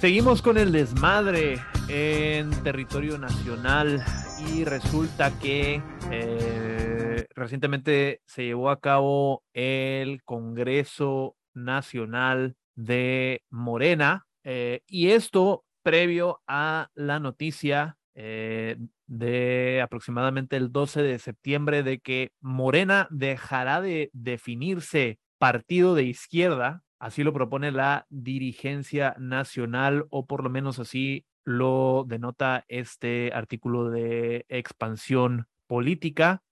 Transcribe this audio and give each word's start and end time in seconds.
Seguimos 0.00 0.40
con 0.40 0.56
el 0.56 0.72
desmadre 0.72 1.58
en 1.90 2.48
territorio 2.62 3.18
nacional 3.18 4.02
y 4.48 4.64
resulta 4.64 5.38
que 5.38 5.82
eh, 6.10 7.26
recientemente 7.34 8.22
se 8.24 8.44
llevó 8.44 8.70
a 8.70 8.80
cabo 8.80 9.42
el 9.52 10.22
Congreso 10.24 11.36
Nacional 11.52 12.56
de 12.74 13.42
Morena 13.50 14.26
eh, 14.42 14.80
y 14.86 15.10
esto 15.10 15.64
previo 15.82 16.42
a 16.46 16.90
la 16.94 17.20
noticia 17.20 17.96
eh, 18.14 18.76
de 19.06 19.80
aproximadamente 19.82 20.56
el 20.56 20.72
12 20.72 21.02
de 21.02 21.18
septiembre 21.18 21.82
de 21.82 22.00
que 22.00 22.32
Morena 22.40 23.08
dejará 23.10 23.80
de 23.80 24.10
definirse 24.12 25.18
partido 25.38 25.94
de 25.94 26.04
izquierda 26.04 26.82
Así 27.00 27.24
lo 27.24 27.32
propone 27.32 27.72
la 27.72 28.06
dirigencia 28.10 29.16
nacional, 29.18 30.06
o 30.10 30.26
por 30.26 30.44
lo 30.44 30.50
menos 30.50 30.78
así 30.78 31.24
lo 31.44 32.04
denota 32.06 32.66
este 32.68 33.32
artículo 33.32 33.88
de 33.88 34.44
expansión 34.50 35.46
política. 35.66 36.42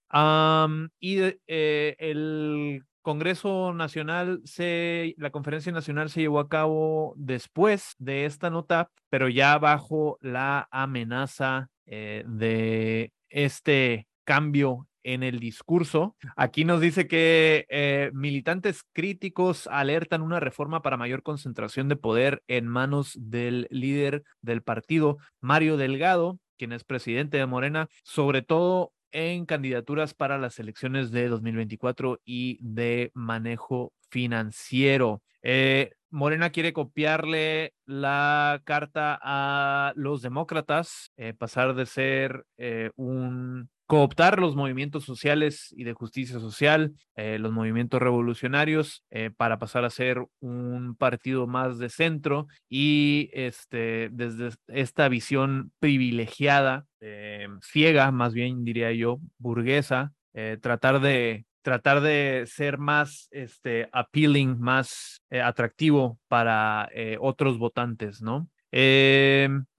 y 1.00 1.18
eh, 1.46 1.96
el 1.98 2.82
Congreso 3.02 3.72
Nacional, 3.72 4.40
se, 4.44 5.14
la 5.18 5.30
conferencia 5.30 5.72
nacional 5.72 6.10
se 6.10 6.20
llevó 6.20 6.40
a 6.40 6.48
cabo 6.48 7.14
después 7.16 7.94
de 7.98 8.24
esta 8.24 8.50
nota, 8.50 8.90
pero 9.08 9.28
ya 9.28 9.58
bajo 9.58 10.18
la 10.20 10.68
amenaza 10.70 11.70
eh, 11.86 12.24
de 12.26 13.12
este 13.30 14.06
cambio 14.24 14.88
en 15.02 15.22
el 15.22 15.40
discurso. 15.40 16.16
Aquí 16.36 16.64
nos 16.64 16.80
dice 16.80 17.08
que 17.08 17.66
eh, 17.70 18.10
militantes 18.12 18.82
críticos 18.92 19.66
alertan 19.68 20.20
una 20.20 20.38
reforma 20.38 20.82
para 20.82 20.98
mayor 20.98 21.22
concentración 21.22 21.88
de 21.88 21.96
poder 21.96 22.42
en 22.46 22.66
manos 22.66 23.16
del 23.18 23.68
líder 23.70 24.22
del 24.42 24.62
partido, 24.62 25.16
Mario 25.40 25.78
Delgado, 25.78 26.38
quien 26.58 26.72
es 26.72 26.84
presidente 26.84 27.38
de 27.38 27.46
Morena, 27.46 27.88
sobre 28.02 28.42
todo 28.42 28.92
en 29.12 29.46
candidaturas 29.46 30.14
para 30.14 30.38
las 30.38 30.58
elecciones 30.58 31.10
de 31.10 31.28
2024 31.28 32.20
y 32.24 32.58
de 32.60 33.10
manejo 33.14 33.92
financiero. 34.10 35.22
Eh, 35.42 35.92
Morena 36.10 36.50
quiere 36.50 36.72
copiarle 36.72 37.74
la 37.84 38.60
carta 38.64 39.18
a 39.22 39.92
los 39.94 40.22
demócratas, 40.22 41.12
eh, 41.16 41.34
pasar 41.34 41.74
de 41.74 41.86
ser 41.86 42.46
un 42.96 43.68
cooptar 43.88 44.38
los 44.38 44.54
movimientos 44.54 45.04
sociales 45.04 45.74
y 45.74 45.84
de 45.84 45.94
justicia 45.94 46.38
social, 46.40 46.92
eh, 47.16 47.38
los 47.38 47.52
movimientos 47.52 48.02
revolucionarios, 48.02 49.02
eh, 49.10 49.30
para 49.34 49.58
pasar 49.58 49.86
a 49.86 49.90
ser 49.90 50.26
un 50.40 50.94
partido 50.94 51.46
más 51.46 51.78
de 51.78 51.88
centro 51.88 52.48
y 52.68 53.30
este, 53.32 54.10
desde 54.12 54.50
esta 54.66 55.08
visión 55.08 55.72
privilegiada, 55.80 56.84
eh, 57.00 57.48
ciega, 57.62 58.12
más 58.12 58.34
bien 58.34 58.62
diría 58.62 58.92
yo, 58.92 59.20
burguesa, 59.38 60.12
tratar 60.60 61.00
de 61.00 61.46
tratar 61.62 62.00
de 62.00 62.44
ser 62.46 62.78
más 62.78 63.28
este, 63.32 63.88
appealing, 63.90 64.60
más 64.60 65.20
atractivo 65.30 66.18
para 66.28 66.88
otros 67.18 67.58
votantes, 67.58 68.22
¿no? 68.22 68.48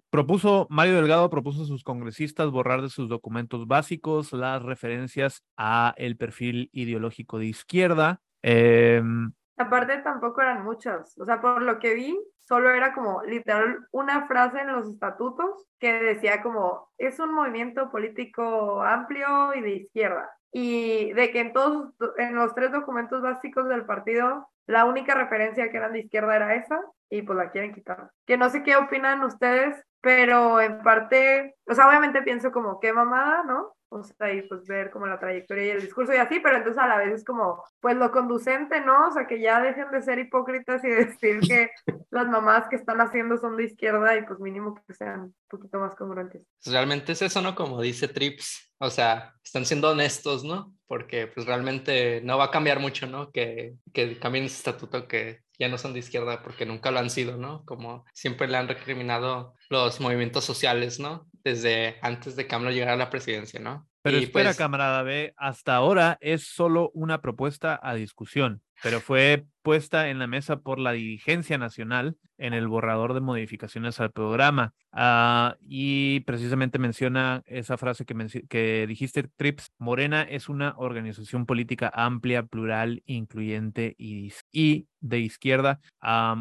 Propuso, 0.09 0.65
Mario 0.71 0.95
Delgado 0.95 1.29
propuso 1.29 1.63
a 1.63 1.65
sus 1.65 1.83
congresistas 1.83 2.49
borrar 2.49 2.81
de 2.81 2.89
sus 2.89 3.09
documentos 3.09 3.67
básicos 3.67 4.33
las 4.33 4.63
referencias 4.63 5.43
a 5.55 5.93
el 5.97 6.17
perfil 6.17 6.69
ideológico 6.73 7.37
de 7.37 7.45
izquierda. 7.45 8.19
Em, 8.41 9.31
Aparte 9.57 9.97
tampoco 9.97 10.41
eran 10.41 10.63
muchas, 10.63 11.17
o 11.19 11.25
sea, 11.25 11.41
por 11.41 11.61
lo 11.61 11.79
que 11.79 11.93
vi, 11.93 12.17
solo 12.39 12.71
era 12.71 12.93
como 12.93 13.21
literal 13.23 13.85
una 13.91 14.25
frase 14.25 14.61
en 14.61 14.71
los 14.71 14.87
estatutos 14.87 15.67
que 15.79 15.93
decía 15.93 16.41
como 16.41 16.89
es 16.97 17.19
un 17.19 17.33
movimiento 17.33 17.91
político 17.91 18.81
amplio 18.81 19.53
y 19.53 19.61
de 19.61 19.75
izquierda. 19.75 20.29
Y 20.51 21.13
de 21.13 21.29
que 21.31 21.41
en 21.41 21.53
todos, 21.53 21.93
en 22.17 22.33
los 22.33 22.55
tres 22.55 22.71
documentos 22.71 23.21
básicos 23.21 23.69
del 23.69 23.85
partido, 23.85 24.49
la 24.65 24.85
única 24.85 25.13
referencia 25.13 25.69
que 25.69 25.77
eran 25.77 25.93
de 25.93 25.99
izquierda 25.99 26.35
era 26.35 26.55
esa, 26.55 26.79
y 27.09 27.21
pues 27.21 27.37
la 27.37 27.51
quieren 27.51 27.73
quitar. 27.73 28.11
Que 28.25 28.37
no 28.37 28.49
sé 28.49 28.63
qué 28.63 28.75
opinan 28.75 29.23
ustedes, 29.23 29.75
pero 30.01 30.61
en 30.61 30.81
parte, 30.81 31.55
o 31.65 31.73
sea, 31.73 31.87
obviamente 31.87 32.21
pienso 32.21 32.51
como 32.51 32.79
qué 32.79 32.93
mamada, 32.93 33.43
¿no? 33.43 33.75
O 33.91 34.03
sea, 34.03 34.31
y 34.31 34.43
pues 34.43 34.67
ver 34.67 34.91
como 34.91 35.07
la 35.07 35.19
trayectoria 35.19 35.65
y 35.65 35.69
el 35.71 35.81
discurso 35.81 36.13
y 36.13 36.17
así, 36.17 36.39
pero 36.39 36.57
entonces 36.57 36.81
a 36.81 36.87
la 36.87 36.97
vez 36.97 37.11
es 37.11 37.25
como, 37.25 37.63
pues 37.79 37.95
lo 37.97 38.11
conducente, 38.11 38.81
¿no? 38.81 39.07
O 39.07 39.11
sea, 39.11 39.25
que 39.25 39.41
ya 39.41 39.59
dejen 39.61 39.89
de 39.89 40.03
ser 40.03 40.19
hipócritas 40.19 40.83
y 40.83 40.89
decir 40.89 41.39
que 41.39 41.71
las 42.11 42.27
mamás 42.27 42.67
que 42.69 42.75
están 42.75 43.01
haciendo 43.01 43.37
son 43.37 43.57
de 43.57 43.63
izquierda 43.63 44.15
y 44.15 44.21
pues 44.25 44.39
mínimo 44.39 44.75
que 44.75 44.93
sean 44.93 45.21
un 45.21 45.35
poquito 45.49 45.79
más 45.79 45.95
congruentes. 45.95 46.43
Realmente 46.65 47.13
es 47.13 47.21
eso, 47.23 47.41
¿no? 47.41 47.55
Como 47.55 47.81
dice 47.81 48.07
Trips, 48.07 48.71
o 48.77 48.91
sea, 48.91 49.33
están 49.43 49.65
siendo 49.65 49.89
honestos, 49.89 50.43
¿no? 50.43 50.71
Porque 50.85 51.25
pues 51.25 51.47
realmente 51.47 52.21
no 52.23 52.37
va 52.37 52.45
a 52.45 52.51
cambiar 52.51 52.79
mucho, 52.79 53.07
¿no? 53.07 53.31
Que, 53.31 53.73
que 53.91 54.19
cambien 54.19 54.45
ese 54.45 54.57
estatuto 54.57 55.07
que 55.07 55.39
ya 55.59 55.67
no 55.67 55.77
son 55.77 55.93
de 55.93 55.99
izquierda 55.99 56.41
porque 56.41 56.65
nunca 56.65 56.89
lo 56.89 56.99
han 56.99 57.09
sido, 57.09 57.37
¿no? 57.37 57.63
Como 57.65 58.05
siempre 58.13 58.47
le 58.47 58.57
han 58.57 58.67
recriminado 58.67 59.55
los 59.69 59.99
movimientos 59.99 60.45
sociales, 60.45 60.99
¿no? 60.99 61.27
Desde 61.43 61.97
antes 62.01 62.35
de 62.35 62.47
que 62.47 62.55
AMLO 62.55 62.71
llegara 62.71 62.93
a 62.93 62.97
la 62.97 63.09
presidencia, 63.09 63.59
¿no? 63.59 63.87
Pero 64.01 64.17
espera, 64.17 64.49
pues 64.49 64.57
camarada 64.57 65.03
B, 65.03 65.33
hasta 65.35 65.75
ahora 65.75 66.17
es 66.21 66.47
solo 66.47 66.89
una 66.93 67.21
propuesta 67.21 67.77
a 67.83 67.93
discusión 67.93 68.63
pero 68.83 69.01
fue 69.01 69.45
puesta 69.61 70.09
en 70.09 70.19
la 70.19 70.27
mesa 70.27 70.61
por 70.61 70.79
la 70.79 70.93
dirigencia 70.93 71.57
nacional 71.57 72.15
en 72.37 72.53
el 72.53 72.67
borrador 72.67 73.13
de 73.13 73.19
modificaciones 73.21 73.99
al 73.99 74.11
programa. 74.11 74.73
Ah, 74.91 75.57
y 75.61 76.21
precisamente 76.21 76.79
menciona 76.79 77.43
esa 77.45 77.77
frase 77.77 78.05
que, 78.05 78.15
que 78.49 78.85
dijiste, 78.87 79.23
Trips, 79.35 79.71
Morena 79.77 80.23
es 80.23 80.49
una 80.49 80.73
organización 80.77 81.45
política 81.45 81.91
amplia, 81.93 82.43
plural, 82.43 83.03
incluyente 83.05 83.95
y, 83.97 84.33
y 84.51 84.87
de 85.01 85.19
izquierda. 85.19 85.79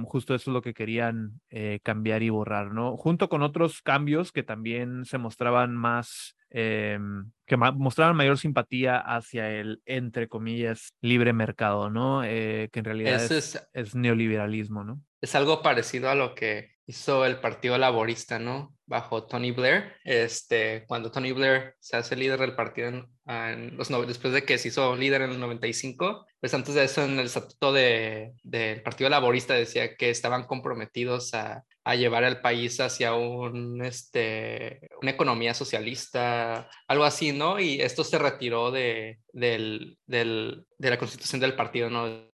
justo 0.04 0.34
eso 0.34 0.50
es 0.50 0.54
lo 0.54 0.62
que 0.62 0.74
querían 0.74 1.40
eh, 1.50 1.80
cambiar 1.82 2.22
y 2.22 2.30
borrar, 2.30 2.72
¿no? 2.72 2.96
Junto 2.96 3.28
con 3.28 3.42
otros 3.42 3.82
cambios 3.82 4.32
que 4.32 4.42
también 4.42 5.04
se 5.04 5.18
mostraban 5.18 5.76
más 5.76 6.37
em, 6.50 7.30
que 7.46 7.56
mostraban 7.56 8.16
mayor 8.16 8.38
simpatía 8.38 8.98
hacia 8.98 9.50
el, 9.50 9.80
entre 9.86 10.28
comillas, 10.28 10.94
libre 11.00 11.32
mercado, 11.32 11.90
¿no? 11.90 12.22
Eh, 12.24 12.68
que 12.72 12.80
en 12.80 12.84
realidad 12.84 13.20
es, 13.32 13.94
neoliberalismo, 13.94 14.84
¿no? 14.84 15.00
Es 15.20 15.34
algo 15.34 15.62
parecido 15.62 16.10
a 16.10 16.14
lo 16.14 16.34
que 16.34 16.72
hizo 16.86 17.26
el 17.26 17.40
Partido 17.40 17.76
Laborista, 17.76 18.38
¿no? 18.38 18.74
Bajo 18.86 19.24
Tony 19.24 19.50
Blair. 19.50 19.92
Este, 20.04 20.84
cuando 20.86 21.10
Tony 21.10 21.32
Blair 21.32 21.74
se 21.80 21.96
hace 21.96 22.16
líder 22.16 22.40
del 22.40 22.54
partido 22.54 22.88
en, 22.88 23.76
los, 23.76 23.88
después 24.06 24.32
de 24.32 24.44
que 24.44 24.56
se 24.58 24.68
hizo 24.68 24.96
líder 24.96 25.22
en 25.22 25.30
el 25.30 25.40
95, 25.40 26.26
pues 26.40 26.54
antes 26.54 26.74
de 26.74 26.84
eso 26.84 27.04
en 27.04 27.18
el 27.18 27.26
estatuto 27.26 27.72
del 27.72 28.82
Partido 28.82 29.10
Laborista 29.10 29.54
decía 29.54 29.96
que 29.96 30.10
estaban 30.10 30.44
comprometidos 30.44 31.34
a 31.34 31.64
a 31.88 31.94
llevar 31.94 32.22
al 32.22 32.42
país 32.42 32.78
hacia 32.80 33.14
un, 33.14 33.82
este, 33.82 34.90
una 35.00 35.12
economía 35.12 35.54
socialista, 35.54 36.68
algo 36.86 37.04
así, 37.04 37.32
¿no? 37.32 37.58
Y 37.58 37.80
esto 37.80 38.04
se 38.04 38.18
retiró 38.18 38.70
de, 38.70 39.20
del, 39.32 39.96
del, 40.04 40.66
de 40.76 40.90
la 40.90 40.98
constitución 40.98 41.40
del 41.40 41.56
partido, 41.56 41.88
¿no? 41.88 42.28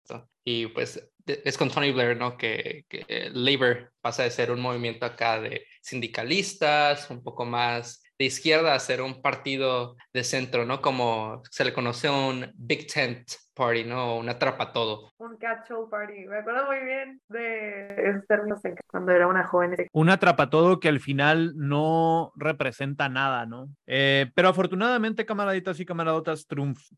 Y 0.44 0.66
pues 0.68 1.08
es 1.28 1.56
con 1.56 1.70
Tony 1.70 1.92
Blair, 1.92 2.18
¿no? 2.18 2.36
Que, 2.36 2.86
que 2.90 3.30
Labor 3.32 3.94
pasa 4.02 4.24
de 4.24 4.32
ser 4.32 4.50
un 4.50 4.60
movimiento 4.60 5.06
acá 5.06 5.40
de 5.40 5.68
sindicalistas, 5.84 7.12
un 7.12 7.22
poco 7.22 7.46
más 7.46 8.02
de 8.24 8.28
izquierda 8.28 8.74
a 8.74 8.80
ser 8.80 9.02
un 9.02 9.22
partido 9.22 9.98
de 10.14 10.24
centro, 10.24 10.66
¿no? 10.66 10.82
Como 10.82 11.42
se 11.52 11.66
le 11.66 11.74
conoce 11.74 12.10
un 12.10 12.52
Big 12.56 12.88
Tent 12.88 13.28
Party, 13.54 13.84
¿no? 13.84 14.18
Un 14.18 14.30
atrapa 14.30 14.72
todo. 14.72 15.12
Un 15.18 15.38
catch-all 15.38 15.90
party. 15.90 16.26
Me 16.26 16.38
acuerdo 16.38 16.66
muy 16.68 16.80
bien 16.86 17.22
de 17.28 17.88
esos 18.10 18.26
términos 18.28 18.62
cuando 18.88 19.12
era 19.12 19.28
una 19.28 19.46
joven. 19.46 19.76
Un 19.92 20.10
atrapa 20.10 20.50
todo 20.50 20.80
que 20.80 20.88
al 20.88 21.00
final 21.00 21.54
no 21.56 22.32
representa 22.36 23.10
nada, 23.10 23.46
¿no? 23.46 23.68
Eh, 23.88 24.32
pero 24.36 24.50
afortunadamente, 24.50 25.26
camaraditas 25.26 25.80
y 25.80 25.86
camaradotas, 25.86 26.48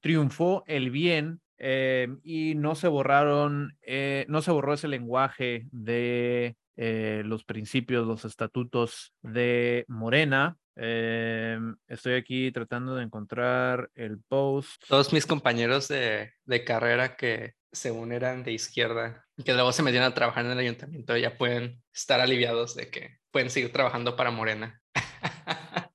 triunfó 0.02 0.64
el 0.68 0.92
bien 0.92 1.42
eh, 1.58 2.08
y 2.24 2.54
no 2.56 2.76
se 2.76 2.88
borraron, 2.88 3.78
eh, 3.82 4.26
no 4.30 4.42
se 4.42 4.52
borró 4.52 4.74
ese 4.74 4.88
lenguaje 4.88 5.66
de 5.72 6.56
los 6.78 7.46
principios, 7.46 8.06
los 8.06 8.26
estatutos 8.26 9.14
de 9.22 9.86
Morena. 9.88 10.58
Em, 10.76 11.76
estoy 11.88 12.16
aquí 12.16 12.52
tratando 12.52 12.96
de 12.96 13.04
encontrar 13.04 13.90
el 13.96 14.20
post. 14.20 14.84
Todos 14.88 15.14
mis 15.14 15.26
compañeros 15.26 15.88
de, 15.88 16.34
de 16.44 16.64
carrera 16.64 17.16
que 17.16 17.54
según 17.72 18.12
eran 18.12 18.44
de 18.44 18.54
izquierda 18.54 19.26
y 19.38 19.44
que 19.44 19.54
luego 19.54 19.72
se 19.72 19.84
metieron 19.84 20.10
a 20.10 20.14
trabajar 20.14 20.46
en 20.46 20.52
el 20.52 20.60
ayuntamiento 20.60 21.16
ya 21.18 21.38
pueden 21.38 21.84
estar 21.94 22.20
aliviados 22.20 22.76
de 22.76 22.90
que 22.90 23.18
pueden 23.32 23.50
seguir 23.50 23.72
trabajando 23.72 24.16
para 24.16 24.32
Morena. 24.32 24.82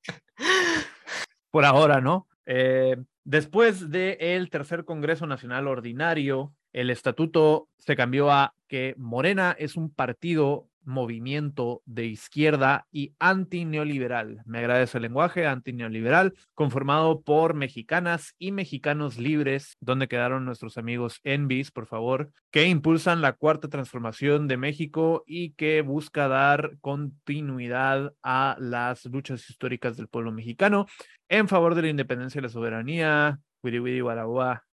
por 1.51 1.65
ahora, 1.65 2.01
¿no? 2.01 2.29
Eh, 2.47 2.97
después 3.25 3.91
del 3.91 4.51
tercer 4.51 4.85
Congreso 4.85 5.27
Nacional 5.27 5.69
Ordinario, 5.69 6.55
el 6.73 6.91
estatuto 6.91 7.69
se 7.79 7.97
cambió 7.97 8.31
a 8.31 8.55
que 8.69 8.95
Morena 8.97 9.57
es 9.59 9.77
un 9.77 9.93
partido 9.93 10.70
movimiento 10.85 11.83
de 11.85 12.07
izquierda 12.07 12.87
y 12.91 13.15
antineoliberal. 13.19 14.43
Me 14.45 14.59
agradece 14.59 14.99
el 14.99 15.03
lenguaje 15.03 15.47
antineoliberal, 15.47 16.35
conformado 16.55 17.23
por 17.23 17.55
mexicanas 17.55 18.35
y 18.39 18.53
mexicanos 18.53 19.19
libres, 19.19 19.77
donde 19.81 20.09
quedaron 20.09 20.45
nuestros 20.45 20.79
amigos 20.79 21.21
Envis, 21.25 21.71
por 21.71 21.87
favor, 21.87 22.31
que 22.51 22.67
impulsan 22.67 23.21
la 23.21 23.33
cuarta 23.33 23.69
transformación 23.69 24.49
de 24.49 24.57
México 24.57 25.25
y 25.27 25.53
que 25.53 25.83
busca 25.83 26.29
dar 26.29 26.77
continuidad 26.81 28.13
a 28.23 28.57
las 28.59 29.05
luchas 29.07 29.49
históricas 29.49 29.97
del 29.97 30.09
pueblo 30.09 30.33
mexicano 30.33 30.87
en 31.29 31.49
favor 31.49 31.75
de 31.75 31.83
la 31.83 31.89
independencia 31.89 32.39
y 32.39 32.43
la 32.43 32.49
soberanía. 32.49 33.41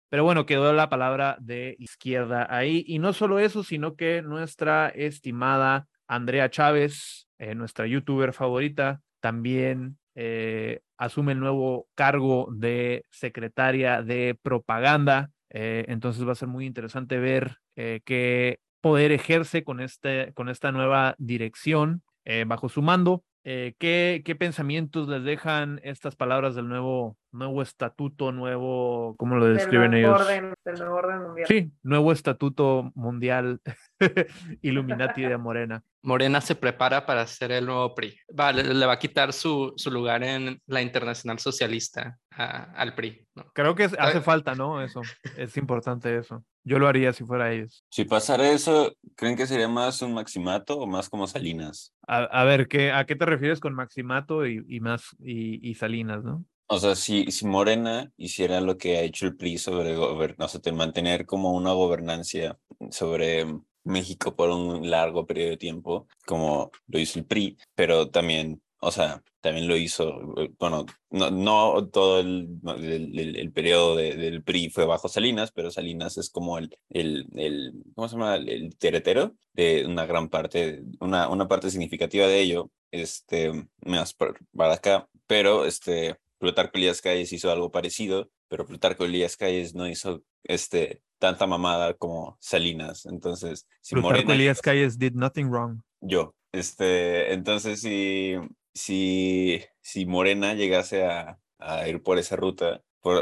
Pero 0.09 0.23
bueno, 0.23 0.45
quedó 0.45 0.71
la 0.71 0.89
palabra 0.89 1.37
de 1.39 1.75
izquierda 1.79 2.47
ahí. 2.49 2.83
Y 2.87 2.99
no 2.99 3.13
solo 3.13 3.39
eso, 3.39 3.63
sino 3.63 3.95
que 3.95 4.21
nuestra 4.21 4.89
estimada 4.89 5.87
Andrea 6.07 6.49
Chávez, 6.49 7.27
eh, 7.37 7.55
nuestra 7.55 7.85
youtuber 7.87 8.33
favorita, 8.33 9.01
también 9.19 9.97
eh, 10.15 10.81
asume 10.97 11.33
el 11.33 11.39
nuevo 11.39 11.87
cargo 11.95 12.47
de 12.51 13.03
secretaria 13.11 14.01
de 14.01 14.37
propaganda. 14.41 15.31
Eh, 15.49 15.85
entonces 15.87 16.27
va 16.27 16.31
a 16.31 16.35
ser 16.35 16.47
muy 16.47 16.65
interesante 16.65 17.19
ver 17.19 17.57
qué 17.75 18.59
poder 18.81 19.11
ejerce 19.11 19.63
con, 19.63 19.79
este, 19.79 20.33
con 20.33 20.49
esta 20.49 20.71
nueva 20.71 21.15
dirección 21.19 22.01
bajo 22.47 22.69
su 22.69 22.81
mando. 22.81 23.23
¿qué, 23.43 24.23
¿qué, 24.25 24.35
pensamientos 24.37 25.07
les 25.07 25.23
dejan 25.23 25.79
estas 25.83 26.15
palabras 26.15 26.55
del 26.55 26.67
nuevo 26.67 27.17
nuevo 27.37 27.61
estatuto, 27.61 28.31
nuevo, 28.31 29.15
¿cómo 29.17 29.35
lo 29.35 29.45
describen 29.45 29.93
ellos? 29.93 30.19
Orden, 30.19 30.53
del 30.65 30.79
nuevo 30.79 30.95
orden 30.95 31.21
mundial. 31.21 31.47
Sí, 31.47 31.71
nuevo 31.83 32.11
estatuto 32.11 32.91
mundial 32.95 33.61
Illuminati 34.61 35.23
de 35.23 35.37
Morena. 35.37 35.83
Morena 36.01 36.41
se 36.41 36.55
prepara 36.55 37.05
para 37.05 37.25
ser 37.27 37.51
el 37.51 37.65
nuevo 37.65 37.93
PRI. 37.95 38.17
Va, 38.37 38.51
le, 38.51 38.85
va 38.85 38.93
a 38.93 38.99
quitar 38.99 39.33
su, 39.33 39.73
su, 39.75 39.91
lugar 39.91 40.23
en 40.23 40.61
la 40.67 40.81
Internacional 40.81 41.39
Socialista 41.39 42.17
al 42.29 42.95
PRI. 42.95 43.27
Creo 43.53 43.75
que 43.75 43.85
hace 43.85 44.21
falta, 44.21 44.55
¿no? 44.55 44.81
Eso, 44.81 45.01
es 45.35 45.57
importante 45.57 46.17
eso. 46.17 46.43
Yo 46.63 46.79
lo 46.79 46.87
haría 46.87 47.13
si 47.13 47.23
fuera 47.23 47.51
ellos. 47.51 47.83
Si 47.89 48.05
pasara 48.05 48.49
eso, 48.49 48.93
¿creen 49.15 49.35
que 49.35 49.47
sería 49.47 49.67
más 49.67 50.01
un 50.01 50.13
maximato 50.13 50.77
o 50.77 50.87
más 50.87 51.09
como 51.09 51.27
Salinas? 51.27 51.93
A, 52.07 52.43
ver, 52.43 52.67
¿qué, 52.67 52.91
¿a 52.91 53.05
qué 53.05 53.15
te 53.15 53.25
refieres 53.25 53.59
con 53.59 53.73
maximato 53.73 54.45
y, 54.45 54.63
y 54.67 54.79
más 54.79 55.15
y, 55.19 55.67
y 55.67 55.75
Salinas, 55.75 56.23
no? 56.23 56.45
O 56.69 56.79
sea, 56.79 56.95
si, 56.95 57.31
si 57.31 57.45
Morena 57.45 58.11
hiciera 58.17 58.59
lo 58.59 58.77
que 58.77 58.97
ha 58.97 59.01
hecho 59.01 59.25
el 59.25 59.37
PRI 59.37 59.57
sobre 59.57 59.95
o 59.95 60.47
sea, 60.47 60.73
mantener 60.73 61.25
como 61.25 61.53
una 61.53 61.71
gobernancia 61.71 62.57
sobre 62.91 63.45
México 63.87 64.35
por 64.35 64.49
un 64.49 64.89
largo 64.89 65.25
periodo 65.25 65.51
de 65.51 65.57
tiempo, 65.57 66.07
como 66.25 66.71
lo 66.87 66.99
hizo 66.99 67.19
el 67.19 67.25
PRI, 67.25 67.57
pero 67.75 68.09
también, 68.09 68.61
o 68.79 68.91
sea, 68.91 69.23
también 69.41 69.67
lo 69.67 69.77
hizo, 69.77 70.19
eh, 70.37 70.51
bueno, 70.59 70.85
no, 71.09 71.31
no 71.31 71.87
todo 71.89 72.19
el, 72.19 72.59
el, 72.77 73.35
el 73.37 73.51
periodo 73.51 73.95
del 73.95 74.43
PRI 74.43 74.69
fue 74.69 74.85
bajo 74.85 75.07
Salinas, 75.07 75.51
pero 75.51 75.71
Salinas 75.71 76.17
es 76.17 76.29
como 76.29 76.57
el, 76.57 76.77
el, 76.89 77.27
el 77.35 77.73
¿cómo 77.95 78.07
se 78.07 78.15
llama? 78.15 78.35
El, 78.35 78.75
teretero 78.77 79.35
de 79.53 79.85
una 79.85 80.05
gran 80.05 80.29
parte, 80.29 80.83
una, 80.99 81.29
una 81.29 81.47
parte 81.47 81.69
significativa 81.71 82.27
de 82.27 82.39
ello, 82.41 82.71
este, 82.91 83.67
más 83.85 84.13
para 84.13 84.73
acá, 84.73 85.09
pero 85.27 85.65
este, 85.65 86.17
Plutarco 86.37 86.77
Elías 86.77 87.01
Calles 87.01 87.33
hizo 87.33 87.51
algo 87.51 87.71
parecido, 87.71 88.29
pero 88.47 88.65
Plutarco 88.65 89.05
Elías 89.05 89.37
Calles 89.37 89.75
no 89.75 89.87
hizo 89.87 90.23
este, 90.43 91.01
tanta 91.19 91.47
mamada 91.47 91.93
como 91.93 92.37
Salinas. 92.39 93.05
Entonces, 93.05 93.67
si 93.81 93.95
Plutarco 93.95 94.31
Elías 94.31 94.61
Calles 94.61 94.97
did 94.97 95.13
nothing 95.13 95.45
wrong. 95.45 95.81
Yo. 96.01 96.33
Este, 96.51 97.33
entonces, 97.33 97.81
si, 97.81 98.35
si, 98.73 99.61
si 99.81 100.05
Morena 100.05 100.53
llegase 100.53 101.05
a, 101.05 101.39
a 101.59 101.87
ir 101.87 102.01
por 102.01 102.17
esa 102.17 102.35
ruta, 102.35 102.81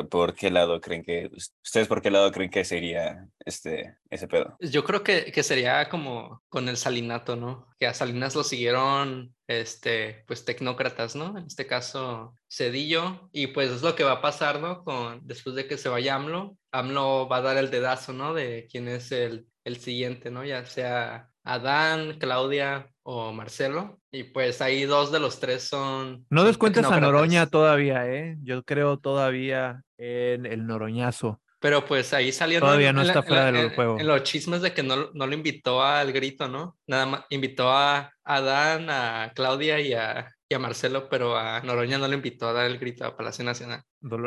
¿Por, 0.09 0.33
qué 0.33 0.49
lado 0.49 0.81
creen 0.81 1.03
que, 1.03 1.29
ustedes 1.63 1.87
por 1.87 2.01
qué 2.01 2.09
lado 2.09 2.31
creen 2.31 2.49
que 2.49 2.65
sería 2.65 3.27
este, 3.45 3.97
ese 4.09 4.27
pedo? 4.27 4.57
Yo 4.59 4.83
creo 4.83 5.03
que, 5.03 5.31
que 5.31 5.43
sería 5.43 5.89
como 5.89 6.41
con 6.49 6.67
el 6.69 6.77
salinato, 6.77 7.35
¿no? 7.35 7.67
Que 7.79 7.85
a 7.85 7.93
Salinas 7.93 8.33
lo 8.33 8.43
siguieron, 8.43 9.35
este, 9.47 10.23
pues 10.27 10.43
tecnócratas, 10.43 11.15
¿no? 11.15 11.37
En 11.37 11.45
este 11.45 11.67
caso, 11.67 12.33
Cedillo, 12.49 13.29
y 13.31 13.47
pues 13.47 13.69
es 13.69 13.81
lo 13.83 13.95
que 13.95 14.03
va 14.03 14.13
a 14.13 14.21
pasar, 14.21 14.59
¿no? 14.59 14.83
Con, 14.83 15.19
después 15.23 15.55
de 15.55 15.67
que 15.67 15.77
se 15.77 15.89
vaya 15.89 16.15
AMLO, 16.15 16.57
AMLO 16.71 17.27
va 17.27 17.37
a 17.37 17.41
dar 17.41 17.57
el 17.57 17.69
dedazo, 17.69 18.11
¿no? 18.13 18.33
De 18.33 18.67
quién 18.71 18.87
es 18.87 19.11
el, 19.11 19.47
el 19.63 19.77
siguiente, 19.77 20.31
¿no? 20.31 20.43
Ya 20.43 20.65
sea 20.65 21.29
Adán, 21.45 22.17
Claudia 22.19 22.89
o 23.03 23.31
Marcelo. 23.31 23.99
Y 24.11 24.23
pues 24.23 24.61
ahí 24.61 24.83
dos 24.85 25.11
de 25.11 25.19
los 25.19 25.39
tres 25.39 25.63
son. 25.63 26.25
No 26.29 26.43
descuentes 26.43 26.85
a 26.85 26.99
Noroña 26.99 27.47
todavía, 27.47 28.07
¿eh? 28.07 28.35
Yo 28.41 28.63
creo 28.63 28.97
todavía 28.97 29.83
en 29.97 30.45
el 30.45 30.65
Noroñazo. 30.65 31.39
Pero 31.59 31.85
pues 31.85 32.13
ahí 32.13 32.31
salió. 32.31 32.59
Todavía 32.59 32.93
no 32.93 33.01
está 33.01 33.23
fuera 33.23 33.51
del 33.51 33.73
juego. 33.73 33.99
En 33.99 34.07
los 34.07 34.23
chismes 34.23 34.61
de 34.61 34.73
que 34.73 34.83
no, 34.83 35.11
no 35.13 35.25
lo 35.25 35.33
invitó 35.33 35.81
al 35.81 36.11
grito, 36.11 36.47
¿no? 36.47 36.77
Nada 36.87 37.05
más 37.05 37.21
invitó 37.29 37.69
a 37.71 38.11
Adán, 38.23 38.89
a 38.89 39.31
Claudia 39.33 39.79
y 39.79 39.93
a, 39.93 40.34
y 40.47 40.53
a 40.53 40.59
Marcelo, 40.59 41.09
pero 41.09 41.37
a 41.37 41.61
Noroña 41.61 41.97
no 41.97 42.07
le 42.07 42.15
invitó 42.15 42.47
a 42.47 42.53
dar 42.53 42.65
el 42.67 42.77
grito 42.77 43.03
a 43.03 43.17
Palacio 43.17 43.43
Nacional. 43.43 43.83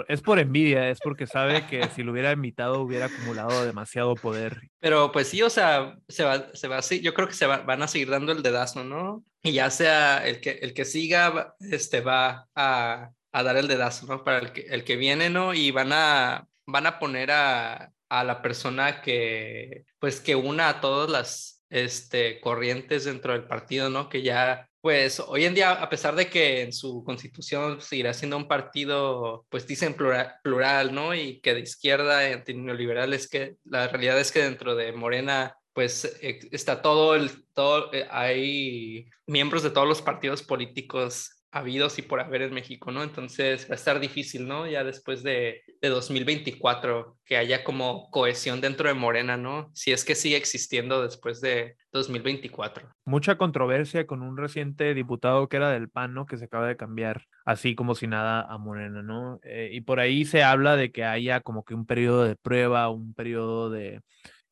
Es 0.09 0.21
por 0.21 0.39
envidia, 0.39 0.91
es 0.91 0.99
porque 0.99 1.27
sabe 1.27 1.67
que 1.67 1.89
si 1.91 2.03
lo 2.03 2.13
hubiera 2.13 2.33
invitado 2.33 2.81
hubiera 2.81 3.07
acumulado 3.07 3.65
demasiado 3.65 4.15
poder. 4.15 4.61
Pero 4.81 5.13
pues 5.13 5.29
sí, 5.29 5.43
o 5.43 5.51
sea, 5.51 5.97
se 6.09 6.25
va, 6.25 6.49
se 6.55 6.67
va 6.67 6.79
así, 6.79 7.01
yo 7.01 7.15
creo 7.15 7.29
que 7.29 7.35
se 7.35 7.47
van 7.47 7.83
a 7.83 7.89
seguir 7.89 8.11
dando 8.11 8.33
el 8.33 8.43
dedazo, 8.43 8.83
¿no? 8.83 9.25
Y 9.43 9.53
ya 9.53 9.71
sea 9.71 10.27
el 10.27 10.41
que, 10.41 10.51
el 10.63 10.75
que 10.75 10.85
siga, 10.85 11.55
este 11.61 12.01
va 12.01 12.49
a, 12.57 13.11
a 13.33 13.43
dar 13.43 13.57
el 13.57 13.69
dedazo, 13.69 14.07
¿no? 14.07 14.25
Para 14.25 14.39
el 14.39 14.53
que, 14.53 14.63
el 14.63 14.83
que 14.83 14.97
viene, 14.97 15.31
¿no? 15.31 15.55
Y 15.55 15.71
van 15.71 15.93
a, 15.93 16.49
van 16.67 16.87
a 16.87 16.99
poner 16.99 17.31
a, 17.31 17.93
a 18.09 18.25
la 18.25 18.43
persona 18.43 19.03
que, 19.03 19.85
pues 20.01 20.21
que 20.21 20.35
una 20.35 20.69
a 20.69 20.81
todas 20.81 21.09
las 21.09 21.63
este, 21.71 22.41
corrientes 22.41 23.05
dentro 23.05 23.33
del 23.35 23.45
partido, 23.47 23.91
¿no? 23.91 24.09
Que 24.09 24.23
ya 24.23 24.68
pues 24.81 25.21
hoy 25.21 25.45
en 25.45 25.55
día, 25.55 25.73
a 25.73 25.89
pesar 25.89 26.15
de 26.15 26.29
que 26.29 26.63
en 26.63 26.73
su 26.73 27.03
constitución 27.05 27.81
seguirá 27.81 28.15
siendo 28.15 28.37
un 28.37 28.47
partido, 28.47 29.47
pues 29.49 29.67
dicen 29.67 29.95
plural, 29.95 30.37
plural 30.43 30.95
¿no? 30.95 31.15
Y 31.15 31.41
que 31.41 31.55
de 31.55 31.61
izquierda, 31.61 32.21
antineoliberal, 32.33 33.13
es 33.13 33.29
que 33.29 33.57
la 33.65 33.89
realidad 33.89 34.19
es 34.21 34.31
que 34.31 34.43
dentro 34.43 34.77
de 34.77 34.93
Morena, 34.93 35.57
pues 35.73 36.05
está 36.23 36.83
todo 36.83 37.15
el, 37.15 37.31
todo, 37.55 37.93
eh, 37.93 38.07
hay 38.11 39.09
miembros 39.27 39.63
de 39.63 39.71
todos 39.71 39.89
los 39.89 40.03
partidos 40.03 40.43
políticos 40.43 41.38
habidos 41.51 41.99
y 41.99 42.03
por 42.03 42.21
haber 42.21 42.43
en 42.43 42.55
México, 42.55 42.93
¿no? 42.93 43.03
Entonces 43.03 43.67
va 43.69 43.73
a 43.73 43.77
estar 43.77 44.01
difícil, 44.01 44.47
¿no? 44.47 44.67
Ya 44.67 44.85
después 44.85 45.23
de, 45.23 45.63
de 45.81 45.89
2024, 45.89 47.17
que 47.25 47.37
haya 47.37 47.65
como 47.65 48.11
cohesión 48.11 48.61
dentro 48.61 48.89
de 48.89 48.95
Morena, 48.95 49.37
¿no? 49.37 49.71
Si 49.75 49.93
es 49.93 50.05
que 50.05 50.15
sigue 50.15 50.37
existiendo 50.37 51.03
después 51.03 51.41
de 51.41 51.77
2024. 51.93 52.89
Mucha 53.05 53.39
controversia 53.39 54.07
con 54.07 54.23
un 54.23 54.37
reciente 54.37 54.95
diputado 54.95 55.49
que 55.49 55.57
era 55.57 55.71
del 55.71 55.89
PAN, 55.89 56.15
¿no? 56.15 56.27
Que 56.27 56.37
se 56.37 56.45
acaba 56.45 56.69
de 56.69 56.77
cambiar 56.77 57.25
así 57.45 57.75
como 57.75 57.95
si 57.95 58.07
nada 58.07 58.43
a 58.43 58.59
Morena, 58.59 59.03
¿no? 59.03 59.41
Eh, 59.43 59.71
y 59.73 59.81
por 59.81 60.01
ahí 60.01 60.25
se 60.25 60.43
habla 60.43 60.77
de 60.77 60.93
que 60.93 61.05
haya 61.05 61.41
como 61.41 61.65
que 61.65 61.75
un 61.75 61.87
periodo 61.87 62.25
de 62.25 62.37
prueba, 62.37 62.91
un 62.91 63.15
periodo 63.15 63.71
de 63.71 64.03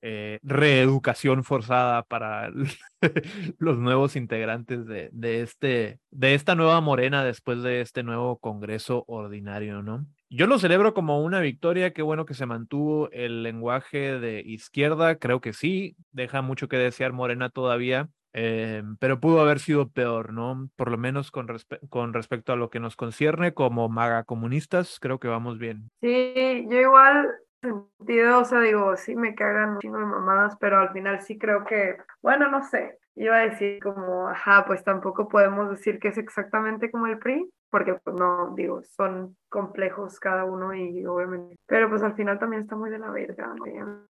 eh, 0.03 0.39
reeducación 0.43 1.45
forzada 1.45 2.03
para 2.03 2.51
los 3.59 3.79
nuevos 3.79 4.17
integrantes 4.17 4.87
de, 4.87 5.11
de, 5.13 5.43
este, 5.43 5.99
de 6.11 6.35
esta 6.35 6.55
nueva 6.55 6.81
morena 6.81 7.25
después 7.25 7.63
de 7.63 7.81
este 7.81 8.03
nuevo 8.03 8.39
Congreso 8.39 9.05
ordinario, 9.07 9.83
¿no? 9.83 10.07
Yo 10.29 10.47
lo 10.47 10.59
celebro 10.59 10.93
como 10.93 11.23
una 11.23 11.41
victoria, 11.41 11.93
qué 11.93 12.03
bueno 12.03 12.27
que 12.27 12.35
se 12.35 12.47
mantuvo 12.47 13.09
el 13.13 13.45
lenguaje 13.45 14.19
de 14.19 14.41
izquierda, 14.41 15.17
creo 15.19 15.41
que 15.41 15.53
sí, 15.53 15.97
deja 16.11 16.43
mucho 16.43 16.69
que 16.69 16.77
desear 16.77 17.13
Morena 17.13 17.49
todavía, 17.49 18.09
eh, 18.33 18.83
pero 18.99 19.19
pudo 19.19 19.41
haber 19.41 19.61
sido 19.61 19.89
peor, 19.89 20.33
¿no? 20.33 20.69
Por 20.77 20.91
lo 20.91 20.99
menos 20.99 21.31
con, 21.31 21.47
con 21.89 22.13
respecto 22.13 22.53
a 22.53 22.57
lo 22.57 22.71
que 22.71 22.81
nos 22.81 22.97
concierne 22.97 23.55
como 23.55 23.89
maga 23.89 24.25
comunistas, 24.25 24.99
creo 25.01 25.19
que 25.19 25.29
vamos 25.29 25.59
bien. 25.59 25.91
Sí, 26.03 26.67
yo 26.69 26.81
igual 26.81 27.29
sentido, 27.67 28.41
o 28.41 28.45
sea, 28.45 28.61
digo, 28.61 28.97
sí 28.97 29.15
me 29.15 29.35
cagan 29.35 29.71
un 29.71 29.79
chingo 29.79 29.99
de 29.99 30.07
mamadas, 30.07 30.57
pero 30.59 30.79
al 30.79 30.93
final 30.93 31.21
sí 31.21 31.39
creo 31.39 31.65
que, 31.65 31.97
bueno, 32.23 32.51
no 32.51 32.63
sé, 32.63 32.99
iba 33.17 33.37
a 33.37 33.49
decir 33.49 33.81
como, 33.83 34.29
ajá, 34.29 34.65
pues 34.67 34.85
tampoco 34.85 35.29
podemos 35.29 35.71
decir 35.71 35.99
que 35.99 36.09
es 36.09 36.19
exactamente 36.19 36.91
como 36.91 37.07
el 37.07 37.19
PRI, 37.19 37.49
porque 37.71 37.95
pues 37.95 38.17
no, 38.17 38.55
digo, 38.55 38.83
son 38.83 39.37
complejos 39.49 40.19
cada 40.21 40.45
uno 40.45 40.75
y 40.75 41.05
obviamente, 41.05 41.57
pero 41.67 41.89
pues 41.91 42.03
al 42.03 42.15
final 42.15 42.39
también 42.39 42.63
está 42.63 42.77
muy 42.77 42.91
de 42.91 42.99
la 42.99 43.11
verga, 43.11 43.53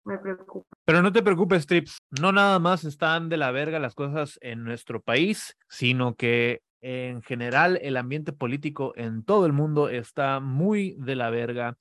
me 0.04 0.18
preocupa. 0.18 0.66
Pero 0.84 1.02
no 1.02 1.12
te 1.12 1.22
preocupes, 1.22 1.66
Trips, 1.66 1.98
no 2.20 2.32
nada 2.32 2.58
más 2.58 2.84
están 2.84 3.28
de 3.28 3.36
la 3.36 3.50
verga 3.50 3.78
las 3.78 3.94
cosas 3.94 4.38
en 4.40 4.64
nuestro 4.64 5.00
país, 5.00 5.56
sino 5.68 6.14
que 6.14 6.60
en 6.80 7.22
general 7.22 7.78
el 7.80 7.96
ambiente 7.96 8.32
político 8.32 8.92
en 8.96 9.24
todo 9.24 9.46
el 9.46 9.52
mundo 9.52 9.88
está 9.88 10.40
muy 10.40 10.96
de 10.98 11.14
la 11.14 11.30
verga. 11.30 11.76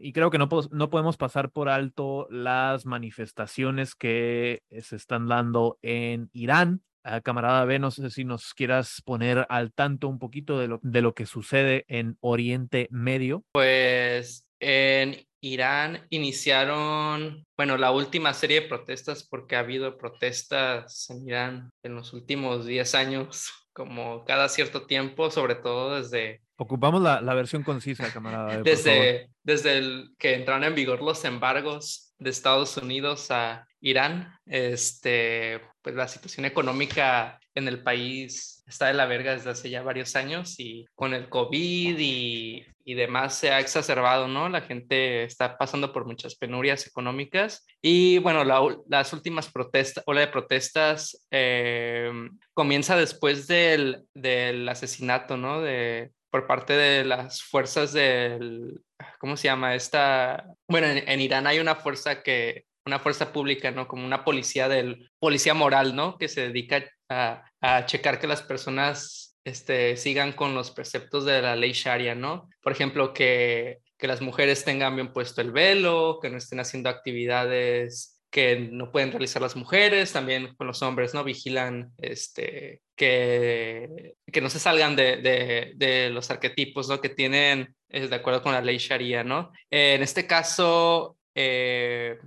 Y 0.00 0.12
creo 0.12 0.30
que 0.30 0.38
no, 0.38 0.48
no 0.70 0.90
podemos 0.90 1.16
pasar 1.16 1.50
por 1.50 1.68
alto 1.68 2.26
las 2.30 2.86
manifestaciones 2.86 3.94
que 3.94 4.62
se 4.80 4.96
están 4.96 5.28
dando 5.28 5.78
en 5.82 6.30
Irán. 6.32 6.82
Ah, 7.06 7.20
camarada 7.20 7.66
B, 7.66 7.78
no 7.78 7.90
sé 7.90 8.08
si 8.08 8.24
nos 8.24 8.54
quieras 8.54 9.02
poner 9.04 9.46
al 9.50 9.74
tanto 9.74 10.08
un 10.08 10.18
poquito 10.18 10.58
de 10.58 10.68
lo, 10.68 10.80
de 10.82 11.02
lo 11.02 11.14
que 11.14 11.26
sucede 11.26 11.84
en 11.88 12.16
Oriente 12.20 12.88
Medio. 12.90 13.44
Pues 13.52 14.46
en 14.58 15.26
Irán 15.42 16.06
iniciaron, 16.08 17.44
bueno, 17.58 17.76
la 17.76 17.90
última 17.90 18.32
serie 18.32 18.62
de 18.62 18.68
protestas, 18.68 19.22
porque 19.22 19.56
ha 19.56 19.58
habido 19.58 19.98
protestas 19.98 21.10
en 21.10 21.28
Irán 21.28 21.70
en 21.82 21.94
los 21.94 22.14
últimos 22.14 22.64
10 22.64 22.94
años, 22.94 23.50
como 23.74 24.24
cada 24.24 24.48
cierto 24.48 24.86
tiempo, 24.86 25.30
sobre 25.30 25.56
todo 25.56 25.96
desde... 25.96 26.40
Ocupamos 26.56 27.02
la, 27.02 27.20
la 27.20 27.34
versión 27.34 27.64
concisa, 27.64 28.10
camarada. 28.12 28.62
desde, 28.62 29.28
desde 29.42 29.76
el 29.76 30.14
que 30.16 30.34
entraron 30.34 30.62
en 30.64 30.76
vigor 30.76 31.02
los 31.02 31.24
embargos 31.24 32.14
de 32.18 32.30
Estados 32.30 32.76
Unidos 32.76 33.30
a 33.32 33.66
Irán, 33.80 34.32
este, 34.46 35.60
pues 35.82 35.96
la 35.96 36.06
situación 36.06 36.46
económica 36.46 37.40
en 37.54 37.68
el 37.68 37.82
país 37.82 38.62
está 38.66 38.86
de 38.86 38.94
la 38.94 39.06
verga 39.06 39.32
desde 39.32 39.50
hace 39.50 39.70
ya 39.70 39.82
varios 39.82 40.16
años 40.16 40.58
y 40.58 40.86
con 40.94 41.14
el 41.14 41.28
COVID 41.28 41.98
y, 41.98 42.66
y 42.84 42.94
demás 42.94 43.34
se 43.34 43.50
ha 43.50 43.60
exacerbado, 43.60 44.28
¿no? 44.28 44.48
La 44.48 44.62
gente 44.62 45.24
está 45.24 45.56
pasando 45.56 45.92
por 45.92 46.06
muchas 46.06 46.34
penurias 46.34 46.86
económicas 46.86 47.66
y 47.82 48.18
bueno, 48.18 48.44
las 48.88 49.12
últimas 49.12 49.50
protestas, 49.50 50.04
ola 50.06 50.22
de 50.22 50.28
protestas 50.28 51.26
eh, 51.30 52.10
comienza 52.52 52.96
después 52.96 53.46
del, 53.46 54.04
del 54.14 54.68
asesinato, 54.68 55.36
¿no? 55.36 55.60
De, 55.60 56.10
por 56.30 56.46
parte 56.46 56.72
de 56.72 57.04
las 57.04 57.42
fuerzas 57.42 57.92
del, 57.92 58.80
¿cómo 59.18 59.36
se 59.36 59.44
llama? 59.44 59.74
Esta, 59.74 60.44
bueno, 60.68 60.88
en 60.88 61.20
Irán 61.20 61.46
hay 61.46 61.60
una 61.60 61.76
fuerza 61.76 62.22
que 62.22 62.64
una 62.86 62.98
fuerza 62.98 63.32
pública, 63.32 63.70
¿no? 63.70 63.88
Como 63.88 64.04
una 64.04 64.24
policía 64.24 64.68
del, 64.68 65.10
policía 65.18 65.54
moral, 65.54 65.94
¿no? 65.96 66.18
Que 66.18 66.28
se 66.28 66.48
dedica 66.48 66.84
a, 67.08 67.44
a 67.60 67.86
checar 67.86 68.18
que 68.20 68.26
las 68.26 68.42
personas 68.42 69.38
este, 69.44 69.96
sigan 69.96 70.32
con 70.32 70.54
los 70.54 70.70
preceptos 70.70 71.24
de 71.24 71.42
la 71.42 71.56
ley 71.56 71.72
Sharia, 71.72 72.14
¿no? 72.14 72.48
Por 72.62 72.72
ejemplo, 72.72 73.12
que, 73.12 73.78
que 73.98 74.06
las 74.06 74.20
mujeres 74.20 74.64
tengan 74.64 74.94
bien 74.94 75.12
puesto 75.12 75.40
el 75.40 75.52
velo, 75.52 76.18
que 76.20 76.30
no 76.30 76.38
estén 76.38 76.60
haciendo 76.60 76.88
actividades 76.88 78.14
que 78.34 78.58
no 78.58 78.90
pueden 78.90 79.12
realizar 79.12 79.40
las 79.40 79.54
mujeres, 79.54 80.12
también 80.12 80.56
con 80.56 80.66
los 80.66 80.82
hombres, 80.82 81.14
¿no? 81.14 81.22
Vigilan 81.22 81.92
este, 81.98 82.82
que, 82.96 84.16
que 84.26 84.40
no 84.40 84.50
se 84.50 84.58
salgan 84.58 84.96
de, 84.96 85.72
de, 85.76 86.10
los 86.10 86.32
arquetipos, 86.32 86.88
¿no? 86.88 87.00
Que 87.00 87.10
tienen, 87.10 87.76
de 87.88 88.12
acuerdo 88.12 88.42
con 88.42 88.50
la 88.50 88.60
ley 88.60 88.78
Sharia, 88.78 89.22
¿no? 89.22 89.52
en 89.70 90.02
este 90.02 90.26
caso, 90.26 91.16
eh, 91.34 92.18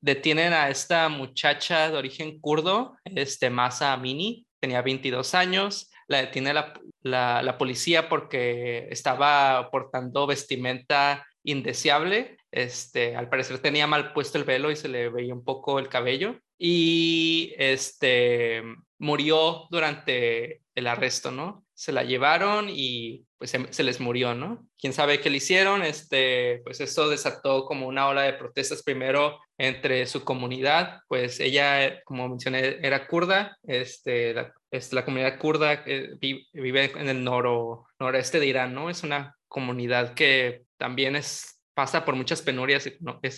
detienen 0.00 0.52
a 0.52 0.68
esta 0.68 1.08
muchacha 1.08 1.90
de 1.90 1.96
origen 1.96 2.40
kurdo, 2.40 2.96
este, 3.04 3.50
Masa 3.50 3.92
Amini, 3.92 4.46
tenía 4.60 4.82
22 4.82 5.34
años, 5.34 5.90
la 6.08 6.18
detiene 6.18 6.52
la, 6.52 6.74
la, 7.02 7.58
policía 7.58 8.08
porque 8.08 8.88
estaba 8.90 9.70
portando 9.70 10.26
vestimenta 10.26 11.26
indeseable, 11.44 12.36
este, 12.50 13.14
al 13.16 13.28
parecer 13.28 13.58
tenía 13.60 13.86
mal 13.86 14.12
puesto 14.12 14.36
el 14.38 14.44
velo 14.44 14.70
y 14.70 14.76
se 14.76 14.88
le 14.88 15.08
veía 15.08 15.32
un 15.32 15.44
poco 15.44 15.78
el 15.78 15.88
cabello 15.88 16.40
y 16.62 17.54
este, 17.56 18.62
murió 18.98 19.66
durante 19.70 20.60
el 20.74 20.86
arresto, 20.86 21.30
¿no? 21.30 21.64
Se 21.72 21.90
la 21.90 22.04
llevaron 22.04 22.68
y 22.68 23.24
pues 23.38 23.56
se, 23.70 23.82
les 23.82 23.98
murió, 23.98 24.34
¿no? 24.34 24.66
Quién 24.78 24.92
sabe 24.92 25.20
qué 25.20 25.30
le 25.30 25.38
hicieron, 25.38 25.82
este, 25.82 26.60
pues 26.62 26.82
eso 26.82 27.08
desató 27.08 27.64
como 27.64 27.88
una 27.88 28.06
ola 28.08 28.22
de 28.22 28.34
protestas 28.34 28.82
primero 28.82 29.40
entre 29.56 30.04
su 30.04 30.22
comunidad, 30.22 31.00
pues 31.08 31.40
ella, 31.40 32.02
como 32.04 32.28
mencioné, 32.28 32.76
era 32.82 33.06
kurda, 33.06 33.56
este, 33.62 34.34
la, 34.34 34.52
es 34.70 34.92
la 34.92 35.06
comunidad 35.06 35.38
kurda 35.38 35.82
que 35.82 36.10
vive 36.52 36.92
en 36.94 37.08
el 37.08 37.24
noro, 37.24 37.86
noreste 37.98 38.38
de 38.38 38.46
Irán, 38.46 38.74
¿no? 38.74 38.90
Es 38.90 39.02
una 39.02 39.34
comunidad 39.48 40.12
que 40.12 40.64
también 40.76 41.16
es 41.16 41.56
pasa 41.72 42.04
por 42.04 42.14
muchas 42.14 42.42
penurias 42.42 42.86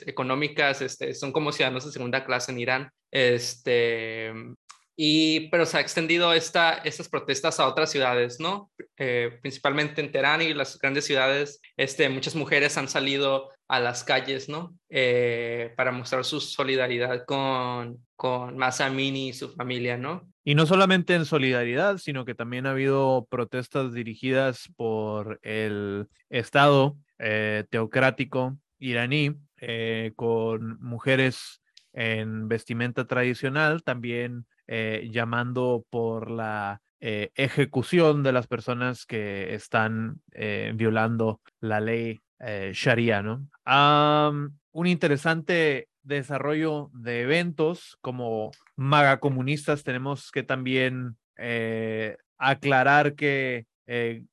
económicas, 0.07 0.83
este, 0.83 1.15
son 1.15 1.31
como 1.31 1.53
ciudadanos 1.53 1.85
de 1.85 1.93
segunda 1.93 2.25
clase 2.25 2.51
en 2.51 2.59
Irán, 2.59 2.91
este, 3.13 4.33
y, 4.97 5.49
pero 5.49 5.65
se 5.65 5.79
ha 5.79 5.81
extendido 5.81 6.33
esta, 6.33 6.75
estas 6.75 7.09
protestas 7.09 7.59
a 7.61 7.67
otras 7.67 7.91
ciudades, 7.91 8.39
¿no? 8.41 8.71
Eh, 8.99 9.39
principalmente 9.41 10.01
en 10.01 10.13
Teherán 10.13 10.43
y 10.43 10.53
las 10.53 10.79
grandes 10.79 11.07
ciudades, 11.07 11.61
este, 11.77 12.09
muchas 12.09 12.35
mujeres 12.35 12.77
han 12.77 12.89
salido 12.89 13.51
a 13.69 13.81
las 13.81 14.05
calles, 14.05 14.49
¿no? 14.49 14.77
Eh, 14.91 15.73
para 15.77 15.93
mostrar 15.93 16.25
su 16.25 16.41
solidaridad 16.41 17.25
con, 17.25 18.05
con 18.17 18.57
Masa 18.59 18.87
Amini 18.87 19.31
y 19.31 19.33
su 19.33 19.51
familia, 19.55 19.97
¿no? 19.97 20.29
Y 20.45 20.55
no 20.55 20.67
solamente 20.67 21.15
en 21.15 21.25
solidaridad, 21.25 21.99
sino 21.99 22.25
que 22.25 22.35
también 22.35 22.67
ha 22.67 22.73
habido 22.73 23.27
protestas 23.31 23.95
dirigidas 23.95 24.69
por 24.77 25.39
el 25.43 26.07
Estado 26.29 26.97
eh, 27.19 27.65
teocrático 27.71 28.59
iraní, 28.79 29.37
con 30.17 30.77
mujeres 30.81 31.62
en 31.93 32.49
vestimenta 32.49 33.07
tradicional, 33.07 33.83
también 33.83 34.47
eh, 34.67 35.09
llamando 35.11 35.85
por 35.91 36.31
la 36.31 36.81
eh, 37.01 37.31
ejecución 37.35 38.23
de 38.23 38.33
las 38.33 38.47
personas 38.47 39.07
que 39.07 39.55
están 39.55 40.21
eh, 40.33 40.73
violando 40.75 41.41
la 41.61 41.81
ley 41.81 42.21
Sharia, 42.73 43.23
¿no? 43.23 43.47
un 44.73 44.87
interesante 44.89 45.87
desarrollo 46.03 46.91
de 46.93 47.21
eventos 47.21 47.97
como 48.01 48.51
maga 48.75 49.21
comunistas 49.21 49.85
tenemos 49.85 50.33
que 50.33 50.43
también 50.43 51.17
aclarar 52.39 53.15
que 53.15 53.67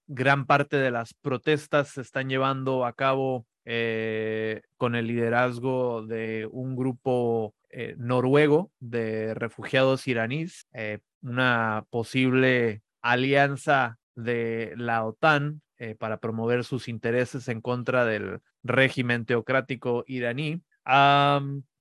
gran 0.07 0.47
parte 0.47 0.77
de 0.77 0.89
las 0.89 1.13
protestas 1.13 1.89
se 1.89 2.01
están 2.01 2.29
llevando 2.29 2.83
a 2.83 2.93
cabo 2.93 3.45
con 3.65 4.95
el 4.95 5.07
liderazgo 5.07 6.05
de 6.05 6.47
un 6.51 6.75
grupo 6.75 7.53
eh, 7.71 7.93
noruego 7.99 8.71
de 8.79 9.35
refugiados 9.35 10.07
iraníes, 10.07 10.67
eh, 10.73 10.99
una 11.21 11.85
posible 11.91 12.81
alianza 13.03 13.99
de 14.15 14.73
la 14.75 15.05
OTAN 15.05 15.61
eh, 15.77 15.93
para 15.93 16.17
promover 16.19 16.63
sus 16.63 16.87
intereses 16.87 17.47
en 17.47 17.61
contra 17.61 18.05
del 18.05 18.39
régimen 18.63 19.25
teocrático 19.25 20.03
iraní. 20.07 20.63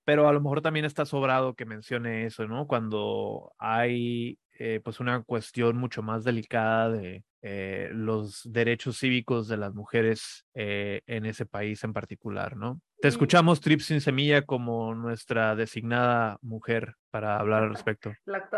pero 0.04 0.28
a 0.28 0.32
lo 0.32 0.40
mejor 0.40 0.60
también 0.60 0.84
está 0.84 1.06
sobrado 1.06 1.54
que 1.54 1.64
mencione 1.64 2.26
eso, 2.26 2.46
¿no? 2.46 2.66
Cuando 2.66 3.52
hay 3.58 4.38
pues 4.82 5.00
una 5.00 5.22
cuestión 5.22 5.76
mucho 5.76 6.02
más 6.02 6.24
delicada 6.24 6.90
de 6.90 7.24
los 7.42 8.42
derechos 8.44 8.98
cívicos 8.98 9.48
de 9.48 9.56
las 9.56 9.74
mujeres 9.74 10.44
en 10.54 11.26
ese 11.26 11.46
país 11.46 11.84
en 11.84 11.92
particular, 11.92 12.56
¿no? 12.56 12.80
Te 13.00 13.06
escuchamos, 13.06 13.60
Trip 13.60 13.78
Sin 13.78 14.00
Semilla, 14.00 14.42
como 14.42 14.92
nuestra 14.94 15.54
designada 15.54 16.36
mujer 16.42 16.94
para 17.10 17.38
hablar 17.38 17.62
al 17.62 17.70
respecto. 17.70 18.12
La, 18.24 18.48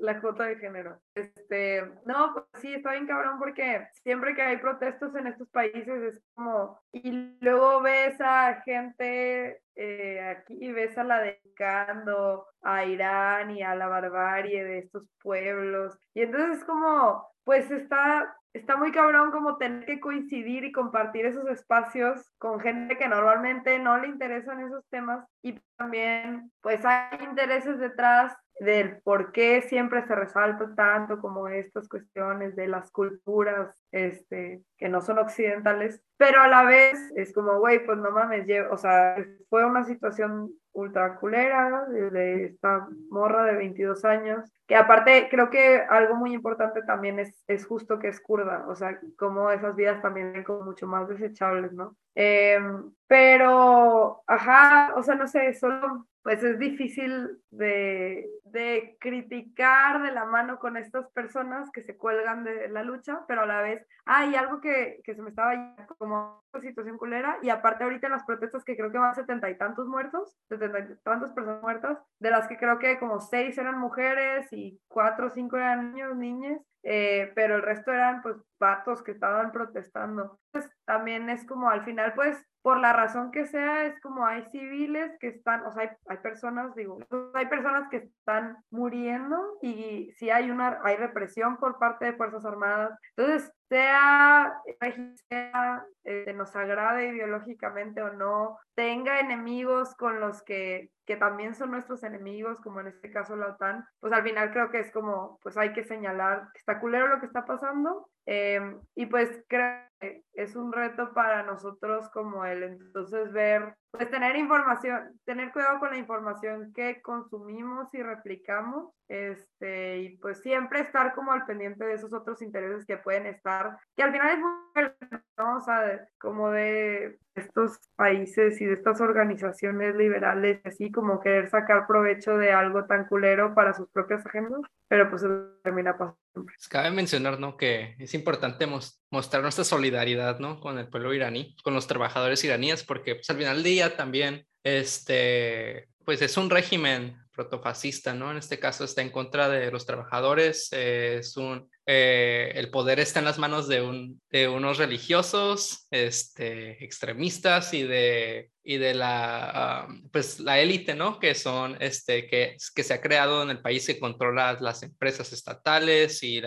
la 0.00 0.20
cuota 0.22 0.44
de 0.44 0.56
género. 0.56 0.98
Este, 1.14 1.82
no, 2.06 2.32
pues 2.32 2.46
sí, 2.62 2.72
está 2.72 2.92
bien 2.92 3.06
cabrón 3.06 3.38
porque 3.38 3.86
siempre 4.02 4.34
que 4.34 4.40
hay 4.40 4.56
protestos 4.56 5.14
en 5.16 5.26
estos 5.26 5.50
países 5.50 6.02
es 6.02 6.22
como, 6.34 6.80
y 6.92 7.36
luego 7.40 7.82
ves 7.82 8.18
a 8.20 8.62
gente 8.64 9.60
eh, 9.76 10.20
aquí 10.20 10.72
ves 10.72 10.96
a 10.98 11.04
la 11.04 11.20
dedicando 11.20 12.46
a 12.62 12.84
Irán 12.84 13.50
y 13.50 13.62
a 13.62 13.74
la 13.74 13.86
barbarie 13.86 14.64
de 14.64 14.78
estos 14.78 15.06
pueblos. 15.22 15.98
Y 16.14 16.22
entonces 16.22 16.58
es 16.58 16.64
como, 16.64 17.26
pues 17.44 17.70
está 17.70 18.36
está 18.52 18.76
muy 18.76 18.92
cabrón 18.92 19.30
como 19.30 19.56
tener 19.56 19.86
que 19.86 20.00
coincidir 20.00 20.64
y 20.64 20.72
compartir 20.72 21.26
esos 21.26 21.48
espacios 21.48 22.30
con 22.38 22.60
gente 22.60 22.96
que 22.96 23.08
normalmente 23.08 23.78
no 23.78 23.98
le 23.98 24.08
interesan 24.08 24.60
esos 24.60 24.84
temas 24.88 25.24
y 25.42 25.60
también 25.76 26.50
pues 26.60 26.84
hay 26.84 27.24
intereses 27.24 27.78
detrás 27.78 28.36
del 28.60 29.00
por 29.02 29.32
qué 29.32 29.62
siempre 29.62 30.06
se 30.06 30.14
resalta 30.14 30.74
tanto 30.74 31.18
como 31.18 31.48
estas 31.48 31.88
cuestiones 31.88 32.54
de 32.56 32.68
las 32.68 32.90
culturas 32.90 33.82
este, 33.90 34.62
que 34.76 34.88
no 34.90 35.00
son 35.00 35.18
occidentales, 35.18 36.02
pero 36.18 36.42
a 36.42 36.48
la 36.48 36.64
vez 36.64 36.98
es 37.16 37.32
como, 37.32 37.58
güey, 37.58 37.84
pues 37.86 37.96
no 37.96 38.10
mames, 38.10 38.46
o 38.70 38.76
sea, 38.76 39.16
fue 39.48 39.64
una 39.64 39.84
situación 39.84 40.52
ultra 40.72 41.16
culera 41.16 41.86
de 41.88 42.44
esta 42.44 42.88
morra 43.10 43.44
de 43.44 43.56
22 43.56 44.04
años, 44.04 44.50
que 44.66 44.76
aparte 44.76 45.28
creo 45.30 45.50
que 45.50 45.80
algo 45.88 46.14
muy 46.14 46.32
importante 46.32 46.82
también 46.82 47.18
es, 47.18 47.42
es 47.46 47.66
justo 47.66 47.98
que 47.98 48.08
es 48.08 48.20
kurda, 48.20 48.66
o 48.68 48.74
sea, 48.74 49.00
como 49.16 49.50
esas 49.50 49.74
vidas 49.74 50.00
también 50.00 50.44
son 50.46 50.64
mucho 50.64 50.86
más 50.86 51.08
desechables, 51.08 51.72
¿no? 51.72 51.96
Em, 52.22 52.92
pero, 53.06 54.22
ajá, 54.26 54.92
o 54.94 55.02
sea, 55.02 55.14
no 55.14 55.26
sé, 55.26 55.54
solo 55.54 56.06
pues 56.22 56.42
es 56.44 56.58
difícil 56.58 57.38
de, 57.50 58.28
de, 58.44 58.98
criticar 59.00 60.02
de 60.02 60.12
la 60.12 60.26
mano 60.26 60.58
con 60.58 60.76
estas 60.76 61.10
personas 61.12 61.70
que 61.70 61.82
se 61.82 61.96
cuelgan 61.96 62.44
de 62.44 62.68
la 62.68 62.82
lucha, 62.82 63.24
pero 63.26 63.40
a 63.42 63.46
la 63.46 63.62
vez, 63.62 63.86
ah, 64.04 64.26
y 64.26 64.34
algo 64.34 64.60
que, 64.60 65.00
que 65.02 65.14
se 65.14 65.22
me 65.22 65.30
estaba 65.30 65.74
como 65.96 66.44
situación 66.60 66.98
culera, 66.98 67.38
y 67.40 67.48
aparte 67.48 67.84
ahorita 67.84 68.08
en 68.08 68.12
las 68.12 68.24
protestas 68.24 68.64
que 68.64 68.76
creo 68.76 68.92
que 68.92 68.98
van 68.98 69.14
setenta 69.14 69.48
y 69.48 69.56
tantos 69.56 69.88
muertos, 69.88 70.36
setenta 70.46 70.80
y 70.80 70.94
tantas 71.02 71.32
personas 71.32 71.62
muertas, 71.62 71.98
de 72.18 72.30
las 72.30 72.48
que 72.48 72.58
creo 72.58 72.78
que 72.78 72.98
como 72.98 73.18
seis 73.20 73.56
eran 73.56 73.78
mujeres 73.78 74.46
y 74.52 74.78
cuatro 74.88 75.28
o 75.28 75.30
cinco 75.30 75.56
eran 75.56 75.94
niños, 75.94 76.14
niñas, 76.16 76.60
eh, 76.82 77.32
pero 77.34 77.56
el 77.56 77.62
resto 77.62 77.92
eran 77.92 78.22
pues 78.22 78.36
vatos 78.58 79.02
que 79.02 79.12
estaban 79.12 79.52
protestando. 79.52 80.38
Entonces 80.52 80.76
también 80.84 81.30
es 81.30 81.46
como 81.46 81.70
al 81.70 81.84
final 81.84 82.14
pues 82.14 82.46
por 82.62 82.78
la 82.78 82.92
razón 82.92 83.30
que 83.30 83.46
sea, 83.46 83.86
es 83.86 83.98
como 84.00 84.26
hay 84.26 84.44
civiles 84.50 85.12
que 85.18 85.28
están, 85.28 85.64
o 85.64 85.72
sea, 85.72 85.84
hay, 85.84 85.88
hay, 86.08 86.18
personas, 86.18 86.74
digo, 86.74 86.98
hay 87.34 87.46
personas 87.46 87.88
que 87.90 87.96
están 87.98 88.58
muriendo 88.70 89.58
y 89.62 90.12
si 90.18 90.28
hay 90.30 90.50
una, 90.50 90.78
hay 90.84 90.96
represión 90.96 91.56
por 91.56 91.78
parte 91.78 92.04
de 92.04 92.12
Fuerzas 92.14 92.44
Armadas. 92.44 92.98
Entonces, 93.16 93.50
sea, 93.70 94.60
este, 94.80 96.32
nos 96.34 96.54
agrade 96.56 97.06
ideológicamente 97.06 98.02
o 98.02 98.12
no, 98.12 98.58
tenga 98.74 99.20
enemigos 99.20 99.94
con 99.94 100.18
los 100.18 100.42
que, 100.42 100.90
que 101.06 101.16
también 101.16 101.54
son 101.54 101.70
nuestros 101.70 102.02
enemigos, 102.02 102.60
como 102.60 102.80
en 102.80 102.88
este 102.88 103.10
caso 103.10 103.36
la 103.36 103.48
OTAN, 103.48 103.86
pues 104.00 104.12
al 104.12 104.24
final 104.24 104.50
creo 104.50 104.70
que 104.70 104.80
es 104.80 104.90
como, 104.90 105.38
pues 105.42 105.56
hay 105.56 105.72
que 105.72 105.84
señalar 105.84 106.48
que 106.52 106.58
está 106.58 106.80
culero 106.80 107.06
lo 107.06 107.20
que 107.20 107.26
está 107.26 107.44
pasando 107.44 108.08
em, 108.32 108.80
y 108.94 109.06
pues 109.06 109.44
creo 109.48 109.82
que 109.98 110.22
es 110.34 110.54
un 110.54 110.72
reto 110.72 111.12
para 111.12 111.42
nosotros 111.42 112.08
como 112.10 112.44
el 112.44 112.62
entonces 112.62 113.32
ver 113.32 113.74
pues 113.90 114.08
tener 114.08 114.36
información, 114.36 115.18
tener 115.24 115.52
cuidado 115.52 115.80
con 115.80 115.90
la 115.90 115.96
información 115.96 116.72
que 116.72 117.02
consumimos 117.02 117.92
y 117.92 118.02
replicamos, 118.02 118.94
este, 119.08 119.98
y 119.98 120.16
pues 120.18 120.40
siempre 120.42 120.80
estar 120.80 121.12
como 121.14 121.32
al 121.32 121.44
pendiente 121.44 121.84
de 121.84 121.94
esos 121.94 122.12
otros 122.12 122.40
intereses 122.40 122.86
que 122.86 122.98
pueden 122.98 123.26
estar, 123.26 123.78
que 123.96 124.04
al 124.04 124.12
final 124.12 124.30
es 124.30 124.38
muy, 124.38 125.18
¿no? 125.36 125.56
O 125.56 125.60
sea, 125.60 126.06
como 126.20 126.50
de 126.50 127.18
estos 127.34 127.80
países 127.96 128.60
y 128.60 128.66
de 128.66 128.74
estas 128.74 129.00
organizaciones 129.00 129.96
liberales, 129.96 130.60
así 130.64 130.92
como 130.92 131.20
querer 131.20 131.50
sacar 131.50 131.88
provecho 131.88 132.36
de 132.38 132.52
algo 132.52 132.84
tan 132.84 133.06
culero 133.06 133.54
para 133.54 133.74
sus 133.74 133.90
propias 133.90 134.24
agendas, 134.24 134.60
pero 134.86 135.10
pues 135.10 135.24
termina 135.64 135.98
pasando. 135.98 136.19
Pues, 136.32 136.68
cabe 136.68 136.90
mencionar, 136.90 137.40
¿no? 137.40 137.56
Que 137.56 137.96
es 137.98 138.14
importante 138.14 138.66
mostrar 139.10 139.42
nuestra 139.42 139.64
solidaridad, 139.64 140.38
¿no? 140.38 140.60
Con 140.60 140.78
el 140.78 140.88
pueblo 140.88 141.12
iraní, 141.12 141.56
con 141.62 141.74
los 141.74 141.86
trabajadores 141.86 142.44
iraníes, 142.44 142.84
porque 142.84 143.16
pues 143.16 143.28
al 143.30 143.36
final 143.36 143.56
del 143.56 143.64
día 143.64 143.96
también, 143.96 144.46
este, 144.62 145.88
pues 146.04 146.22
es 146.22 146.36
un 146.36 146.50
régimen 146.50 147.16
protofascista, 147.32 148.14
¿no? 148.14 148.30
En 148.30 148.36
este 148.36 148.58
caso 148.58 148.84
está 148.84 149.02
en 149.02 149.10
contra 149.10 149.48
de 149.48 149.70
los 149.70 149.86
trabajadores, 149.86 150.72
es 150.72 151.36
un, 151.36 151.68
eh, 151.92 152.52
el 152.54 152.70
poder 152.70 153.00
está 153.00 153.18
en 153.18 153.24
las 153.24 153.40
manos 153.40 153.66
de, 153.66 153.82
un, 153.82 154.22
de 154.30 154.46
unos 154.46 154.78
religiosos 154.78 155.88
este, 155.90 156.84
extremistas 156.84 157.74
y 157.74 157.82
de, 157.82 158.48
la, 158.94 159.88
pues, 160.12 160.38
la 160.38 160.60
élite, 160.60 160.94
¿no? 160.94 161.18
Que 161.18 161.34
son, 161.34 161.76
este, 161.80 162.28
que, 162.28 162.54
se 162.60 162.94
ha 162.94 163.00
creado 163.00 163.42
en 163.42 163.50
el 163.50 163.60
país 163.60 163.88
que 163.88 163.98
controla 163.98 164.56
las 164.60 164.84
empresas 164.84 165.32
estatales 165.32 166.22
y, 166.22 166.40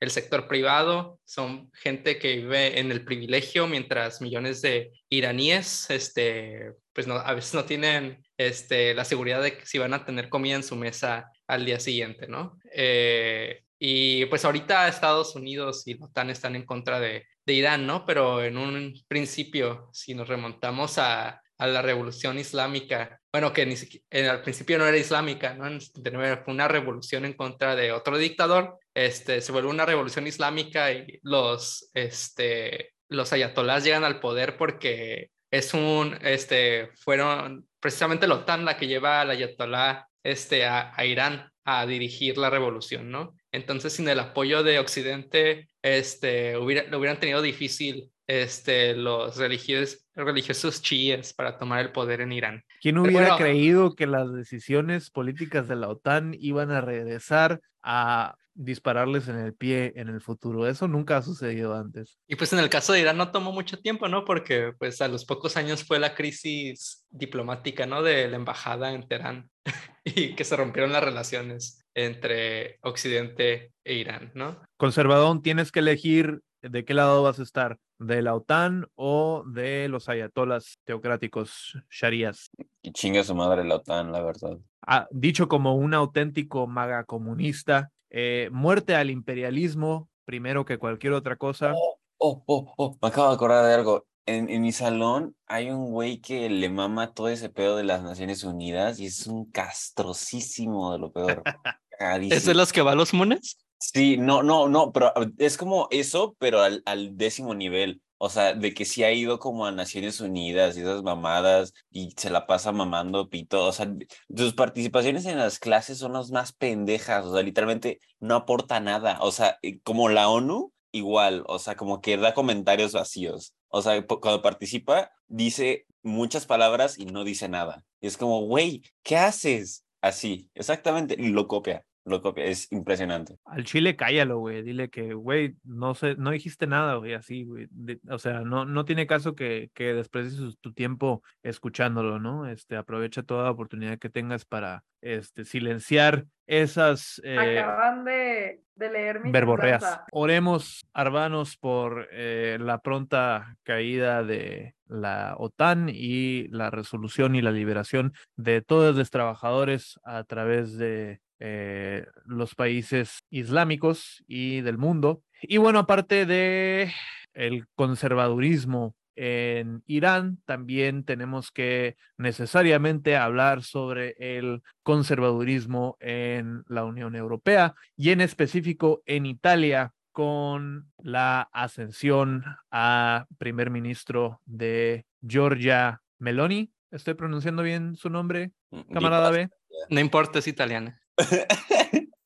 el 0.00 0.10
sector 0.10 0.48
privado. 0.48 1.20
Son 1.26 1.70
gente 1.74 2.18
que 2.18 2.36
vive 2.36 2.80
en 2.80 2.90
el 2.90 3.04
privilegio 3.04 3.66
mientras 3.66 4.22
millones 4.22 4.62
de 4.62 4.92
iraníes, 5.10 5.90
este, 5.90 6.72
pues 6.94 7.06
no, 7.06 7.16
a 7.16 7.34
veces 7.34 7.52
no 7.52 7.66
tienen 7.66 8.24
este, 8.38 8.94
la 8.94 9.04
seguridad 9.04 9.42
de 9.42 9.58
si 9.64 9.76
van 9.76 9.92
a 9.92 10.06
tener 10.06 10.30
comida 10.30 10.56
en 10.56 10.62
su 10.62 10.74
mesa 10.74 11.30
al 11.48 11.64
día 11.64 11.80
siguiente, 11.80 12.28
¿no? 12.28 12.58
Eh, 12.72 13.62
y 13.78 14.26
pues 14.26 14.44
ahorita 14.44 14.88
Estados 14.88 15.34
Unidos 15.34 15.86
y 15.86 15.94
la 15.94 16.06
OTAN 16.06 16.30
están 16.30 16.56
en 16.56 16.64
contra 16.64 17.00
de, 17.00 17.26
de 17.44 17.52
Irán, 17.52 17.86
¿no? 17.86 18.04
Pero 18.04 18.44
en 18.44 18.58
un 18.58 18.94
principio, 19.08 19.88
si 19.92 20.14
nos 20.14 20.28
remontamos 20.28 20.98
a, 20.98 21.40
a 21.58 21.66
la 21.66 21.82
revolución 21.82 22.38
islámica, 22.38 23.20
bueno, 23.32 23.52
que 23.52 23.76
siquiera, 23.76 24.32
al 24.32 24.42
principio 24.42 24.78
no 24.78 24.86
era 24.86 24.96
islámica, 24.96 25.54
¿no? 25.54 25.66
En 25.66 25.80
fue 25.80 26.54
una 26.54 26.68
revolución 26.68 27.24
en 27.24 27.34
contra 27.34 27.74
de 27.74 27.92
otro 27.92 28.16
dictador, 28.16 28.78
este, 28.94 29.40
se 29.40 29.52
vuelve 29.52 29.68
una 29.68 29.86
revolución 29.86 30.26
islámica 30.26 30.92
y 30.92 31.18
los, 31.22 31.90
este, 31.94 32.94
los 33.08 33.32
ayatolás 33.32 33.84
llegan 33.84 34.04
al 34.04 34.20
poder 34.20 34.56
porque 34.56 35.30
es 35.50 35.74
un, 35.74 36.18
este, 36.22 36.90
fueron 36.96 37.66
precisamente 37.80 38.26
la 38.26 38.36
OTAN 38.36 38.64
la 38.64 38.76
que 38.76 38.86
lleva 38.86 39.20
al 39.20 39.30
ayatolá 39.30 40.07
este, 40.22 40.66
a, 40.66 40.92
Irán 41.04 41.50
a 41.64 41.86
dirigir 41.86 42.38
la 42.38 42.50
revolución, 42.50 43.10
¿no? 43.10 43.34
Entonces, 43.52 43.92
sin 43.92 44.08
el 44.08 44.20
apoyo 44.20 44.62
de 44.62 44.78
Occidente, 44.78 45.68
este, 45.82 46.56
hubiera, 46.56 46.84
lo 46.88 46.98
hubieran 46.98 47.20
tenido 47.20 47.42
difícil 47.42 48.10
este, 48.26 48.94
los 48.94 49.36
religiosos, 49.36 50.06
religiosos 50.14 50.82
chiíes 50.82 51.32
para 51.32 51.58
tomar 51.58 51.80
el 51.80 51.92
poder 51.92 52.20
en 52.20 52.32
Irán. 52.32 52.64
¿Quién 52.80 52.98
hubiera 52.98 53.36
creído 53.36 53.94
que 53.94 54.06
las 54.06 54.32
decisiones 54.32 55.10
políticas 55.10 55.66
de 55.68 55.76
la 55.76 55.88
OTAN 55.88 56.34
iban 56.38 56.70
a 56.70 56.80
regresar 56.80 57.60
a 57.82 58.36
dispararles 58.58 59.28
en 59.28 59.36
el 59.36 59.54
pie 59.54 59.92
en 59.96 60.08
el 60.08 60.20
futuro. 60.20 60.66
Eso 60.66 60.88
nunca 60.88 61.16
ha 61.16 61.22
sucedido 61.22 61.74
antes. 61.74 62.18
Y 62.26 62.36
pues 62.36 62.52
en 62.52 62.58
el 62.58 62.68
caso 62.68 62.92
de 62.92 63.00
Irán 63.00 63.16
no 63.16 63.30
tomó 63.30 63.52
mucho 63.52 63.78
tiempo, 63.78 64.08
¿no? 64.08 64.24
Porque 64.24 64.72
pues 64.78 65.00
a 65.00 65.08
los 65.08 65.24
pocos 65.24 65.56
años 65.56 65.84
fue 65.84 65.98
la 65.98 66.14
crisis 66.14 67.06
diplomática, 67.08 67.86
¿no? 67.86 68.02
De 68.02 68.28
la 68.28 68.36
embajada 68.36 68.92
en 68.92 69.06
Teherán 69.06 69.48
y 70.04 70.34
que 70.34 70.44
se 70.44 70.56
rompieron 70.56 70.92
las 70.92 71.04
relaciones 71.04 71.84
entre 71.94 72.78
Occidente 72.82 73.72
e 73.84 73.94
Irán, 73.94 74.32
¿no? 74.34 74.60
Conservadón, 74.76 75.40
tienes 75.40 75.70
que 75.70 75.78
elegir 75.78 76.40
de 76.60 76.84
qué 76.84 76.94
lado 76.94 77.22
vas 77.22 77.38
a 77.38 77.44
estar, 77.44 77.78
de 77.98 78.22
la 78.22 78.34
OTAN 78.34 78.86
o 78.96 79.44
de 79.46 79.88
los 79.88 80.08
ayatolas 80.08 80.78
teocráticos 80.84 81.78
sharías. 81.90 82.50
Y 82.82 82.92
chinga 82.92 83.22
su 83.22 83.34
madre 83.34 83.64
la 83.64 83.76
OTAN, 83.76 84.10
la 84.10 84.22
verdad. 84.22 84.58
Ah, 84.86 85.06
dicho 85.10 85.48
como 85.48 85.74
un 85.76 85.94
auténtico 85.94 86.66
maga 86.66 87.04
comunista, 87.04 87.90
eh, 88.10 88.48
muerte 88.52 88.94
al 88.94 89.10
imperialismo, 89.10 90.08
primero 90.24 90.64
que 90.64 90.78
cualquier 90.78 91.12
otra 91.12 91.36
cosa. 91.36 91.74
Oh, 91.74 91.98
oh, 92.18 92.42
oh, 92.46 92.74
oh, 92.76 92.98
me 93.00 93.08
acabo 93.08 93.28
de 93.28 93.34
acordar 93.34 93.66
de 93.66 93.74
algo. 93.74 94.06
En, 94.26 94.50
en 94.50 94.60
mi 94.60 94.72
salón 94.72 95.34
hay 95.46 95.70
un 95.70 95.90
güey 95.90 96.20
que 96.20 96.50
le 96.50 96.68
mama 96.68 97.14
todo 97.14 97.28
ese 97.28 97.48
pedo 97.48 97.76
de 97.76 97.84
las 97.84 98.02
Naciones 98.02 98.44
Unidas 98.44 99.00
y 99.00 99.06
es 99.06 99.26
un 99.26 99.50
castrosísimo 99.50 100.92
de 100.92 100.98
lo 100.98 101.12
peor. 101.12 101.42
¿Es 102.20 102.44
de 102.44 102.54
los 102.54 102.72
que 102.72 102.82
va 102.82 102.92
a 102.92 102.94
los 102.94 103.12
mones? 103.12 103.58
Sí, 103.80 104.16
no, 104.16 104.42
no, 104.42 104.68
no, 104.68 104.92
pero 104.92 105.12
es 105.38 105.56
como 105.56 105.88
eso, 105.90 106.36
pero 106.38 106.60
al, 106.60 106.82
al 106.84 107.16
décimo 107.16 107.54
nivel. 107.54 108.02
O 108.18 108.28
sea, 108.30 108.54
de 108.54 108.74
que 108.74 108.84
sí 108.84 109.04
ha 109.04 109.12
ido 109.12 109.38
como 109.38 109.66
a 109.66 109.72
Naciones 109.72 110.20
Unidas 110.20 110.76
y 110.76 110.80
esas 110.80 111.02
mamadas 111.02 111.72
y 111.90 112.12
se 112.16 112.30
la 112.30 112.46
pasa 112.46 112.72
mamando 112.72 113.28
pito. 113.28 113.64
O 113.64 113.72
sea, 113.72 113.92
sus 114.36 114.54
participaciones 114.54 115.24
en 115.26 115.38
las 115.38 115.58
clases 115.58 115.98
son 115.98 116.12
las 116.14 116.30
más 116.30 116.52
pendejas. 116.52 117.24
O 117.24 117.32
sea, 117.34 117.42
literalmente 117.42 118.00
no 118.20 118.34
aporta 118.34 118.80
nada. 118.80 119.18
O 119.20 119.30
sea, 119.32 119.58
eh, 119.62 119.80
como 119.80 120.08
la 120.08 120.28
ONU, 120.28 120.72
igual. 120.92 121.44
O 121.46 121.58
sea, 121.58 121.76
como 121.76 122.00
que 122.00 122.16
da 122.16 122.34
comentarios 122.34 122.92
vacíos. 122.92 123.54
O 123.68 123.82
sea, 123.82 124.04
cuando 124.06 124.42
participa, 124.42 125.10
dice 125.28 125.86
muchas 126.02 126.46
palabras 126.46 126.98
y 126.98 127.06
no 127.06 127.24
dice 127.24 127.48
nada. 127.48 127.84
Y 128.00 128.08
es 128.08 128.16
como, 128.16 128.42
güey, 128.46 128.82
¿qué 129.02 129.16
haces? 129.16 129.84
Así, 130.00 130.48
exactamente, 130.54 131.16
y 131.18 131.28
lo 131.28 131.48
copia 131.48 131.84
lo 132.04 132.22
copia, 132.22 132.44
es 132.44 132.70
impresionante. 132.72 133.36
Al 133.44 133.64
chile 133.64 133.96
cállalo, 133.96 134.38
güey, 134.38 134.62
dile 134.62 134.88
que, 134.90 135.14
güey, 135.14 135.56
no 135.64 135.94
sé, 135.94 136.14
no 136.16 136.30
dijiste 136.30 136.66
nada, 136.66 136.96
güey, 136.96 137.14
así, 137.14 137.44
güey. 137.44 137.68
o 138.08 138.18
sea, 138.18 138.40
no, 138.40 138.64
no 138.64 138.84
tiene 138.84 139.06
caso 139.06 139.34
que, 139.34 139.70
que 139.74 139.94
desprecies 139.94 140.58
tu 140.60 140.72
tiempo 140.72 141.22
escuchándolo, 141.42 142.18
¿no? 142.18 142.48
Este, 142.48 142.76
aprovecha 142.76 143.22
toda 143.22 143.50
oportunidad 143.50 143.98
que 143.98 144.10
tengas 144.10 144.44
para, 144.44 144.84
este, 145.00 145.44
silenciar 145.44 146.26
esas... 146.46 147.20
Eh, 147.24 147.58
Acaban 147.58 148.04
de, 148.04 148.62
de 148.74 148.90
leer 148.90 149.20
mi 149.20 149.30
verborreas. 149.30 150.00
Oremos, 150.12 150.86
Arbanos, 150.92 151.56
por 151.56 152.08
eh, 152.12 152.58
la 152.60 152.78
pronta 152.78 153.56
caída 153.62 154.22
de 154.22 154.74
la 154.86 155.34
OTAN 155.36 155.88
y 155.92 156.48
la 156.48 156.70
resolución 156.70 157.34
y 157.34 157.42
la 157.42 157.50
liberación 157.50 158.14
de 158.36 158.62
todos 158.62 158.96
los 158.96 159.10
trabajadores 159.10 159.98
a 160.04 160.24
través 160.24 160.78
de 160.78 161.20
eh, 161.40 162.06
los 162.24 162.54
países 162.54 163.18
islámicos 163.30 164.24
y 164.26 164.60
del 164.62 164.78
mundo. 164.78 165.22
Y 165.42 165.58
bueno, 165.58 165.80
aparte 165.80 166.26
de 166.26 166.92
el 167.34 167.66
conservadurismo 167.76 168.96
en 169.18 169.82
Irán, 169.86 170.38
también 170.44 171.04
tenemos 171.04 171.50
que 171.50 171.96
necesariamente 172.16 173.16
hablar 173.16 173.62
sobre 173.62 174.14
el 174.18 174.62
conservadurismo 174.82 175.96
en 176.00 176.62
la 176.68 176.84
Unión 176.84 177.16
Europea 177.16 177.74
y 177.96 178.10
en 178.10 178.20
específico 178.20 179.02
en 179.06 179.26
Italia 179.26 179.92
con 180.12 180.92
la 181.02 181.48
ascensión 181.52 182.44
a 182.70 183.26
primer 183.38 183.70
ministro 183.70 184.40
de 184.46 185.04
Georgia 185.26 186.00
Meloni. 186.18 186.72
¿Estoy 186.90 187.14
pronunciando 187.14 187.62
bien 187.62 187.96
su 187.96 188.08
nombre, 188.08 188.52
Mm, 188.70 188.92
camarada 188.92 189.30
B? 189.30 189.48
No 189.90 190.00
importa, 190.00 190.38
es 190.40 190.48
italiana. 190.48 191.00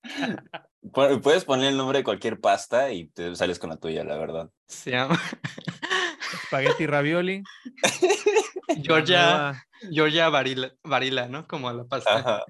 Puedes 0.93 1.45
poner 1.45 1.69
el 1.69 1.77
nombre 1.77 1.99
de 1.99 2.05
cualquier 2.05 2.41
pasta 2.41 2.93
y 2.93 3.07
te 3.09 3.35
sales 3.37 3.59
con 3.59 3.71
la 3.71 3.77
tuya, 3.77 4.05
la 4.05 4.17
verdad. 4.19 4.51
Se 4.67 4.91
llama 4.91 5.19
Spaghetti 6.47 6.87
ravioli. 6.87 7.43
Georgia, 8.83 9.23
nueva- 9.23 9.63
Georgia 9.91 10.29
Varila, 10.29 10.73
Varila, 10.85 11.29
¿no? 11.29 11.47
Como 11.47 11.73
la 11.73 11.85
pasta. 11.85 12.17
Ajá. 12.17 12.45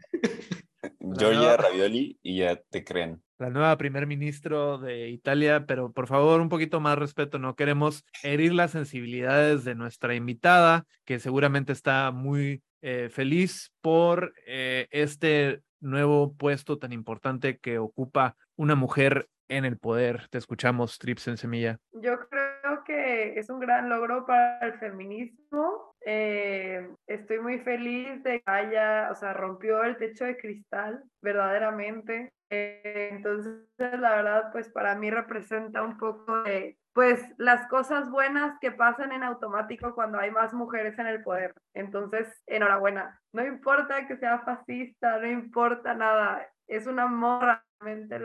Georgia 1.01 1.38
nueva- 1.38 1.57
Ravioli 1.57 2.18
y 2.23 2.38
ya 2.38 2.57
te 2.71 2.85
creen. 2.85 3.23
la 3.38 3.51
nueva 3.51 3.77
primer 3.77 4.07
ministro 4.07 4.79
de 4.79 5.09
Italia, 5.11 5.64
pero 5.66 5.90
por 5.92 6.07
favor 6.07 6.40
un 6.40 6.49
poquito 6.49 6.81
más 6.81 6.97
respeto, 6.97 7.38
no 7.40 7.57
queremos 7.57 8.05
herir 8.23 8.55
las 8.55 8.71
sensibilidades 8.71 9.64
de 9.64 9.75
nuestra 9.75 10.14
invitada, 10.14 10.85
que 11.05 11.18
seguramente 11.18 11.73
está 11.73 12.11
muy 12.12 12.62
eh, 12.83 13.09
feliz 13.12 13.73
por 13.81 14.33
eh, 14.47 14.87
este 14.90 15.62
nuevo 15.81 16.35
puesto 16.35 16.79
tan 16.79 16.92
importante 16.92 17.59
que 17.59 17.79
ocupa 17.79 18.37
una 18.57 18.77
mujer 18.77 19.29
en 19.49 19.64
el 19.64 19.77
poder. 19.77 20.29
Te 20.31 20.38
escuchamos, 20.38 20.99
Trips 20.99 21.27
en 21.29 21.37
Semilla. 21.37 21.79
Yo 21.92 22.16
creo 22.31 22.51
que 22.85 23.38
es 23.38 23.51
un 23.51 23.61
gran 23.61 23.88
logro 23.88 24.27
para 24.27 24.59
el 24.61 24.75
feminismo. 24.79 25.94
Eh, 26.05 26.88
estoy 27.07 27.38
muy 27.40 27.59
feliz 27.61 28.22
de 28.22 28.40
que 28.40 28.51
haya, 28.51 29.09
o 29.11 29.14
sea, 29.14 29.33
rompió 29.33 29.83
el 29.85 29.96
techo 29.96 30.25
de 30.25 30.37
cristal, 30.37 31.03
verdaderamente. 31.22 32.33
Eh, 32.51 33.11
entonces, 33.12 33.62
la 33.79 34.16
verdad, 34.16 34.53
pues 34.53 34.68
para 34.70 34.94
mí 34.94 35.11
representa 35.11 35.83
un 35.83 35.96
poco 35.96 36.42
de, 36.42 36.77
pues, 36.92 37.25
las 37.38 37.66
cosas 37.68 38.11
buenas 38.11 38.59
que 38.61 38.72
pasan 38.72 39.12
en 39.12 39.22
automático 39.22 39.94
cuando 39.94 40.18
hay 40.18 40.31
más 40.31 40.53
mujeres 40.53 40.98
en 40.98 41.07
el 41.07 41.22
poder. 41.22 41.55
Entonces, 41.75 42.29
enhorabuena. 42.46 43.18
No 43.33 43.44
importa 43.46 44.07
que 44.07 44.16
sea 44.18 44.40
fascista, 44.40 45.18
no 45.18 45.27
importa 45.29 45.94
nada. 45.94 46.46
Es 46.66 46.87
un 46.87 46.98
amor 46.98 47.62
realmente 47.81 48.18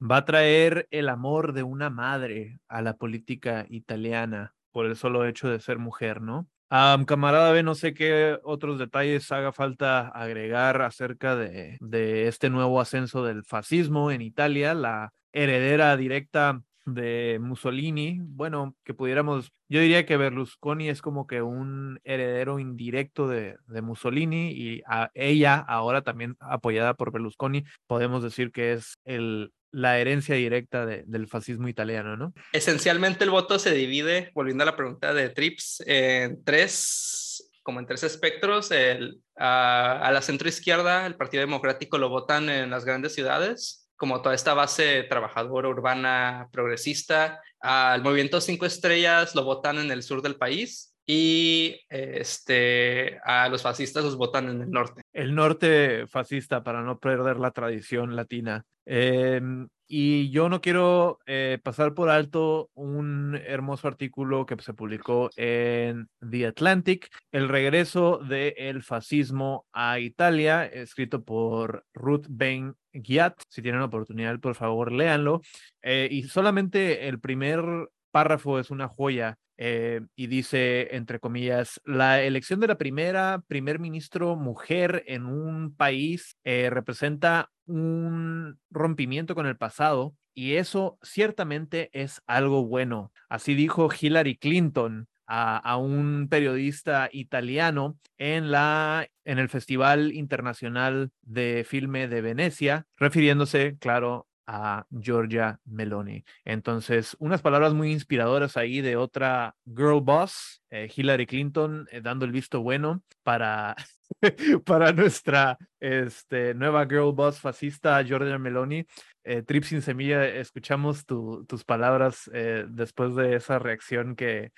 Va 0.00 0.16
a 0.18 0.24
traer 0.24 0.86
el 0.90 1.08
amor 1.08 1.52
de 1.52 1.62
una 1.62 1.90
madre 1.90 2.60
a 2.68 2.82
la 2.82 2.94
política 2.94 3.66
italiana 3.68 4.54
por 4.72 4.86
el 4.86 4.96
solo 4.96 5.26
hecho 5.26 5.48
de 5.48 5.60
ser 5.60 5.78
mujer, 5.78 6.20
¿no? 6.20 6.48
Am, 6.70 7.04
camarada 7.04 7.50
B, 7.50 7.64
no 7.64 7.74
sé 7.74 7.94
qué 7.94 8.38
otros 8.44 8.78
detalles 8.78 9.30
haga 9.32 9.52
falta 9.52 10.06
agregar 10.08 10.82
acerca 10.82 11.34
de, 11.34 11.76
de 11.80 12.28
este 12.28 12.48
nuevo 12.48 12.80
ascenso 12.80 13.24
del 13.24 13.44
fascismo 13.44 14.12
en 14.12 14.22
Italia, 14.22 14.72
la 14.74 15.12
heredera 15.32 15.96
directa 15.96 16.62
de 16.86 17.38
Mussolini. 17.40 18.18
Bueno, 18.22 18.74
que 18.84 18.94
pudiéramos, 18.94 19.52
yo 19.68 19.80
diría 19.80 20.06
que 20.06 20.16
Berlusconi 20.16 20.88
es 20.88 21.02
como 21.02 21.26
que 21.26 21.42
un 21.42 22.00
heredero 22.04 22.58
indirecto 22.58 23.28
de, 23.28 23.56
de 23.66 23.82
Mussolini 23.82 24.50
y 24.52 24.82
a 24.86 25.10
ella, 25.14 25.56
ahora 25.56 26.02
también 26.02 26.36
apoyada 26.40 26.94
por 26.94 27.12
Berlusconi, 27.12 27.64
podemos 27.86 28.22
decir 28.22 28.50
que 28.50 28.72
es 28.72 28.94
el, 29.04 29.52
la 29.72 29.98
herencia 29.98 30.34
directa 30.34 30.84
de- 30.86 31.04
del 31.06 31.28
fascismo 31.28 31.68
italiano, 31.68 32.16
¿no? 32.16 32.32
Esencialmente 32.52 33.24
el 33.24 33.30
voto 33.30 33.58
se 33.58 33.72
divide, 33.72 34.32
volviendo 34.34 34.62
a 34.62 34.66
la 34.66 34.76
pregunta 34.76 35.14
de 35.14 35.28
Trips, 35.28 35.82
en 35.86 36.42
tres, 36.42 37.50
como 37.62 37.78
en 37.78 37.86
tres 37.86 38.02
espectros. 38.02 38.70
El, 38.72 39.20
a, 39.36 40.00
a 40.00 40.10
la 40.10 40.22
centro 40.22 40.48
izquierda, 40.48 41.06
el 41.06 41.14
Partido 41.14 41.42
Democrático 41.42 41.98
lo 41.98 42.08
votan 42.08 42.48
en 42.48 42.70
las 42.70 42.84
grandes 42.84 43.14
ciudades, 43.14 43.79
como 44.00 44.22
toda 44.22 44.34
esta 44.34 44.54
base 44.54 45.02
trabajadora, 45.02 45.68
urbana, 45.68 46.48
progresista. 46.52 47.38
Al 47.60 48.02
movimiento 48.02 48.40
Cinco 48.40 48.64
Estrellas 48.64 49.34
lo 49.34 49.44
votan 49.44 49.76
en 49.76 49.90
el 49.90 50.02
sur 50.02 50.22
del 50.22 50.36
país 50.36 50.96
y 51.06 51.78
este, 51.90 53.20
a 53.24 53.50
los 53.50 53.60
fascistas 53.60 54.02
los 54.02 54.16
votan 54.16 54.48
en 54.48 54.62
el 54.62 54.70
norte. 54.70 55.02
El 55.12 55.34
norte 55.34 56.06
fascista 56.06 56.62
para 56.62 56.80
no 56.80 56.98
perder 56.98 57.36
la 57.36 57.50
tradición 57.50 58.16
latina. 58.16 58.64
Em, 58.86 59.68
y 59.86 60.30
yo 60.30 60.48
no 60.48 60.62
quiero 60.62 61.18
eh, 61.26 61.58
pasar 61.62 61.92
por 61.92 62.08
alto 62.08 62.70
un 62.72 63.38
hermoso 63.44 63.86
artículo 63.86 64.46
que 64.46 64.56
se 64.62 64.72
publicó 64.72 65.28
en 65.36 66.08
The 66.20 66.46
Atlantic, 66.46 67.08
El 67.32 67.50
regreso 67.50 68.18
del 68.18 68.82
fascismo 68.82 69.66
a 69.74 69.98
Italia, 69.98 70.64
escrito 70.64 71.22
por 71.22 71.84
Ruth 71.92 72.26
Bain 72.30 72.76
Giat. 72.92 73.40
Si 73.48 73.62
tienen 73.62 73.82
oportunidad, 73.82 74.38
por 74.40 74.54
favor, 74.54 74.92
léanlo. 74.92 75.42
Eh, 75.82 76.08
y 76.10 76.24
solamente 76.24 77.08
el 77.08 77.20
primer 77.20 77.62
párrafo 78.10 78.58
es 78.58 78.70
una 78.70 78.88
joya 78.88 79.38
eh, 79.62 80.00
y 80.16 80.26
dice, 80.26 80.96
entre 80.96 81.20
comillas, 81.20 81.82
la 81.84 82.22
elección 82.22 82.60
de 82.60 82.68
la 82.68 82.78
primera 82.78 83.42
primer 83.46 83.78
ministro 83.78 84.34
mujer 84.34 85.04
en 85.06 85.26
un 85.26 85.74
país 85.76 86.34
eh, 86.44 86.70
representa 86.70 87.50
un 87.66 88.58
rompimiento 88.70 89.34
con 89.34 89.46
el 89.46 89.58
pasado 89.58 90.14
y 90.32 90.54
eso 90.54 90.98
ciertamente 91.02 91.90
es 91.92 92.22
algo 92.26 92.64
bueno. 92.64 93.12
Así 93.28 93.54
dijo 93.54 93.90
Hillary 93.92 94.38
Clinton 94.38 95.08
a, 95.32 95.76
un 95.76 96.26
periodista 96.28 97.08
italiano 97.12 97.96
en, 98.18 98.50
la, 98.50 99.08
en 99.24 99.38
el 99.38 99.48
Festival 99.48 100.12
Internacional 100.12 101.12
de 101.22 101.64
Filme 101.66 102.08
de 102.08 102.20
Venecia, 102.20 102.86
refiriéndose, 102.96 103.76
claro, 103.78 104.26
a 104.48 104.84
Georgia 104.90 105.60
Meloni. 105.64 106.24
Entonces, 106.44 107.16
unas 107.20 107.40
palabras 107.40 107.72
muy 107.72 107.92
inspiradoras 107.92 108.56
ahí 108.56 108.80
de 108.80 108.96
otra 108.96 109.54
girl 109.64 110.00
boss, 110.00 110.60
eh, 110.70 110.90
Hillary 110.94 111.26
Clinton, 111.26 111.86
eh, 111.92 112.00
dando 112.00 112.24
el 112.24 112.32
visto 112.32 112.60
bueno 112.60 113.04
para, 113.22 113.76
para 114.66 114.92
nuestra 114.92 115.56
este, 115.78 116.54
nueva 116.54 116.84
girl 116.86 117.12
boss 117.12 117.38
fascista, 117.38 118.02
Georgia 118.02 118.38
Meloni. 118.38 118.84
Eh, 119.24 119.42
Trip 119.42 119.64
sin 119.64 119.82
semilla, 119.82 120.26
escuchamos 120.26 121.04
tu- 121.04 121.44
tus 121.44 121.64
palabras 121.64 122.30
eh, 122.32 122.64
después 122.68 123.14
de 123.14 123.36
esa 123.36 123.58
reacción 123.58 124.16
que, 124.16 124.52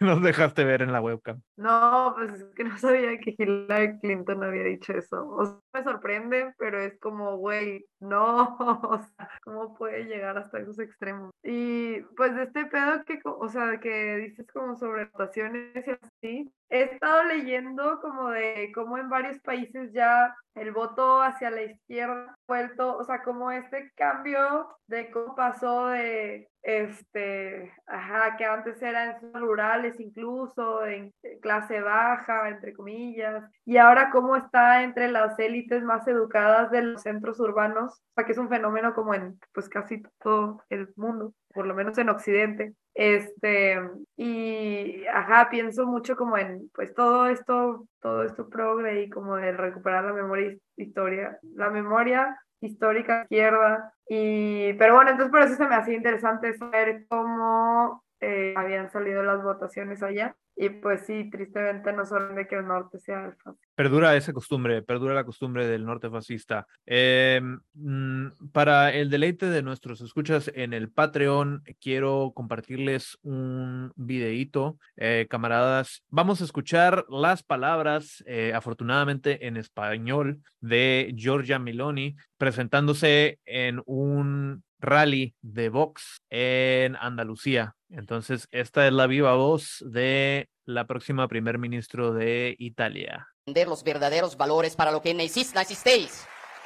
nos 0.00 0.22
dejaste 0.22 0.64
ver 0.64 0.82
en 0.82 0.92
la 0.92 1.00
webcam. 1.00 1.40
No, 1.56 2.14
pues 2.16 2.32
es 2.32 2.54
que 2.54 2.64
no 2.64 2.78
sabía 2.78 3.18
que 3.18 3.34
Hillary 3.36 3.98
Clinton 4.00 4.42
había 4.42 4.64
dicho 4.64 4.92
eso. 4.92 5.28
O 5.28 5.44
sea, 5.44 5.58
me 5.74 5.84
sorprende, 5.84 6.54
pero 6.58 6.80
es 6.80 6.98
como, 6.98 7.36
güey, 7.36 7.86
no, 8.00 8.56
o 8.90 8.98
sea, 8.98 9.30
¿cómo 9.42 9.74
puede 9.74 10.04
llegar 10.04 10.38
hasta 10.38 10.60
esos 10.60 10.78
extremos? 10.78 11.30
Y 11.42 12.00
pues 12.16 12.34
de 12.34 12.44
este 12.44 12.66
pedo 12.66 13.04
que, 13.04 13.20
o 13.24 13.48
sea, 13.48 13.78
que 13.80 14.16
dices 14.16 14.46
como 14.52 14.76
sobre 14.76 15.06
votaciones 15.06 15.86
y 15.86 15.90
así, 15.90 16.52
he 16.70 16.84
estado 16.84 17.24
leyendo 17.24 18.00
como 18.00 18.30
de 18.30 18.70
cómo 18.74 18.96
en 18.96 19.10
varios 19.10 19.38
países 19.40 19.92
ya 19.92 20.34
el 20.54 20.72
voto 20.72 21.20
hacia 21.20 21.50
la 21.50 21.62
izquierda 21.62 22.34
vuelto, 22.46 22.96
o 22.96 23.04
sea, 23.04 23.22
como 23.22 23.50
este 23.50 23.90
cambio 23.94 24.68
de 24.86 25.10
cómo 25.10 25.34
pasó 25.34 25.88
de, 25.88 26.48
este, 26.62 27.72
ajá, 27.86 28.36
que 28.36 28.44
antes 28.44 28.80
eran 28.82 29.16
rurales 29.34 29.98
incluso, 30.00 30.84
en 30.84 31.12
clase 31.40 31.80
baja, 31.80 32.48
entre 32.48 32.72
comillas, 32.72 33.44
y 33.64 33.76
ahora 33.76 34.10
cómo 34.10 34.36
está 34.36 34.82
entre 34.82 35.10
las 35.10 35.38
élites 35.38 35.82
más 35.82 36.06
educadas 36.08 36.70
de 36.70 36.82
los 36.82 37.02
centros 37.02 37.38
urbanos, 37.40 37.92
o 37.92 38.12
sea, 38.14 38.24
que 38.24 38.32
es 38.32 38.38
un 38.38 38.48
fenómeno 38.48 38.94
como 38.94 39.14
en, 39.14 39.38
pues, 39.52 39.68
casi 39.68 40.02
todo 40.20 40.62
el 40.68 40.92
mundo, 40.96 41.32
por 41.54 41.66
lo 41.66 41.74
menos 41.74 41.96
en 41.98 42.08
Occidente. 42.10 42.74
Este, 42.94 43.78
y 44.16 45.06
ajá, 45.06 45.48
pienso 45.50 45.86
mucho 45.86 46.16
como 46.16 46.36
en 46.36 46.70
pues 46.74 46.92
todo 46.94 47.26
esto, 47.26 47.86
todo 48.00 48.24
esto 48.24 48.48
progre 48.48 49.02
y 49.04 49.10
como 49.10 49.36
de 49.36 49.52
recuperar 49.52 50.04
la 50.04 50.12
memoria 50.12 50.48
his- 50.52 50.60
historia, 50.76 51.38
la 51.54 51.70
memoria 51.70 52.38
histórica 52.60 53.22
izquierda. 53.22 53.92
Y, 54.08 54.72
pero 54.74 54.94
bueno, 54.96 55.10
entonces 55.12 55.30
por 55.30 55.42
eso 55.42 55.54
se 55.54 55.66
me 55.68 55.76
hacía 55.76 55.94
interesante 55.94 56.52
saber 56.56 57.06
cómo 57.08 58.02
eh, 58.20 58.54
habían 58.56 58.90
salido 58.90 59.22
las 59.22 59.42
votaciones 59.42 60.02
allá. 60.02 60.36
Y 60.56 60.68
pues 60.68 61.06
sí, 61.06 61.30
tristemente 61.30 61.90
no 61.92 62.04
solo 62.04 62.34
de 62.34 62.46
que 62.46 62.56
el 62.56 62.66
norte 62.66 62.98
sea 62.98 63.24
el 63.24 63.32
fascista. 63.32 63.66
Perdura 63.74 64.14
esa 64.14 64.34
costumbre, 64.34 64.82
perdura 64.82 65.14
la 65.14 65.24
costumbre 65.24 65.66
del 65.66 65.86
norte 65.86 66.10
fascista. 66.10 66.66
Mm, 66.86 68.26
para 68.52 68.92
el 68.92 69.08
deleite 69.08 69.46
de 69.46 69.62
nuestros 69.62 70.02
escuchas 70.02 70.50
en 70.54 70.74
el 70.74 70.90
Patreon, 70.90 71.62
quiero 71.80 72.32
compartirles 72.34 73.16
un 73.22 73.92
videíto, 73.96 74.78
eh, 74.96 75.26
camaradas. 75.30 76.04
Vamos 76.10 76.42
a 76.42 76.44
escuchar 76.44 77.06
las 77.08 77.42
palabras, 77.42 78.22
eh, 78.26 78.52
afortunadamente 78.54 79.46
en 79.46 79.56
español, 79.56 80.42
de 80.60 81.14
Giorgia 81.16 81.58
Meloni, 81.58 82.16
presentándose 82.36 83.38
en 83.46 83.80
un 83.86 84.62
rally 84.80 85.34
de 85.42 85.68
Vox 85.68 86.20
en 86.30 86.96
Andalucía. 86.96 87.74
Entonces, 87.90 88.48
esta 88.50 88.86
es 88.86 88.92
la 88.92 89.06
viva 89.06 89.34
voz 89.34 89.84
de 89.86 90.48
la 90.64 90.86
próxima 90.86 91.26
primer 91.28 91.58
ministro 91.58 92.12
de 92.12 92.54
Italia. 92.58 93.26
entender 93.46 93.68
los 93.68 93.82
verdaderos 93.82 94.36
valores 94.36 94.76
para 94.76 94.92
lo 94.92 95.02
que 95.02 95.14
necis- 95.14 95.54
naciste. 95.54 96.06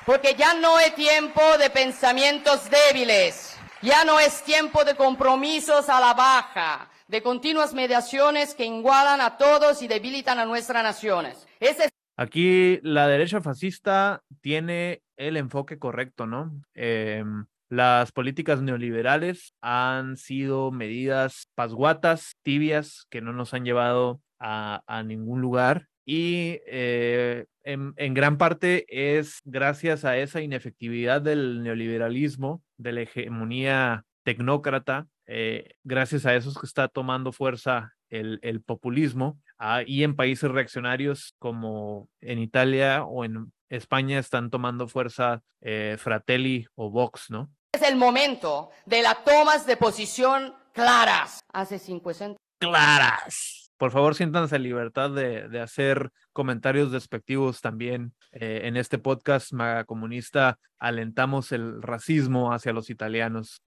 Porque 0.05 0.35
ya 0.35 0.53
no 0.55 0.79
es 0.79 0.95
tiempo 0.95 1.41
de 1.59 1.71
pensamientos 1.71 2.69
débiles. 2.69 3.57
Ya 3.81 4.05
no 4.05 4.21
es 4.21 4.43
tiempo 4.43 4.85
de 4.85 4.95
compromisos 4.95 5.89
a 5.89 6.01
la 6.01 6.13
baja, 6.15 6.91
de 7.09 7.23
continuas 7.23 7.73
mediaciones 7.73 8.55
que 8.55 8.67
igualan 8.67 9.21
a 9.21 9.37
todos 9.39 9.81
y 9.83 9.89
debilitan 9.89 10.39
a 10.39 10.45
nuestras 10.45 10.83
naciones. 10.83 11.47
Ese 11.61 11.89
Aquí 12.17 12.79
la 12.83 13.09
derecha 13.09 13.41
fascista 13.41 14.23
tiene 14.41 15.03
el 15.17 15.37
enfoque 15.37 15.79
correcto, 15.79 16.27
¿no? 16.27 16.53
Em, 16.75 17.47
las 17.75 18.13
políticas 18.13 18.63
neoliberales 18.63 19.55
han 19.61 20.17
sido 20.17 20.71
medidas 20.71 21.49
pasguatas, 21.55 22.37
tibias, 22.43 23.07
que 23.11 23.21
no 23.21 23.33
nos 23.33 23.53
han 23.55 23.65
llevado 23.65 24.21
a, 24.39 25.03
ningún 25.07 25.41
lugar 25.41 25.89
y 26.05 26.61
eh, 26.67 27.47
en, 27.63 27.95
gran 28.15 28.37
parte 28.37 28.85
es 28.89 29.41
gracias 29.45 30.05
a 30.05 30.19
esa 30.19 30.43
inefectividad 30.43 31.23
del 31.23 31.63
neoliberalismo, 31.63 32.63
de 32.77 32.93
la 32.93 33.01
hegemonía 33.03 34.05
tecnócrata, 34.23 35.07
eh, 35.27 35.71
gracias 35.83 36.27
a 36.27 36.35
eso 36.35 36.51
es 36.51 36.59
que 36.59 36.67
está 36.67 36.89
tomando 36.89 37.33
fuerza 37.33 37.95
el, 38.11 38.39
el 38.43 38.61
populismo 38.61 39.41
ah, 39.59 39.83
y 39.87 40.03
en 40.03 40.15
países 40.15 40.51
reaccionarios 40.51 41.35
como 41.39 42.11
en 42.21 42.39
Italia 42.39 43.05
o 43.05 43.25
en 43.25 43.51
España 43.69 44.19
están 44.19 44.51
tomando 44.51 44.89
fuerza 44.89 45.43
eh, 45.61 45.97
Fratelli 45.99 46.67
o 46.75 46.91
Vox, 46.91 47.31
¿no? 47.31 47.51
Es 47.75 47.83
el 47.83 47.97
momento 47.97 48.71
de 48.87 49.03
las 49.03 49.25
tomas 49.25 49.67
de 49.67 49.77
posición 49.77 50.55
claras. 50.73 51.41
Hace 51.53 51.81
50 51.81 52.37
claras 52.61 53.63
por 53.77 53.91
favor 53.91 54.15
siéntanse 54.15 54.55
en 54.55 54.63
libertad 54.63 55.11
de, 55.11 55.49
de, 55.49 55.61
hacer 55.61 56.11
comentarios 56.33 56.93
despectivos 56.93 57.61
también. 57.61 58.15
Eh, 58.31 58.63
en 58.65 58.77
este 58.77 58.99
podcast 58.99 59.53
Maga 59.53 59.85
Comunista 59.85 60.59
alentamos 60.79 61.51
el 61.51 61.83
racismo 61.83 62.53
hacia 62.53 62.73
los 62.73 62.89
italianos. 62.89 63.59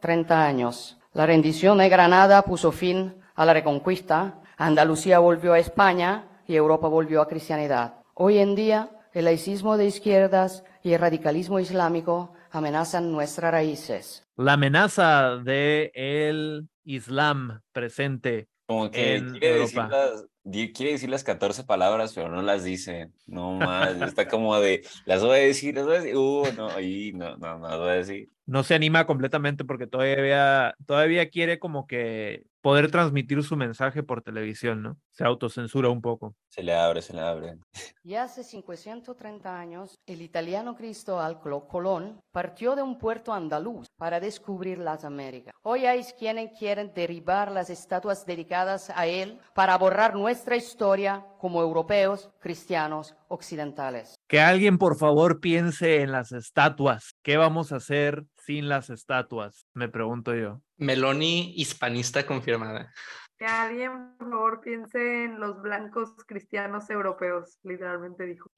30 0.00 0.44
años. 0.44 0.98
La 1.12 1.24
rendición 1.24 1.78
de 1.78 1.88
Granada 1.88 2.42
puso 2.42 2.70
fin 2.70 3.16
a 3.34 3.46
la 3.46 3.54
reconquista. 3.54 4.42
Andalucía 4.58 5.18
volvió 5.20 5.54
a 5.54 5.58
España 5.58 6.42
y 6.46 6.54
Europa 6.54 6.86
volvió 6.86 7.22
a 7.22 7.28
cristianidad. 7.28 7.94
Hoy 8.12 8.38
en 8.38 8.54
día, 8.54 8.90
el 9.12 9.24
laicismo 9.24 9.78
de 9.78 9.86
izquierdas 9.86 10.62
y 10.82 10.92
el 10.92 11.00
radicalismo 11.00 11.58
islámico 11.58 12.34
amenazan 12.50 13.12
nuestras 13.12 13.52
raíces. 13.52 14.24
La 14.36 14.54
amenaza 14.54 15.36
de 15.36 15.90
el 15.94 16.68
Islam 16.84 17.60
presente 17.72 18.48
como 18.68 18.90
que 18.90 19.16
en 19.16 19.30
quiere 19.30 19.60
decir, 19.60 19.78
Europa. 19.78 19.96
las, 19.96 20.26
quiere 20.74 20.92
decir 20.92 21.08
las 21.08 21.24
14 21.24 21.64
palabras, 21.64 22.12
pero 22.14 22.28
no 22.28 22.42
las 22.42 22.64
dice. 22.64 23.10
No 23.26 23.54
más. 23.54 24.00
Está 24.02 24.28
como 24.28 24.60
de, 24.60 24.86
las 25.06 25.22
voy 25.22 25.38
a 25.38 25.42
decir, 25.42 25.74
las 25.74 25.86
voy 25.86 25.96
a 25.96 26.00
decir. 26.00 26.16
Uh, 26.16 26.52
no, 26.54 26.68
ahí 26.68 27.12
no, 27.14 27.38
no, 27.38 27.58
no 27.58 27.68
las 27.68 27.78
voy 27.78 27.88
a 27.88 27.94
decir. 27.94 28.28
No 28.48 28.62
se 28.62 28.74
anima 28.74 29.06
completamente 29.06 29.62
porque 29.66 29.86
todavía, 29.86 30.74
todavía 30.86 31.28
quiere 31.28 31.58
como 31.58 31.86
que 31.86 32.46
poder 32.62 32.90
transmitir 32.90 33.42
su 33.42 33.56
mensaje 33.56 34.02
por 34.02 34.22
televisión, 34.22 34.82
¿no? 34.82 34.96
Se 35.10 35.22
autocensura 35.22 35.90
un 35.90 36.00
poco. 36.00 36.34
Se 36.48 36.62
le 36.62 36.74
abre, 36.74 37.02
se 37.02 37.12
le 37.12 37.20
abre. 37.20 37.58
Y 38.08 38.14
hace 38.14 38.42
530 38.42 39.60
años, 39.60 39.98
el 40.06 40.22
italiano 40.22 40.74
Cristóbal 40.74 41.40
Colón 41.40 42.20
partió 42.32 42.74
de 42.74 42.80
un 42.80 42.96
puerto 42.96 43.34
andaluz 43.34 43.86
para 43.98 44.18
descubrir 44.18 44.78
las 44.78 45.04
Américas. 45.04 45.52
Hoy 45.62 45.84
hay 45.84 46.02
quienes 46.18 46.58
quieren 46.58 46.92
derribar 46.94 47.50
las 47.50 47.68
estatuas 47.68 48.24
dedicadas 48.24 48.88
a 48.88 49.06
él 49.06 49.38
para 49.54 49.76
borrar 49.76 50.14
nuestra 50.14 50.56
historia 50.56 51.26
como 51.38 51.62
europeos, 51.62 52.30
cristianos, 52.40 53.16
occidentales. 53.28 54.14
Que 54.26 54.40
alguien 54.40 54.78
por 54.78 54.96
favor 54.96 55.40
piense 55.40 56.02
en 56.02 56.12
las 56.12 56.32
estatuas. 56.32 57.16
¿Qué 57.22 57.36
vamos 57.36 57.72
a 57.72 57.76
hacer 57.76 58.24
sin 58.36 58.68
las 58.68 58.90
estatuas? 58.90 59.66
Me 59.74 59.88
pregunto 59.88 60.34
yo. 60.34 60.60
Meloni 60.76 61.54
hispanista 61.56 62.26
confirmada. 62.26 62.92
Que 63.38 63.46
alguien, 63.46 64.16
por 64.18 64.30
favor, 64.30 64.60
piense 64.60 65.24
en 65.24 65.38
los 65.38 65.62
blancos 65.62 66.10
cristianos 66.26 66.90
europeos, 66.90 67.60
literalmente 67.62 68.24
dijo. 68.26 68.50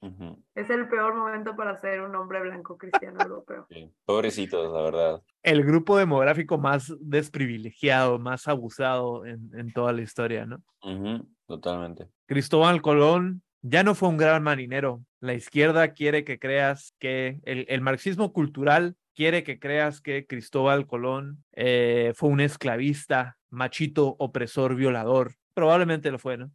Es 0.55 0.71
el 0.71 0.87
peor 0.89 1.13
momento 1.15 1.55
para 1.55 1.77
ser 1.77 2.01
un 2.01 2.15
hombre 2.15 2.41
blanco 2.41 2.77
cristiano 2.79 3.19
europeo. 3.21 3.67
sí. 3.69 3.93
Pobrecitos, 4.05 4.73
la 4.73 4.81
verdad. 4.81 5.21
El 5.43 5.63
grupo 5.63 5.97
demográfico 5.97 6.57
más 6.57 6.91
desprivilegiado, 6.99 8.17
más 8.17 8.47
abusado 8.47 9.23
en, 9.25 9.51
en 9.53 9.71
toda 9.71 9.93
la 9.93 10.01
historia, 10.01 10.47
¿no? 10.47 10.63
Totalmente. 11.51 12.07
Cristóbal 12.25 12.81
Colón 12.81 13.43
ya 13.61 13.83
no 13.83 13.93
fue 13.93 14.09
un 14.09 14.17
gran 14.17 14.41
marinero. 14.43 15.03
La 15.19 15.33
izquierda 15.33 15.93
quiere 15.93 16.23
que 16.23 16.39
creas 16.39 16.95
que 16.99 17.39
el, 17.43 17.65
el 17.69 17.81
marxismo 17.81 18.33
cultural 18.33 18.95
quiere 19.15 19.43
que 19.43 19.59
creas 19.59 20.01
que 20.01 20.25
Cristóbal 20.25 20.87
Colón 20.87 21.43
eh, 21.53 22.13
fue 22.15 22.29
un 22.29 22.39
esclavista, 22.39 23.37
machito, 23.49 24.15
opresor, 24.19 24.75
violador. 24.75 25.35
Probablemente 25.53 26.11
lo 26.11 26.19
fue, 26.19 26.37
¿no? 26.37 26.51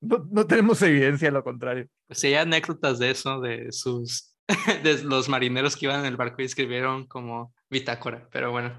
No, 0.00 0.26
no 0.30 0.46
tenemos 0.46 0.82
evidencia 0.82 1.28
de 1.28 1.32
lo 1.32 1.44
contrario. 1.44 1.86
Pues 2.06 2.18
sí, 2.18 2.28
hay 2.28 2.34
anécdotas 2.34 2.98
de 2.98 3.10
eso, 3.10 3.40
de 3.40 3.70
sus, 3.72 4.34
de 4.82 5.02
los 5.04 5.28
marineros 5.28 5.76
que 5.76 5.86
iban 5.86 6.00
en 6.00 6.06
el 6.06 6.16
barco 6.16 6.42
y 6.42 6.46
escribieron 6.46 7.06
como 7.06 7.54
bitácora, 7.70 8.28
pero 8.32 8.50
bueno. 8.50 8.72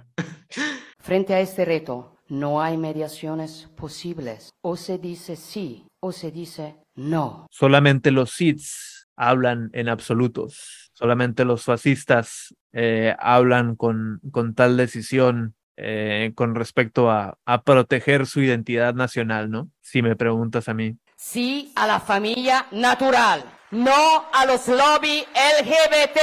Frente 1.00 1.34
a 1.34 1.40
este 1.40 1.66
reto, 1.66 2.18
no 2.32 2.62
hay 2.62 2.78
mediaciones 2.78 3.70
posibles. 3.76 4.52
O 4.62 4.78
se 4.78 4.98
dice 4.98 5.36
sí 5.36 5.86
o 6.00 6.14
se 6.14 6.32
dice 6.32 6.78
no. 6.96 7.46
Solamente 7.52 8.10
los 8.10 8.32
Siths 8.32 9.08
hablan 9.18 9.70
en 9.74 9.90
absolutos. 9.90 10.92
Solamente 10.94 11.46
los 11.46 11.66
fascistas 11.66 12.56
eh, 12.72 13.16
hablan 13.20 13.76
con, 13.76 14.22
con 14.32 14.56
tal 14.56 14.78
decisión 14.78 15.56
eh, 15.76 16.32
con 16.36 16.56
respecto 16.56 17.12
a, 17.12 17.38
a 17.46 17.64
proteger 17.64 18.26
su 18.26 18.42
identidad 18.42 18.94
nacional, 18.94 19.50
¿no? 19.50 19.70
Si 19.82 20.02
me 20.02 20.16
preguntas 20.16 20.70
a 20.70 20.74
mí. 20.74 20.96
Sí 21.18 21.74
a 21.76 21.86
la 21.86 22.00
familia 22.00 22.68
natural, 22.72 23.44
no 23.72 24.26
a 24.32 24.46
los 24.46 24.68
lobby 24.68 25.20
LGBT. 25.20 26.20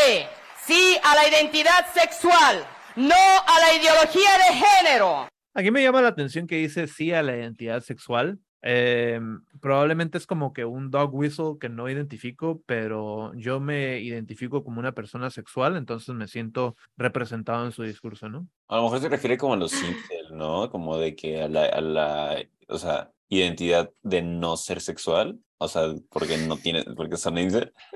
Sí 0.65 0.97
a 1.05 1.15
la 1.15 1.29
identidad 1.29 1.87
sexual, 1.93 2.65
no 2.97 3.15
a 3.15 3.61
la 3.61 3.75
ideología 3.75 4.31
de 4.39 4.55
género. 4.55 5.29
Aquí 5.59 5.73
me 5.73 5.83
llama 5.83 6.03
la 6.03 6.11
atención 6.11 6.47
que 6.47 6.55
dice 6.55 6.87
sí 6.87 7.13
a 7.13 7.21
la 7.21 7.37
identidad 7.37 7.81
sexual. 7.81 8.39
Eh, 8.63 9.21
probablemente 9.61 10.17
es 10.17 10.25
como 10.25 10.53
que 10.53 10.65
un 10.65 10.93
dog 10.93 11.13
whistle 11.13 11.57
que 11.61 11.69
no 11.69 11.89
identifico, 11.89 12.63
pero 12.65 13.35
yo 13.35 13.59
me 13.59 13.99
identifico 13.99 14.63
como 14.63 14.79
una 14.79 14.93
persona 14.93 15.31
sexual, 15.31 15.77
entonces 15.77 16.15
me 16.15 16.29
siento 16.29 16.77
representado 16.97 17.67
en 17.67 17.73
su 17.73 17.83
discurso, 17.83 18.29
¿no? 18.29 18.47
A 18.69 18.77
lo 18.77 18.85
mejor 18.85 19.01
se 19.01 19.09
refiere 19.09 19.37
como 19.37 19.55
a 19.55 19.57
los 19.57 19.73
incel, 19.73 20.29
¿no? 20.31 20.71
Como 20.71 20.97
de 20.97 21.17
que 21.17 21.43
a 21.43 21.49
la, 21.49 21.65
a 21.65 21.81
la, 21.81 22.41
o 22.69 22.79
sea, 22.79 23.11
identidad 23.29 23.91
de 24.03 24.23
no 24.23 24.57
ser 24.57 24.81
sexual, 24.81 25.41
o 25.61 25.67
sea, 25.67 25.93
porque 26.11 26.37
no 26.39 26.57
tiene, 26.57 26.85
porque 26.97 27.17
son 27.17 27.35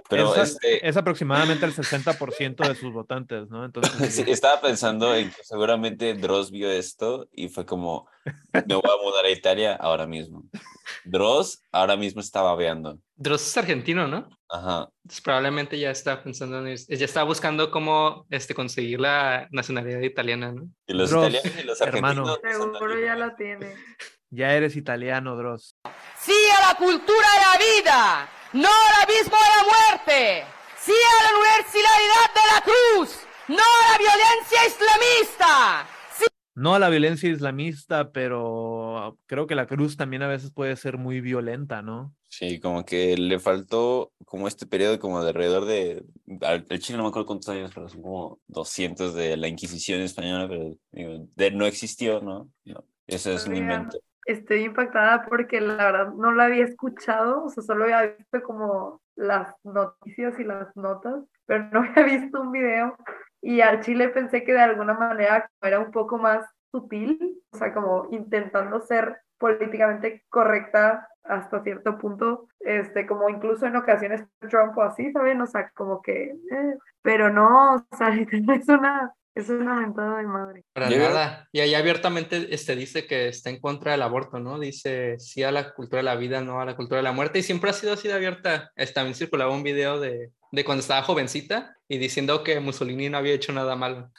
pero 0.08 0.34
es, 0.34 0.50
este, 0.50 0.86
es 0.86 0.96
aproximadamente 0.96 1.64
el 1.64 1.72
60% 1.72 2.68
de 2.68 2.74
sus 2.74 2.92
votantes, 2.92 3.48
¿no? 3.50 3.64
Entonces, 3.64 3.92
sí, 4.14 4.24
estaba 4.26 4.60
pensando 4.60 5.14
en 5.14 5.30
que 5.30 5.44
seguramente 5.44 6.14
Dross 6.14 6.50
vio 6.50 6.68
esto 6.70 7.28
y 7.32 7.48
fue 7.48 7.64
como, 7.64 8.08
me 8.52 8.74
voy 8.74 8.82
a 8.84 9.02
mudar 9.02 9.26
a 9.26 9.30
Italia 9.30 9.76
ahora 9.76 10.06
mismo. 10.08 10.44
Dross 11.04 11.62
ahora 11.70 11.96
mismo 11.96 12.20
está 12.20 12.42
babeando. 12.42 12.98
Dross 13.14 13.46
es 13.46 13.56
argentino, 13.56 14.08
¿no? 14.08 14.28
Ajá. 14.48 14.88
Entonces, 15.04 15.20
probablemente 15.22 15.78
ya 15.78 15.92
está 15.92 16.22
pensando 16.22 16.58
en 16.58 16.66
eso. 16.68 16.86
Ya 16.88 17.04
está 17.04 17.22
buscando 17.22 17.70
cómo 17.70 18.26
este, 18.30 18.54
conseguir 18.54 19.00
la 19.00 19.46
nacionalidad 19.52 20.00
italiana, 20.00 20.52
¿no? 20.52 20.68
Y 20.86 20.94
los 20.94 21.10
Dross, 21.10 21.28
italianos 21.28 21.62
y 21.62 21.66
los 21.66 21.80
hermano. 21.80 22.22
argentinos. 22.28 22.40
no 22.42 22.58
son 22.58 22.72
tan 22.72 22.80
Seguro 22.80 23.00
ya 23.00 23.16
lo 23.16 23.34
tiene. 23.36 23.74
Ya 24.32 24.54
eres 24.54 24.76
italiano, 24.76 25.36
Dross. 25.36 25.76
Sí 26.18 26.32
a 26.58 26.72
la 26.72 26.78
cultura 26.78 27.28
de 27.36 27.40
la 27.40 27.58
vida, 27.58 28.28
no 28.54 28.68
al 28.68 29.02
abismo 29.02 29.36
de 29.36 29.50
la 29.56 29.64
muerte. 29.64 30.44
Sí 30.80 30.92
a 30.92 31.22
la 31.22 31.38
universalidad 31.38 32.28
de 32.34 32.54
la 32.54 32.62
cruz, 32.64 33.20
no 33.48 33.62
a 33.62 33.92
la 33.92 33.98
violencia 33.98 34.66
islamista. 34.66 35.86
No 36.54 36.74
a 36.74 36.78
la 36.78 36.90
violencia 36.90 37.30
islamista, 37.30 38.10
pero 38.10 39.18
creo 39.26 39.46
que 39.46 39.54
la 39.54 39.66
cruz 39.66 39.96
también 39.96 40.22
a 40.22 40.28
veces 40.28 40.50
puede 40.50 40.76
ser 40.76 40.98
muy 40.98 41.22
violenta, 41.22 41.80
¿no? 41.80 42.14
Sí, 42.28 42.60
como 42.60 42.84
que 42.84 43.16
le 43.16 43.38
faltó 43.38 44.12
como 44.26 44.48
este 44.48 44.66
periodo 44.66 44.98
como 44.98 45.22
de 45.22 45.28
alrededor 45.28 45.64
de, 45.64 46.04
al 46.42 46.66
al 46.68 46.78
chile 46.78 46.98
no 46.98 47.04
me 47.04 47.08
acuerdo 47.08 47.26
cuántos 47.26 47.48
años, 47.48 47.70
pero 47.74 47.88
son 47.88 48.02
como 48.02 48.40
200 48.48 49.14
de 49.14 49.36
la 49.36 49.48
Inquisición 49.48 50.00
española, 50.00 50.46
pero 50.48 50.76
digo, 50.90 51.26
de, 51.36 51.50
no 51.52 51.64
existió, 51.64 52.20
¿no? 52.20 52.50
No, 52.64 52.84
Ese 53.06 53.34
es 53.34 53.46
un 53.46 53.56
invento. 53.56 53.98
Estoy 54.24 54.64
impactada 54.64 55.24
porque 55.24 55.60
la 55.60 55.76
verdad 55.76 56.12
no 56.14 56.32
la 56.32 56.44
había 56.44 56.64
escuchado, 56.64 57.44
o 57.44 57.48
sea, 57.48 57.62
solo 57.62 57.84
había 57.84 58.14
visto 58.16 58.42
como 58.42 59.00
las 59.16 59.54
noticias 59.64 60.38
y 60.38 60.44
las 60.44 60.74
notas, 60.76 61.24
pero 61.46 61.68
no 61.72 61.80
había 61.96 62.20
visto 62.20 62.40
un 62.40 62.52
video. 62.52 62.96
Y 63.40 63.60
al 63.60 63.80
Chile 63.80 64.08
pensé 64.08 64.44
que 64.44 64.52
de 64.52 64.60
alguna 64.60 64.94
manera 64.94 65.50
era 65.60 65.80
un 65.80 65.90
poco 65.90 66.18
más 66.18 66.46
sutil, 66.70 67.40
o 67.52 67.56
sea, 67.56 67.74
como 67.74 68.08
intentando 68.10 68.80
ser 68.80 69.20
políticamente 69.38 70.24
correcta 70.28 71.08
hasta 71.24 71.62
cierto 71.62 71.98
punto, 71.98 72.48
este, 72.60 73.06
como 73.06 73.28
incluso 73.28 73.66
en 73.66 73.76
ocasiones 73.76 74.24
Trump 74.48 74.76
o 74.78 74.82
así, 74.82 75.10
¿saben? 75.12 75.40
O 75.40 75.46
sea, 75.46 75.70
como 75.74 76.00
que, 76.02 76.30
eh, 76.50 76.78
pero 77.02 77.30
no, 77.30 77.74
o 77.76 77.96
sea, 77.96 78.08
es 78.54 78.68
una 78.68 79.12
Es 79.34 79.48
una 79.48 79.80
mentada 79.80 80.18
de 80.18 80.26
madre. 80.26 80.64
Para 80.74 80.88
veo. 80.88 81.08
nada. 81.08 81.48
Y 81.52 81.60
ahí 81.60 81.74
abiertamente 81.74 82.54
este, 82.54 82.76
dice 82.76 83.06
que 83.06 83.28
está 83.28 83.48
en 83.50 83.60
contra 83.60 83.92
del 83.92 84.02
aborto, 84.02 84.38
¿no? 84.40 84.58
Dice 84.58 85.18
sí 85.18 85.42
a 85.42 85.50
la 85.50 85.72
cultura 85.72 85.98
de 85.98 86.04
la 86.04 86.16
vida, 86.16 86.42
no 86.42 86.60
a 86.60 86.66
la 86.66 86.76
cultura 86.76 86.98
de 86.98 87.04
la 87.04 87.12
muerte. 87.12 87.38
Y 87.38 87.42
siempre 87.42 87.70
ha 87.70 87.72
sido 87.72 87.94
así 87.94 88.08
de 88.08 88.14
abierta. 88.14 88.70
También 88.94 89.14
circulaba 89.14 89.54
un 89.54 89.62
video 89.62 89.98
de, 90.00 90.32
de 90.50 90.64
cuando 90.64 90.80
estaba 90.82 91.02
jovencita 91.02 91.74
y 91.88 91.96
diciendo 91.98 92.42
que 92.44 92.60
Mussolini 92.60 93.08
no 93.08 93.16
había 93.18 93.32
hecho 93.34 93.52
nada 93.54 93.74
malo. 93.74 94.10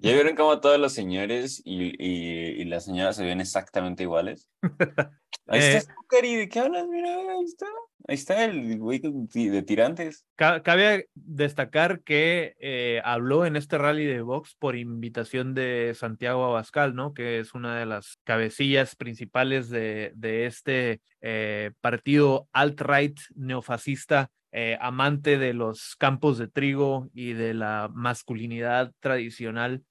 ¿Ya 0.00 0.12
vieron 0.12 0.36
cómo 0.36 0.60
todos 0.60 0.78
los 0.78 0.92
señores 0.92 1.60
y, 1.64 1.94
y, 1.98 2.62
y 2.62 2.64
las 2.64 2.84
señoras 2.84 3.16
se 3.16 3.24
ven 3.24 3.40
exactamente 3.40 4.04
iguales? 4.04 4.48
Ahí 5.48 5.60
Eh. 5.60 5.76
está 5.78 5.94
Cari, 6.08 6.36
¿de 6.36 6.48
qué 6.48 6.60
hablas? 6.60 6.86
Mira, 6.86 7.08
ahí 7.10 7.44
está. 7.44 7.66
Ahí 8.08 8.14
está 8.14 8.44
el 8.44 8.78
güey 8.78 9.00
de 9.00 9.62
tirantes. 9.62 10.26
Ca- 10.36 10.62
Cabe 10.62 11.08
destacar 11.14 12.02
que 12.02 12.54
eh, 12.58 13.00
habló 13.04 13.46
en 13.46 13.56
este 13.56 13.78
rally 13.78 14.04
de 14.04 14.22
box 14.22 14.56
por 14.58 14.76
invitación 14.76 15.54
de 15.54 15.92
Santiago 15.94 16.44
Abascal, 16.44 16.94
¿no? 16.94 17.14
Que 17.14 17.38
es 17.38 17.54
una 17.54 17.78
de 17.78 17.86
las 17.86 18.18
cabecillas 18.24 18.96
principales 18.96 19.68
de, 19.70 20.12
este 20.46 21.00
eh, 21.20 21.70
partido 21.80 22.48
alt-right 22.52 23.18
neofascista, 23.36 24.30
eh, 24.50 24.76
amante 24.80 25.38
de 25.38 25.54
los 25.54 25.94
campos 25.96 26.38
de 26.38 26.48
trigo 26.48 27.08
y 27.14 27.32
de 27.34 27.54
la 27.54 27.88
masculinidad 27.94 28.92
tradicional. 29.00 29.82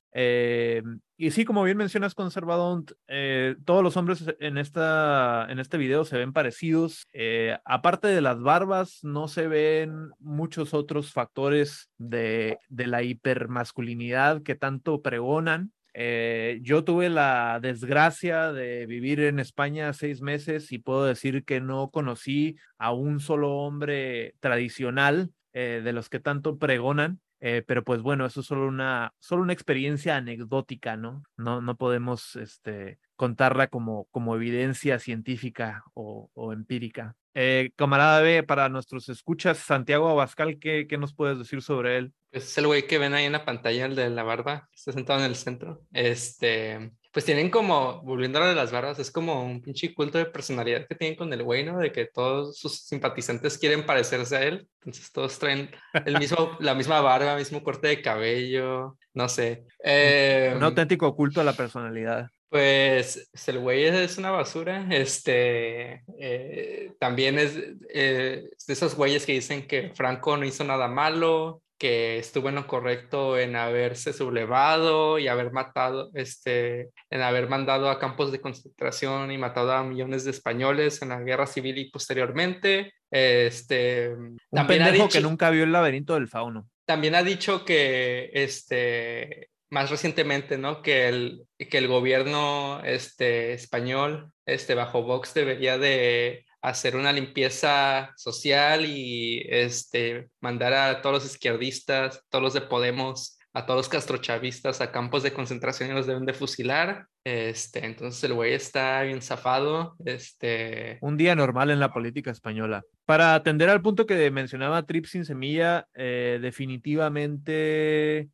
Y 1.22 1.30
sí, 1.30 1.46
como 1.46 1.62
bien 1.62 1.78
mencionas, 1.78 2.16
Conservadont, 2.16 2.94
eh, 3.08 3.56
todos 3.64 3.84
los 3.84 3.96
hombres 3.96 4.26
en, 4.40 4.58
esta, 4.58 5.46
en 5.52 5.60
este 5.60 5.78
video 5.78 6.04
se 6.04 6.18
ven 6.18 6.34
parecidos. 6.34 7.06
Eh, 7.14 7.56
aparte 7.64 8.08
de 8.08 8.22
las 8.22 8.42
barbas, 8.42 9.04
no 9.04 9.28
se 9.28 9.48
ven 9.48 10.10
muchos 10.18 10.74
otros 10.74 11.14
factores 11.14 11.92
de, 12.00 12.58
de 12.70 12.88
la 12.88 13.04
hipermasculinidad 13.04 14.42
que 14.42 14.56
tanto 14.56 15.04
pregonan. 15.04 15.72
Eh, 15.94 16.58
yo 16.64 16.84
tuve 16.84 17.08
la 17.10 17.60
desgracia 17.62 18.52
de 18.52 18.88
vivir 18.88 19.20
en 19.20 19.38
España 19.38 19.94
seis 19.94 20.24
meses 20.24 20.72
y 20.72 20.80
puedo 20.80 21.06
decir 21.06 21.46
que 21.46 21.62
no 21.62 21.92
conocí 21.92 22.56
a 22.80 22.94
un 22.94 23.20
solo 23.20 23.58
hombre 23.58 24.34
tradicional 24.40 25.30
eh, 25.54 25.82
de 25.84 25.94
los 25.94 26.10
que 26.10 26.20
tanto 26.20 26.58
pregonan. 26.58 27.20
Eh, 27.42 27.64
pero 27.66 27.84
pues 27.84 28.02
bueno, 28.02 28.26
eso 28.26 28.42
es 28.42 28.46
solo 28.46 28.68
una, 28.68 29.14
solo 29.20 29.42
una 29.42 29.54
experiencia 29.54 30.16
anecdótica, 30.16 30.96
¿no? 30.96 31.24
No, 31.38 31.60
no 31.60 31.76
podemos 31.76 32.36
este, 32.36 33.00
contarla 33.16 33.68
como, 33.68 34.06
como 34.12 34.36
evidencia 34.36 35.00
científica 35.00 35.84
o, 35.96 36.30
o 36.34 36.54
empírica. 36.54 37.16
Eh, 37.34 37.72
camarada 37.76 38.22
B, 38.22 38.44
para 38.44 38.70
nuestros 38.70 39.10
escuchas, 39.10 39.58
Santiago 39.58 40.10
Abascal, 40.10 40.60
¿qué, 40.60 40.86
¿qué 40.88 40.98
nos 40.98 41.14
puedes 41.16 41.40
decir 41.40 41.62
sobre 41.62 41.98
él? 41.98 42.14
Pues 42.30 42.46
es 42.46 42.58
el 42.58 42.68
güey 42.68 42.86
que 42.88 42.98
ven 42.98 43.14
ahí 43.14 43.26
en 43.26 43.32
la 43.32 43.46
pantalla, 43.46 43.86
el 43.86 43.96
de 43.96 44.10
la 44.10 44.24
barba, 44.24 44.70
está 44.74 44.92
sentado 44.92 45.20
en 45.20 45.26
el 45.26 45.36
centro. 45.36 45.82
Este, 45.92 46.92
pues 47.12 47.26
tienen 47.26 47.50
como, 47.50 48.02
volviendo 48.04 48.42
a 48.42 48.54
las 48.54 48.72
barbas, 48.72 49.00
es 49.00 49.12
como 49.12 49.44
un 49.44 49.62
pinche 49.62 49.94
culto 49.94 50.18
de 50.18 50.26
personalidad 50.26 50.88
que 50.88 50.96
tienen 50.96 51.18
con 51.18 51.32
el 51.34 51.44
güey, 51.44 51.64
¿no? 51.66 51.78
De 51.78 51.92
que 51.92 52.06
todos 52.06 52.58
sus 52.58 52.80
simpatizantes 52.80 53.58
quieren 53.58 53.86
parecerse 53.86 54.36
a 54.38 54.44
él. 54.44 54.68
Entonces 54.80 55.12
todos 55.12 55.38
traen 55.38 55.70
el 56.06 56.18
mismo, 56.18 56.58
la 56.60 56.74
misma 56.74 57.02
barba, 57.02 57.36
mismo 57.36 57.62
corte 57.64 57.90
de 57.90 58.02
cabello, 58.02 58.98
no 59.14 59.28
sé. 59.28 59.66
Eh, 59.84 60.54
Un 60.56 60.64
auténtico 60.64 61.16
culto 61.16 61.42
a 61.42 61.44
la 61.44 61.54
personalidad. 61.54 62.28
Pues 62.52 63.30
pues, 63.32 63.48
el 63.48 63.60
güey 63.60 63.86
es, 63.86 64.18
una 64.18 64.32
basura. 64.32 64.86
Este 64.90 66.04
eh, 66.20 66.92
también 67.00 67.40
es, 67.40 67.56
eh, 67.94 68.50
es 68.58 68.66
de 68.66 68.74
esos 68.74 68.96
güeyes 68.96 69.26
que 69.26 69.34
dicen 69.34 69.68
que 69.68 69.92
Franco 69.96 70.36
no 70.36 70.46
hizo 70.46 70.64
nada 70.66 70.88
malo, 70.88 71.62
que 71.82 72.20
estuvo 72.20 72.48
en 72.50 72.54
lo 72.56 72.68
correcto 72.68 73.40
en 73.40 73.56
haberse 73.56 74.14
sublevado 74.14 75.18
y 75.18 75.28
haber 75.28 75.52
matado, 75.52 76.12
este, 76.14 76.92
en 77.10 77.22
haber 77.24 77.50
mandado 77.50 77.90
a 77.90 77.98
campos 77.98 78.32
de 78.32 78.40
concentración 78.40 79.32
y 79.32 79.40
matado 79.40 79.72
a 79.72 79.82
millones 79.84 80.24
de 80.24 80.30
españoles 80.30 81.02
en 81.02 81.10
la 81.10 81.20
guerra 81.22 81.48
civil 81.48 81.80
y 81.80 81.90
posteriormente. 81.90 82.94
Este, 83.10 84.10
Un 84.10 84.38
también 84.52 84.84
ha 84.84 84.86
pendejo 84.86 85.10
que 85.10 85.18
dicho- 85.18 85.28
nunca 85.28 85.50
vio 85.50 85.64
el 85.64 85.72
laberinto 85.72 86.14
del 86.14 86.28
fauno. 86.28 86.70
también 86.86 87.16
ha 87.16 87.24
dicho 87.24 87.66
que 87.66 88.30
este 88.32 89.50
más 89.72 89.90
recientemente, 89.90 90.60
¿no? 90.60 90.84
Que 90.84 91.08
el, 91.08 91.44
que 91.58 91.78
el 91.80 91.88
gobierno 91.88 92.82
este, 92.84 93.54
español, 93.54 94.32
este, 94.46 94.76
bajo 94.76 95.02
Vox, 95.02 95.34
debería 95.34 95.80
de 95.80 96.46
hacer 96.62 96.96
una 96.96 97.12
limpieza 97.12 98.14
social 98.16 98.86
y 98.86 99.46
este, 99.50 100.30
mandar 100.40 100.74
a 100.74 101.02
todos 101.02 101.24
los 101.24 101.26
izquierdistas, 101.26 102.24
todos 102.30 102.44
los 102.44 102.54
de 102.54 102.62
Podemos, 102.62 103.40
a 103.54 103.66
todos 103.66 103.80
los 103.80 103.90
castrochavistas 103.90 104.80
a 104.80 104.92
campos 104.92 105.24
de 105.24 105.34
concentración 105.34 105.90
y 105.90 105.94
los 105.94 106.08
deben 106.08 106.26
de 106.26 106.34
fusilar. 106.34 107.08
Este, 107.24 107.86
entonces 107.86 108.24
el 108.24 108.34
güey 108.34 108.54
está 108.54 109.02
bien 109.04 109.22
zafado. 109.22 109.96
Este, 110.06 110.98
Un 111.02 111.18
día 111.18 111.36
normal 111.36 111.70
en 111.70 111.80
la 111.80 111.92
política 111.92 112.32
española. 112.32 112.84
Para 113.06 113.36
atender 113.36 113.70
al 113.70 113.82
punto 113.82 114.06
que 114.06 114.32
mencionaba 114.32 114.86
Trip 114.86 115.06
sin 115.06 115.26
semilla, 115.26 115.88
eh, 115.94 116.40
definitivamente 116.42 118.30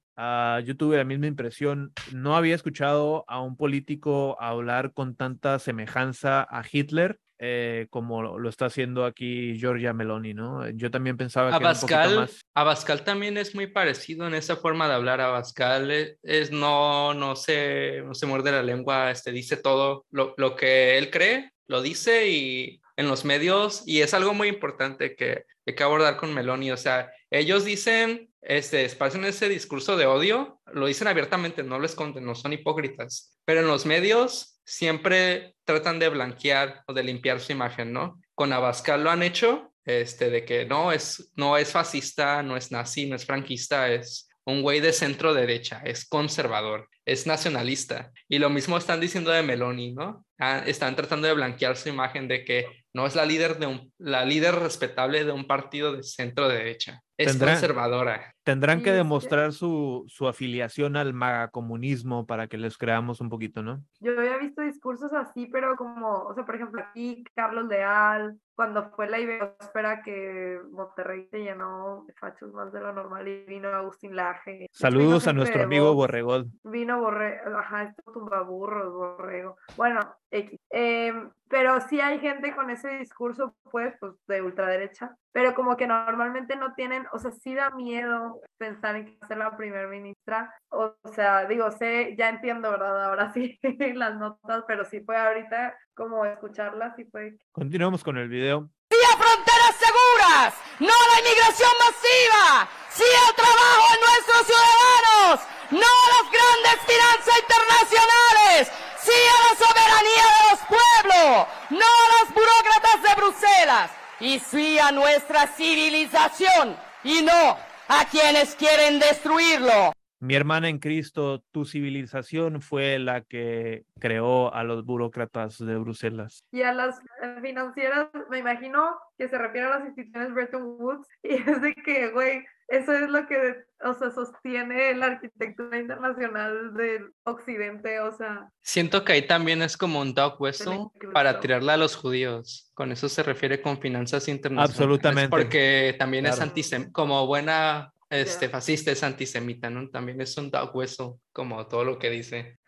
yo 0.63 0.75
tuve 0.75 0.97
la 0.97 1.03
misma 1.03 1.27
impresión. 1.27 1.93
No 2.11 2.35
había 2.35 2.55
escuchado 2.55 3.23
a 3.27 3.41
un 3.41 3.55
político 3.55 4.35
hablar 4.41 4.93
con 4.93 5.15
tanta 5.15 5.59
semejanza 5.59 6.41
a 6.49 6.63
Hitler. 6.69 7.19
Eh, 7.39 7.87
como 7.89 8.37
lo, 8.37 8.49
está 8.49 8.65
haciendo 8.65 9.05
aquí 9.05 9.57
Giorgia 9.57 9.93
Meloni, 9.93 10.33
¿no? 10.33 10.67
Yo 10.71 10.89
también 10.89 11.17
pensaba 11.17 11.49
que 11.49 11.57
era 11.57 11.57
un 11.57 11.65
Abascal, 11.65 12.15
más. 12.15 12.45
Abascal 12.55 13.03
también 13.03 13.37
es 13.37 13.53
muy 13.53 13.67
parecido 13.67 14.27
en 14.27 14.33
esa 14.33 14.55
forma 14.55 14.87
de 14.87 14.95
hablar. 14.95 15.21
Abascal 15.21 15.91
es, 15.91 16.17
es 16.23 16.51
no, 16.51 17.13
no, 17.13 17.35
se, 17.35 18.01
no 18.03 18.13
se 18.13 18.25
muerde 18.25 18.51
la 18.51 18.63
lengua, 18.63 19.11
este, 19.11 19.31
dice 19.31 19.57
todo 19.57 20.05
lo, 20.09 20.33
lo 20.37 20.55
que 20.55 20.97
él 20.97 21.11
cree, 21.11 21.51
lo 21.67 21.81
dice 21.81 22.27
y 22.29 22.81
en 22.95 23.07
los 23.07 23.25
medios, 23.25 23.83
y 23.85 24.01
es 24.01 24.15
algo 24.15 24.33
muy 24.33 24.47
importante 24.47 25.15
que 25.15 25.45
hay 25.67 25.75
que 25.75 25.83
abordar 25.83 26.17
con 26.17 26.33
Meloni. 26.33 26.71
O 26.71 26.77
sea, 26.77 27.11
ellos 27.29 27.63
dicen, 27.63 28.31
este, 28.41 28.85
esparcen 28.85 29.25
ese 29.25 29.49
discurso 29.49 29.97
de 29.97 30.07
odio, 30.07 30.59
lo 30.73 30.87
dicen 30.87 31.07
abiertamente, 31.07 31.61
no 31.63 31.77
lo 31.77 31.85
esconden, 31.85 32.25
no 32.25 32.33
son 32.33 32.53
hipócritas, 32.53 33.37
pero 33.45 33.59
en 33.59 33.67
los 33.67 33.85
medios 33.85 34.56
siempre 34.67 35.55
tratan 35.63 35.97
de 35.97 36.09
blanquear 36.09 36.83
o 36.87 36.93
de 36.93 37.01
limpiar 37.01 37.39
su 37.39 37.53
imagen, 37.53 37.93
¿no? 37.93 38.21
Con 38.35 38.51
Abascal 38.51 39.01
lo 39.01 39.09
han 39.09 39.23
hecho, 39.23 39.73
este, 39.85 40.29
de 40.29 40.43
que 40.43 40.65
no 40.65 40.91
es, 40.91 41.31
no 41.35 41.55
es 41.55 41.71
fascista, 41.71 42.43
no 42.43 42.57
es 42.57 42.69
nazi, 42.69 43.05
no 43.05 43.15
es 43.15 43.25
franquista, 43.25 43.89
es 43.89 44.27
un 44.45 44.61
güey 44.61 44.81
de 44.81 44.91
centro 44.91 45.33
derecha, 45.33 45.81
es 45.85 46.05
conservador, 46.05 46.89
es 47.05 47.25
nacionalista. 47.25 48.11
Y 48.27 48.39
lo 48.39 48.49
mismo 48.49 48.77
están 48.77 48.99
diciendo 48.99 49.31
de 49.31 49.41
Meloni, 49.41 49.93
¿no? 49.93 50.25
Ah, 50.37 50.61
están 50.65 50.97
tratando 50.97 51.27
de 51.27 51.33
blanquear 51.33 51.77
su 51.77 51.87
imagen 51.87 52.27
de 52.27 52.43
que 52.43 52.65
no 52.93 53.07
es 53.07 53.15
la 53.15 53.25
líder, 53.25 53.59
de 53.59 53.67
un, 53.67 53.93
la 53.97 54.25
líder 54.25 54.55
respetable 54.55 55.23
de 55.23 55.31
un 55.31 55.47
partido 55.47 55.93
de 55.93 56.03
centro 56.03 56.49
derecha, 56.49 57.01
es 57.17 57.27
Tendrá- 57.31 57.53
conservadora. 57.53 58.33
Tendrán 58.43 58.81
que- 58.83 58.91
demostrar 58.91 59.51
su, 59.53 60.05
su 60.07 60.27
afiliación 60.27 60.95
al 60.95 61.13
magacomunismo 61.13 62.25
para 62.27 62.47
que 62.47 62.57
les 62.57 62.77
creamos 62.77 63.21
un 63.21 63.29
poquito, 63.29 63.63
¿no? 63.63 63.83
Yo 63.99 64.17
había 64.17 64.37
visto 64.37 64.61
discursos 64.61 65.11
así, 65.13 65.47
pero 65.47 65.75
como, 65.75 66.07
o 66.23 66.33
sea, 66.33 66.45
por 66.45 66.55
ejemplo, 66.55 66.81
aquí 66.81 67.23
Carlos 67.35 67.67
Leal, 67.67 68.39
cuando 68.57 68.89
fue 68.89 69.07
la 69.07 69.19
Iberosfera 69.19 70.01
que 70.01 70.59
Monterrey 70.71 71.27
se 71.29 71.43
llenó 71.43 72.05
de 72.07 72.13
fachos 72.13 72.51
más 72.53 72.73
de 72.73 72.81
lo 72.81 72.91
normal 72.91 73.27
y 73.27 73.45
vino 73.45 73.69
Agustín 73.69 74.15
Laje. 74.15 74.51
Vino 74.51 74.67
Saludos 74.71 75.27
a 75.27 75.29
gente 75.29 75.37
nuestro 75.37 75.63
amigo 75.63 75.93
Borregón. 75.93 76.51
Vino 76.63 76.99
Borrego, 76.99 77.55
ajá, 77.55 77.83
esto 77.83 78.11
tumbaburros, 78.11 78.91
Borrego. 78.91 79.57
Bueno, 79.75 79.99
X. 80.31 80.59
Em, 80.71 81.29
pero 81.49 81.79
sí 81.81 82.01
hay 82.01 82.19
gente 82.19 82.53
con 82.55 82.69
ese 82.71 82.89
discurso, 82.97 83.55
pues, 83.71 83.93
pues, 83.99 84.13
de 84.27 84.41
ultraderecha, 84.41 85.15
pero 85.31 85.53
como 85.53 85.77
que 85.77 85.87
normalmente 85.87 86.55
no 86.55 86.73
tienen, 86.73 87.05
o 87.13 87.19
sea, 87.19 87.31
sí 87.31 87.53
da 87.53 87.69
miedo 87.69 88.41
pensar 88.57 88.95
en 88.95 89.17
a 89.21 89.27
ser 89.27 89.37
la 89.37 89.55
primer 89.55 89.87
ministra. 89.87 90.51
O 90.69 90.95
sea, 91.13 91.45
digo, 91.45 91.69
sé, 91.71 92.15
ya 92.17 92.29
entiendo, 92.29 92.71
¿verdad? 92.71 93.05
Ahora 93.05 93.31
sí 93.31 93.59
las 93.95 94.17
notas, 94.17 94.63
pero 94.67 94.83
sí 94.83 95.01
fue 95.01 95.15
ahorita 95.15 95.77
como 95.93 96.25
escucharlas, 96.25 96.95
sí 96.95 97.05
fue 97.05 97.37
Continuamos 97.51 98.03
con 98.03 98.17
el 98.17 98.29
video. 98.29 98.46
¡Sí 98.47 98.97
a 99.11 99.17
fronteras 99.17 99.75
seguras! 99.75 100.53
¡No 100.79 100.93
a 100.93 101.07
la 101.13 101.19
inmigración 101.19 101.71
masiva! 101.83 102.69
¡Sí 102.89 103.03
al 103.27 103.35
trabajo 103.35 103.83
de 103.91 103.99
nuestros 104.07 104.47
ciudadanos! 104.47 105.39
¡No 105.71 105.85
a 105.85 106.07
las 106.15 106.31
grandes 106.31 106.77
finanzas 106.87 107.39
internacionales! 107.43 108.71
¡Sí 109.03 109.11
a 109.11 109.39
la 109.43 109.67
soberanía 109.67 110.23
de 110.23 110.49
los 110.49 110.59
pueblos! 110.69 111.47
¡No 111.71 111.85
a 111.85 112.23
los 112.23 112.33
burócratas 112.33 113.03
de 113.03 113.15
Bruselas! 113.15 113.91
Y 114.21 114.39
sí 114.39 114.79
a 114.79 114.91
nuestra 114.93 115.47
civilización 115.47 116.79
y 117.03 117.23
no 117.23 117.57
a 117.89 118.05
quienes 118.05 118.55
quieren 118.55 118.99
destruirlo. 118.99 119.91
Mi 120.19 120.33
hermana 120.35 120.67
en 120.67 120.79
Cristo, 120.79 121.43
tu 121.51 121.65
civilización 121.65 122.61
fue 122.61 122.97
la 122.97 123.21
que 123.21 123.83
creó 123.99 124.53
a 124.53 124.63
los 124.63 124.83
burócratas 124.83 125.59
de 125.59 125.75
Bruselas. 125.75 126.43
Y 126.51 126.63
a 126.63 126.73
las 126.73 126.99
eh, 127.21 127.37
financieras, 127.41 128.09
me 128.29 128.39
imagino 128.39 128.97
que 129.17 129.27
se 129.27 129.37
refiere 129.37 129.67
a 129.67 129.77
las 129.77 129.85
instituciones 129.85 130.33
Bretton 130.33 130.63
Woods, 130.63 131.07
y 131.23 131.33
es 131.35 131.61
de 131.61 131.75
que, 131.75 132.09
güey, 132.09 132.43
eso 132.67 132.93
es 132.93 133.09
lo 133.09 133.27
que, 133.27 133.63
o 133.81 133.93
sea, 133.93 134.11
sostiene 134.11 134.93
la 134.95 135.05
arquitectura 135.05 135.77
internacional 135.77 136.73
del 136.73 137.13
occidente, 137.23 137.99
o 138.01 138.11
sea. 138.11 138.49
Siento 138.61 139.05
que 139.05 139.13
ahí 139.13 139.27
también 139.27 139.61
es 139.61 139.77
como 139.77 140.01
un 140.01 140.13
dog 140.13 140.41
whistle 140.41 140.87
para 141.13 141.39
tirarla 141.39 141.75
a 141.75 141.77
los 141.77 141.95
judíos. 141.95 142.71
Con 142.73 142.91
eso 142.91 143.07
se 143.07 143.23
refiere 143.23 143.61
con 143.61 143.79
finanzas 143.79 144.27
internacionales. 144.27 144.75
Absolutamente. 144.75 145.29
Porque 145.29 145.95
también 145.97 146.25
es 146.25 146.35
Claro. 146.35 146.49
antisemita, 146.49 146.91
como 146.91 147.25
buena 147.25 147.93
este, 148.09 148.49
fascista 148.49 148.91
es 148.91 149.03
antisemita, 149.03 149.69
¿no? 149.69 149.89
También 149.89 150.21
es 150.21 150.37
un 150.37 150.49
dog 150.49 150.75
whistle, 150.75 151.15
como 151.33 151.67
todo 151.67 151.83
lo 151.83 151.99
que 151.99 152.09
dice. 152.09 152.59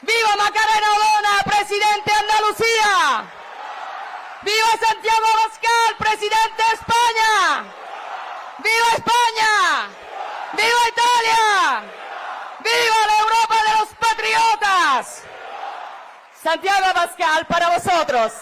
¡Viva 0.00 0.36
Macarena 0.36 0.86
Olona, 0.94 1.42
presidente 1.44 2.10
de 2.10 2.14
Andalucía! 2.14 3.30
¡Viva 4.42 4.70
Santiago 4.80 5.26
Abascal, 5.34 5.96
presidente 5.98 6.62
de 6.62 6.74
España! 6.74 7.74
¡Viva 8.62 8.88
España! 8.94 9.88
¡Viva 10.52 10.82
Italia! 10.88 11.92
¡Viva 12.60 13.06
la 13.06 13.18
Europa 13.18 13.56
de 13.66 13.78
los 13.80 13.88
patriotas! 13.98 15.24
Santiago 16.40 16.86
Abascal 16.86 17.46
para 17.46 17.70
vosotros. 17.70 18.32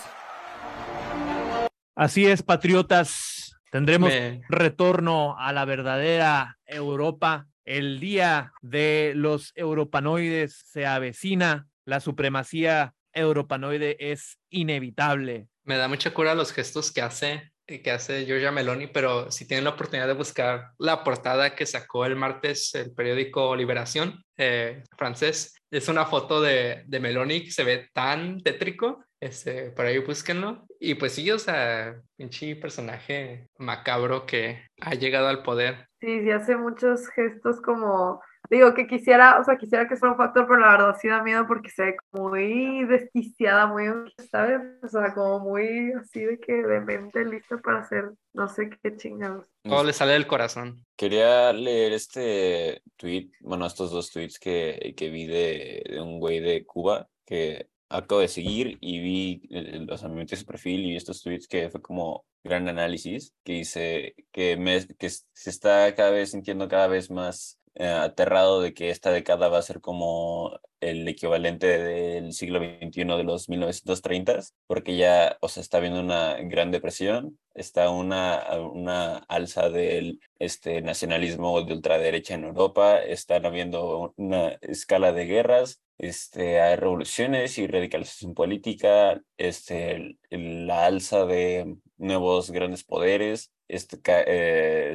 Así 1.95 2.27
es, 2.27 2.43
patriotas. 2.43 3.36
Tendremos 3.77 4.09
Me- 4.09 4.41
retorno 4.49 5.37
a 5.39 5.53
la 5.53 5.67
verdadera 5.67 6.57
Europa. 6.65 7.47
El 7.67 8.01
día 8.01 8.53
de 8.63 9.13
los 9.15 9.53
europanoides 9.55 10.63
se 10.65 10.87
avecina. 10.87 11.67
La 11.85 12.01
supremacía 12.01 12.95
europanoide 13.13 13.97
es 14.01 14.39
inevitable. 14.49 15.49
Me 15.65 15.77
da 15.77 15.89
mucha 15.89 16.15
cura 16.15 16.35
los 16.35 16.53
gestos 16.55 16.91
que 16.91 17.03
hace, 17.03 17.53
que 17.67 17.91
hace 17.91 18.25
Giorgia 18.25 18.53
Meloni, 18.53 18.87
pero 18.87 19.31
si 19.31 19.47
tienen 19.47 19.65
la 19.65 19.71
oportunidad 19.71 20.07
de 20.07 20.15
buscar 20.15 20.71
la 20.79 21.03
portada 21.03 21.55
que 21.55 21.67
sacó 21.67 22.07
el 22.07 22.17
martes 22.17 22.75
el 22.75 22.93
periódico 22.93 23.57
Liberación 23.57 24.23
eh, 24.37 24.85
francés, 24.97 25.55
es 25.71 25.89
una 25.89 26.07
foto 26.07 26.41
de, 26.41 26.85
de 26.87 27.01
Meloni 27.01 27.45
que 27.45 27.51
se 27.51 27.65
ve 27.65 27.89
tan 27.93 28.41
tétrico. 28.41 29.05
Este, 29.19 29.71
por 29.71 29.87
ahí 29.87 29.99
búsquenlo. 29.99 30.67
Y 30.79 30.95
pues 30.95 31.13
sí, 31.13 31.31
o 31.31 31.39
sea, 31.39 31.97
pinche 32.17 32.55
personaje 32.57 33.49
macabro 33.59 34.27
que 34.27 34.67
ha 34.81 34.95
llegado 34.95 35.29
al 35.29 35.43
poder. 35.43 35.89
Sí, 36.01 36.21
sí 36.21 36.31
hace 36.31 36.57
muchos 36.57 37.09
gestos 37.09 37.61
como, 37.63 38.21
digo, 38.51 38.75
que 38.75 38.87
quisiera, 38.87 39.39
o 39.39 39.45
sea, 39.45 39.57
quisiera 39.57 39.89
que 39.89 39.97
fuera 39.97 40.13
un 40.13 40.19
factor, 40.19 40.47
pero 40.47 40.61
la 40.61 40.73
verdad 40.73 40.97
sí 41.01 41.09
da 41.09 41.23
miedo 41.23 41.47
porque 41.47 41.71
se 41.71 41.85
ve 41.85 41.97
como 42.11 42.31
muy 42.31 42.85
desquiciada, 42.85 43.67
muy, 43.67 43.87
¿sabes? 44.31 44.61
O 44.83 44.89
sea, 44.89 45.15
como 45.15 45.41
muy 45.41 45.93
así 45.93 46.21
de 46.21 46.39
que 46.39 46.53
de 46.55 46.81
mente 46.81 47.25
lista 47.25 47.59
para 47.59 47.81
hacer 47.81 48.13
no 48.33 48.49
sé 48.49 48.71
qué 48.83 48.97
chingados. 48.97 49.47
Todo 49.63 49.83
le 49.83 49.93
sale 49.93 50.13
del 50.13 50.27
corazón. 50.27 50.85
Quería 50.95 51.53
leer 51.53 51.93
este 51.93 52.83
tweet, 52.97 53.31
bueno, 53.41 53.67
estos 53.67 53.91
dos 53.91 54.11
tweets 54.13 54.39
que, 54.39 54.95
que 54.97 55.09
vi 55.09 55.27
de, 55.27 55.83
de 55.89 56.01
un 56.01 56.21
güey 56.21 56.41
de 56.41 56.65
Cuba 56.65 57.09
que 57.25 57.69
acabo 57.89 58.21
de 58.21 58.29
seguir 58.29 58.79
y 58.81 59.01
vi, 59.01 59.43
eh, 59.51 59.87
o 59.89 59.97
sea, 59.97 60.09
me 60.09 60.27
su 60.27 60.45
perfil 60.45 60.81
y 60.81 60.91
vi 60.91 60.97
estos 60.97 61.23
tweets 61.23 61.49
que 61.49 61.71
fue 61.71 61.81
como 61.81 62.25
gran 62.45 62.69
análisis, 62.69 63.35
que 63.45 63.55
dice 63.55 64.15
que, 64.33 64.57
me, 64.57 64.87
que 64.99 65.11
se 65.11 65.51
está 65.51 65.95
cada 65.95 66.11
vez 66.11 66.31
sintiendo 66.31 66.69
cada 66.69 66.87
vez 66.87 67.11
más 67.11 67.59
eh, 67.79 67.87
aterrado 67.89 68.63
de 68.63 68.73
que 68.73 68.91
esta 68.91 69.11
década 69.11 69.49
va 69.49 69.59
a 69.59 69.63
ser 69.63 69.81
como 69.83 70.59
el 70.81 71.07
equivalente 71.09 71.67
del 71.79 72.33
siglo 72.33 72.59
XXI 72.59 73.05
de 73.05 73.25
los 73.25 73.49
1930s, 73.51 74.55
porque 74.67 74.97
ya, 74.97 75.37
o 75.41 75.49
sea, 75.49 75.61
está 75.61 75.77
habiendo 75.79 76.01
una 76.01 76.37
gran 76.43 76.71
depresión, 76.71 77.39
está 77.55 77.91
una, 77.91 78.45
una 78.73 79.19
alza 79.29 79.69
del 79.69 80.21
este, 80.39 80.81
nacionalismo 80.83 81.63
de 81.63 81.75
ultraderecha 81.75 82.35
en 82.35 82.45
Europa, 82.45 82.99
están 82.99 83.45
habiendo 83.45 84.15
una 84.17 84.49
escala 84.63 85.13
de 85.13 85.27
guerras, 85.27 85.83
este, 85.99 86.61
hay 86.61 86.77
revoluciones 86.77 87.59
y 87.59 87.67
radicalización 87.67 88.33
política, 88.35 89.21
este, 89.37 90.19
la 90.31 90.87
alza 90.87 91.27
de 91.27 91.77
nuevos 91.99 92.51
grandes 92.51 92.85
poderes, 92.85 93.53
este, 93.69 93.99
eh, 94.07 94.95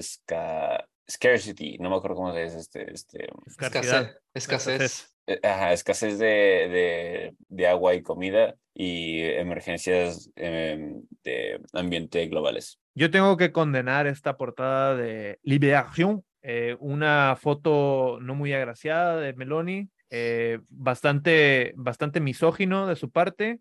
scarcity, 1.09 1.77
no 1.79 1.89
me 1.89 1.95
acuerdo 1.97 2.17
cómo 2.17 2.33
se 2.33 2.43
dice 2.43 2.57
este, 2.59 2.91
este, 2.93 3.27
Escasidad. 3.47 4.11
Escasez. 4.33 4.79
Escasez. 4.81 5.15
eh, 5.27 5.39
ajá, 5.43 5.73
escasez 5.73 6.17
de, 6.19 6.25
de, 6.27 7.35
de 7.49 7.67
agua 7.67 7.93
y 7.95 8.01
comida 8.01 8.55
y 8.73 9.21
emergencias 9.21 10.29
em, 10.35 11.03
de 11.23 11.59
ambiente 11.73 12.25
globales. 12.27 12.79
Yo 12.95 13.11
tengo 13.11 13.37
que 13.37 13.51
condenar 13.51 14.07
esta 14.07 14.37
portada 14.37 14.95
de 14.95 15.39
Liberación, 15.43 16.23
eh, 16.41 16.75
una 16.79 17.35
foto 17.39 18.19
no 18.21 18.33
muy 18.35 18.53
agraciada 18.53 19.17
de 19.19 19.33
Meloni, 19.33 19.89
eh, 20.09 20.59
bastante, 20.69 21.73
bastante 21.75 22.19
misógino 22.19 22.87
de 22.87 22.95
su 22.95 23.11
parte. 23.11 23.59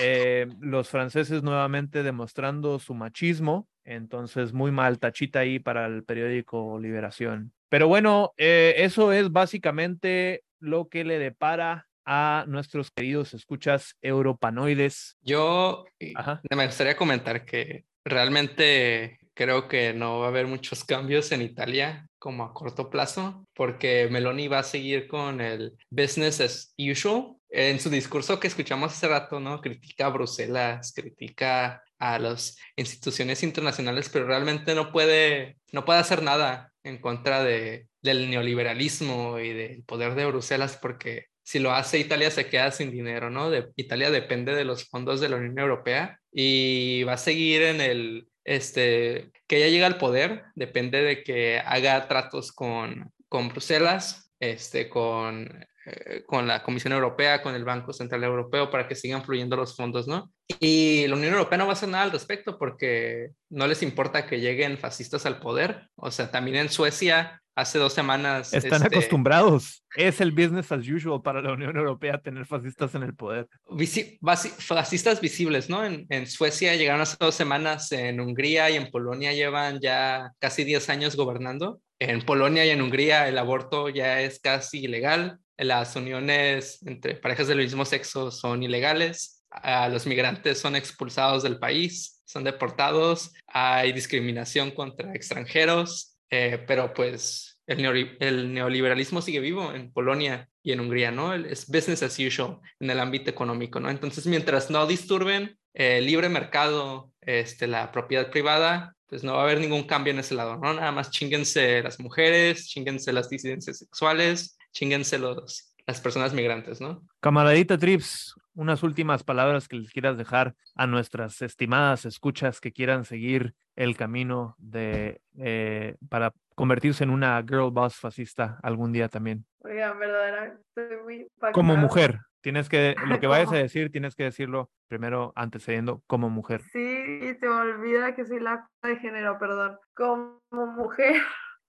eh, 0.00 0.48
los 0.60 0.88
franceses 0.88 1.42
nuevamente 1.42 2.02
demostrando 2.02 2.78
su 2.78 2.94
machismo, 2.94 3.68
entonces 3.84 4.52
muy 4.52 4.70
mal 4.70 4.98
tachita 4.98 5.40
ahí 5.40 5.58
para 5.58 5.86
el 5.86 6.04
periódico 6.04 6.78
Liberación. 6.78 7.52
Pero 7.68 7.88
bueno, 7.88 8.32
eh, 8.36 8.74
eso 8.78 9.12
es 9.12 9.32
básicamente 9.32 10.44
lo 10.60 10.88
que 10.88 11.04
le 11.04 11.18
depara 11.18 11.88
a 12.04 12.44
nuestros 12.48 12.90
queridos 12.90 13.34
escuchas 13.34 13.96
europanoides. 14.02 15.16
Yo 15.22 15.84
Ajá. 16.14 16.40
me 16.50 16.66
gustaría 16.66 16.96
comentar 16.96 17.44
que 17.44 17.84
realmente 18.04 19.18
creo 19.34 19.68
que 19.68 19.92
no 19.92 20.20
va 20.20 20.26
a 20.26 20.28
haber 20.28 20.46
muchos 20.46 20.84
cambios 20.84 21.32
en 21.32 21.42
Italia 21.42 22.08
como 22.18 22.44
a 22.44 22.54
corto 22.54 22.88
plazo, 22.88 23.46
porque 23.52 24.08
Meloni 24.10 24.46
va 24.46 24.60
a 24.60 24.64
seguir 24.64 25.08
con 25.08 25.40
el 25.40 25.76
business 25.90 26.40
as 26.40 26.74
usual. 26.78 27.36
En 27.50 27.80
su 27.80 27.90
discurso 27.90 28.38
que 28.38 28.46
escuchamos 28.46 28.92
hace 28.92 29.08
rato, 29.08 29.40
¿no? 29.40 29.60
Critica 29.60 30.06
a 30.06 30.10
Bruselas, 30.10 30.92
critica 30.94 31.82
a 32.02 32.18
las 32.18 32.58
instituciones 32.74 33.44
internacionales, 33.44 34.10
pero 34.12 34.26
realmente 34.26 34.74
no 34.74 34.90
puede, 34.90 35.56
no 35.70 35.84
puede 35.84 36.00
hacer 36.00 36.20
nada 36.20 36.72
en 36.82 36.98
contra 36.98 37.44
de, 37.44 37.86
del 38.02 38.28
neoliberalismo 38.28 39.38
y 39.38 39.52
del 39.52 39.84
poder 39.84 40.16
de 40.16 40.26
Bruselas, 40.26 40.76
porque 40.82 41.26
si 41.44 41.60
lo 41.60 41.70
hace 41.70 42.00
Italia 42.00 42.32
se 42.32 42.48
queda 42.48 42.72
sin 42.72 42.90
dinero, 42.90 43.30
¿no? 43.30 43.50
De, 43.50 43.68
Italia 43.76 44.10
depende 44.10 44.52
de 44.52 44.64
los 44.64 44.88
fondos 44.88 45.20
de 45.20 45.28
la 45.28 45.36
Unión 45.36 45.56
Europea 45.60 46.18
y 46.32 47.04
va 47.04 47.12
a 47.12 47.18
seguir 47.18 47.62
en 47.62 47.80
el, 47.80 48.26
este, 48.42 49.30
que 49.46 49.58
ella 49.58 49.68
llega 49.68 49.86
al 49.86 49.98
poder, 49.98 50.42
depende 50.56 51.02
de 51.02 51.22
que 51.22 51.60
haga 51.60 52.08
tratos 52.08 52.50
con, 52.50 53.12
con 53.28 53.48
Bruselas, 53.48 54.32
este, 54.40 54.88
con, 54.88 55.64
eh, 55.86 56.22
con 56.26 56.46
la 56.46 56.62
Comisión 56.62 56.92
Europea, 56.92 57.42
con 57.42 57.54
el 57.54 57.64
Banco 57.64 57.92
Central 57.92 58.22
Europeo, 58.24 58.70
para 58.70 58.86
que 58.88 58.94
sigan 58.94 59.24
fluyendo 59.24 59.56
los 59.56 59.74
fondos, 59.76 60.06
¿no? 60.06 60.32
Y 60.60 61.06
la 61.08 61.16
Unión 61.16 61.32
Europea 61.32 61.58
no 61.58 61.64
va 61.66 61.70
a 61.70 61.74
hacer 61.74 61.88
nada 61.88 62.04
al 62.04 62.12
respecto 62.12 62.58
porque 62.58 63.30
no 63.50 63.66
les 63.66 63.82
importa 63.82 64.26
que 64.26 64.40
lleguen 64.40 64.78
fascistas 64.78 65.26
al 65.26 65.40
poder. 65.40 65.88
O 65.96 66.10
sea, 66.10 66.30
también 66.30 66.56
en 66.56 66.68
Suecia 66.68 67.40
hace 67.54 67.78
dos 67.78 67.92
semanas... 67.92 68.54
Están 68.54 68.82
este, 68.82 68.94
acostumbrados. 68.96 69.84
Es 69.94 70.20
el 70.22 70.32
business 70.32 70.72
as 70.72 70.88
usual 70.88 71.20
para 71.20 71.42
la 71.42 71.52
Unión 71.52 71.76
Europea 71.76 72.18
tener 72.18 72.46
fascistas 72.46 72.94
en 72.94 73.02
el 73.02 73.14
poder. 73.14 73.46
visi- 73.68 74.18
vasi- 74.22 74.50
fascistas 74.50 75.20
visibles, 75.20 75.68
¿no? 75.68 75.84
En, 75.84 76.06
en 76.08 76.26
Suecia 76.26 76.74
llegaron 76.76 77.02
hace 77.02 77.16
dos 77.20 77.34
semanas, 77.34 77.92
en 77.92 78.20
Hungría 78.20 78.70
y 78.70 78.76
en 78.76 78.90
Polonia 78.90 79.32
llevan 79.32 79.80
ya 79.80 80.32
casi 80.38 80.64
10 80.64 80.88
años 80.88 81.16
gobernando. 81.16 81.80
En 81.98 82.22
Polonia 82.22 82.64
y 82.64 82.70
en 82.70 82.80
Hungría 82.82 83.28
el 83.28 83.36
aborto 83.38 83.88
ya 83.90 84.20
es 84.22 84.40
casi 84.40 84.84
ilegal. 84.84 85.38
Las 85.58 85.94
uniones 85.96 86.82
entre 86.86 87.14
parejas 87.14 87.48
del 87.48 87.58
mismo 87.58 87.84
sexo 87.84 88.30
son 88.30 88.62
ilegales. 88.62 89.44
Los 89.90 90.06
migrantes 90.06 90.58
son 90.58 90.76
expulsados 90.76 91.42
del 91.42 91.58
país, 91.58 92.22
son 92.24 92.44
deportados. 92.44 93.32
Hay 93.46 93.92
discriminación 93.92 94.70
contra 94.70 95.14
extranjeros, 95.14 96.16
eh, 96.30 96.64
pero 96.66 96.94
pues 96.94 97.60
el, 97.66 97.78
neoli- 97.78 98.16
el 98.20 98.52
neoliberalismo 98.54 99.20
sigue 99.20 99.40
vivo 99.40 99.72
en 99.72 99.92
Polonia 99.92 100.48
y 100.62 100.72
en 100.72 100.80
Hungría, 100.80 101.10
¿no? 101.10 101.34
Es 101.34 101.66
business 101.66 102.02
as 102.02 102.18
usual 102.18 102.58
en 102.80 102.90
el 102.90 102.98
ámbito 102.98 103.30
económico, 103.30 103.78
¿no? 103.78 103.90
Entonces, 103.90 104.26
mientras 104.26 104.70
no 104.70 104.86
disturben 104.86 105.58
el 105.74 106.06
libre 106.06 106.28
mercado, 106.28 107.12
este, 107.20 107.66
la 107.66 107.92
propiedad 107.92 108.30
privada, 108.30 108.94
pues 109.06 109.22
no 109.22 109.34
va 109.34 109.40
a 109.40 109.42
haber 109.44 109.60
ningún 109.60 109.84
cambio 109.84 110.12
en 110.12 110.20
ese 110.20 110.34
lado, 110.34 110.56
¿no? 110.56 110.72
Nada 110.72 110.92
más 110.92 111.10
chinguense 111.10 111.82
las 111.82 112.00
mujeres, 112.00 112.68
chinguense 112.68 113.12
las 113.12 113.28
disidencias 113.28 113.78
sexuales, 113.78 114.56
chinguense 114.72 115.18
los, 115.18 115.74
las 115.86 116.00
personas 116.00 116.34
migrantes, 116.34 116.80
¿no? 116.80 117.02
Camaradita 117.20 117.78
Trips, 117.78 118.34
unas 118.54 118.82
últimas 118.82 119.24
palabras 119.24 119.68
que 119.68 119.76
les 119.76 119.90
quieras 119.90 120.16
dejar 120.16 120.54
a 120.74 120.86
nuestras 120.86 121.40
estimadas 121.42 122.04
escuchas 122.04 122.60
que 122.60 122.72
quieran 122.72 123.04
seguir 123.04 123.54
el 123.76 123.96
camino 123.96 124.54
de 124.58 125.20
eh, 125.38 125.96
para 126.08 126.32
convertirse 126.54 127.04
en 127.04 127.10
una 127.10 127.42
girl 127.42 127.70
boss 127.70 127.96
fascista 127.96 128.58
algún 128.62 128.92
día 128.92 129.08
también. 129.08 129.44
Oigan, 129.60 129.98
verdaderamente 129.98 130.62
estoy 130.68 130.96
muy 131.02 131.28
Como 131.52 131.76
mujer, 131.76 132.20
tienes 132.42 132.68
que, 132.68 132.94
lo 133.06 133.18
que 133.20 133.26
vayas 133.26 133.52
a 133.52 133.56
decir, 133.56 133.90
tienes 133.90 134.14
que 134.14 134.24
decirlo 134.24 134.70
primero 134.88 135.32
antecediendo 135.34 136.02
como 136.06 136.28
mujer. 136.28 136.60
Sí, 136.72 136.78
y 136.78 137.34
se 137.34 137.48
me 137.48 137.54
olvida 137.54 138.14
que 138.14 138.26
soy 138.26 138.40
la 138.40 138.68
de 138.82 138.96
género, 138.96 139.38
perdón. 139.38 139.78
Como 139.94 140.40
mujer, 140.52 141.22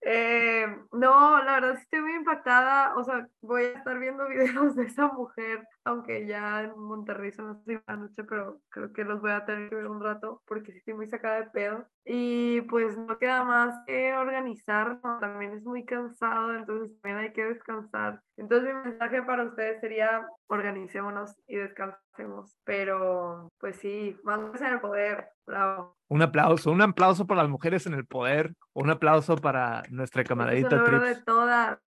Eh, 0.06 0.66
no, 0.92 1.42
la 1.42 1.54
verdad 1.54 1.76
sí 1.76 1.82
estoy 1.82 2.02
muy 2.02 2.14
impactada. 2.14 2.94
O 2.96 3.04
sea, 3.04 3.26
voy 3.40 3.64
a 3.64 3.78
estar 3.78 3.98
viendo 3.98 4.28
videos 4.28 4.76
de 4.76 4.84
esa 4.84 5.08
mujer, 5.08 5.66
aunque 5.84 6.26
ya 6.26 6.62
en 6.62 6.78
Monterrey 6.78 7.32
son 7.32 7.48
las 7.48 7.64
de 7.64 7.82
la 7.86 7.96
noche, 7.96 8.24
pero 8.24 8.60
creo 8.68 8.92
que 8.92 9.04
los 9.04 9.20
voy 9.20 9.32
a 9.32 9.44
tener 9.44 9.70
que 9.70 9.76
ver 9.76 9.86
un 9.86 10.02
rato 10.02 10.42
porque 10.46 10.72
sí 10.72 10.78
estoy 10.78 10.94
muy 10.94 11.06
sacada 11.08 11.40
de 11.40 11.50
pedo. 11.50 11.86
Y 12.04 12.60
pues 12.62 12.98
no 12.98 13.18
queda 13.18 13.44
más 13.44 13.74
que 13.86 14.12
organizar, 14.12 15.00
también 15.20 15.52
es 15.54 15.64
muy 15.64 15.86
cansado, 15.86 16.54
entonces 16.54 17.00
también 17.00 17.24
hay 17.24 17.32
que 17.32 17.44
descansar. 17.44 18.20
Entonces 18.36 18.74
mi 18.74 18.90
mensaje 18.90 19.22
para 19.22 19.44
ustedes 19.44 19.80
sería 19.80 20.26
organicémonos 20.48 21.34
y 21.46 21.56
descansemos. 21.56 22.56
Pero 22.64 23.48
pues 23.58 23.76
sí, 23.76 24.18
vamos 24.22 24.60
en 24.60 24.66
el 24.66 24.80
poder. 24.80 25.28
Bravo. 25.46 25.96
Un 26.14 26.22
aplauso, 26.22 26.70
un 26.70 26.80
aplauso 26.80 27.26
para 27.26 27.42
las 27.42 27.50
mujeres 27.50 27.86
en 27.86 27.94
el 27.94 28.06
poder, 28.06 28.54
un 28.72 28.88
aplauso 28.88 29.34
para 29.36 29.82
nuestra 29.90 30.22
Es 30.22 30.28
camaradita 30.28 30.76
un 30.76 30.82
logro 30.82 31.00
Trips. 31.00 31.16
de 31.18 31.22
todas. 31.24 31.78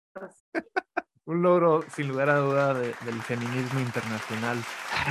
Un 1.24 1.42
logro, 1.42 1.84
sin 1.94 2.10
lugar 2.10 2.30
a 2.30 2.36
duda, 2.40 2.74
de- 2.74 2.94
del 3.06 3.22
feminismo 3.22 3.80
internacional. 3.80 4.58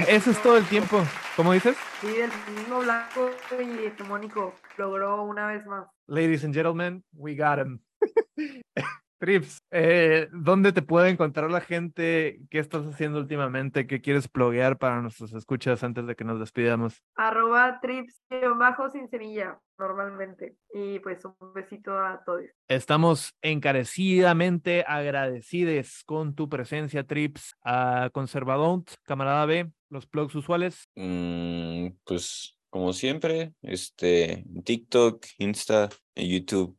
Eso 0.07 0.31
es 0.33 0.43
todo 0.43 0.59
el 0.59 0.67
tiempo. 0.67 1.03
¿Cómo 1.35 1.55
dices? 1.55 1.79
Sí, 2.03 2.15
el 2.15 2.31
feminismo 2.31 2.81
blanco 2.81 3.31
y 3.59 3.87
hegemónico 3.87 4.55
logró 4.77 5.23
una 5.23 5.47
vez 5.47 5.65
más. 5.65 5.87
Ladies 6.09 6.45
and 6.45 6.53
gentlemen, 6.55 7.03
we 7.15 7.35
got 7.35 7.59
him. 7.59 7.81
Trips, 9.19 9.63
eh, 9.71 10.29
¿dónde 10.33 10.73
te 10.73 10.83
puede 10.83 11.09
encontrar 11.09 11.51
la 11.51 11.61
gente? 11.61 12.41
¿Qué 12.51 12.59
estás 12.59 12.85
haciendo 12.87 13.19
últimamente? 13.19 13.87
¿Qué 13.87 14.01
quieres 14.01 14.29
pluguear 14.29 14.77
para 14.77 15.01
nuestros 15.01 15.33
escuchas 15.33 15.83
antes 15.83 16.07
de 16.07 16.15
que 16.15 16.25
nos 16.25 16.39
despidamos? 16.39 17.03
Arroba 17.15 17.81
trips 17.81 18.23
bajo 18.59 18.91
sin 18.91 19.09
semilla 19.09 19.59
normalmente. 19.79 20.57
Y 20.73 20.99
pues 21.01 21.25
un 21.25 21.53
besito 21.55 21.99
a 21.99 22.23
todos. 22.25 22.45
Estamos 22.69 23.35
encarecidamente 23.43 24.85
agradecidos 24.87 26.03
con 26.05 26.35
tu 26.35 26.49
presencia, 26.49 27.05
Trips, 27.05 27.57
a 27.63 28.11
Conservadont, 28.13 28.91
camarada 29.05 29.47
B, 29.47 29.71
los 29.91 30.07
plugs 30.07 30.35
usuales. 30.35 30.89
Mm, 30.95 31.89
pues 32.05 32.59
como 32.71 32.93
siempre, 32.93 33.55
este, 33.63 34.45
TikTok, 34.65 35.25
Insta, 35.39 35.89
YouTube, 36.15 36.77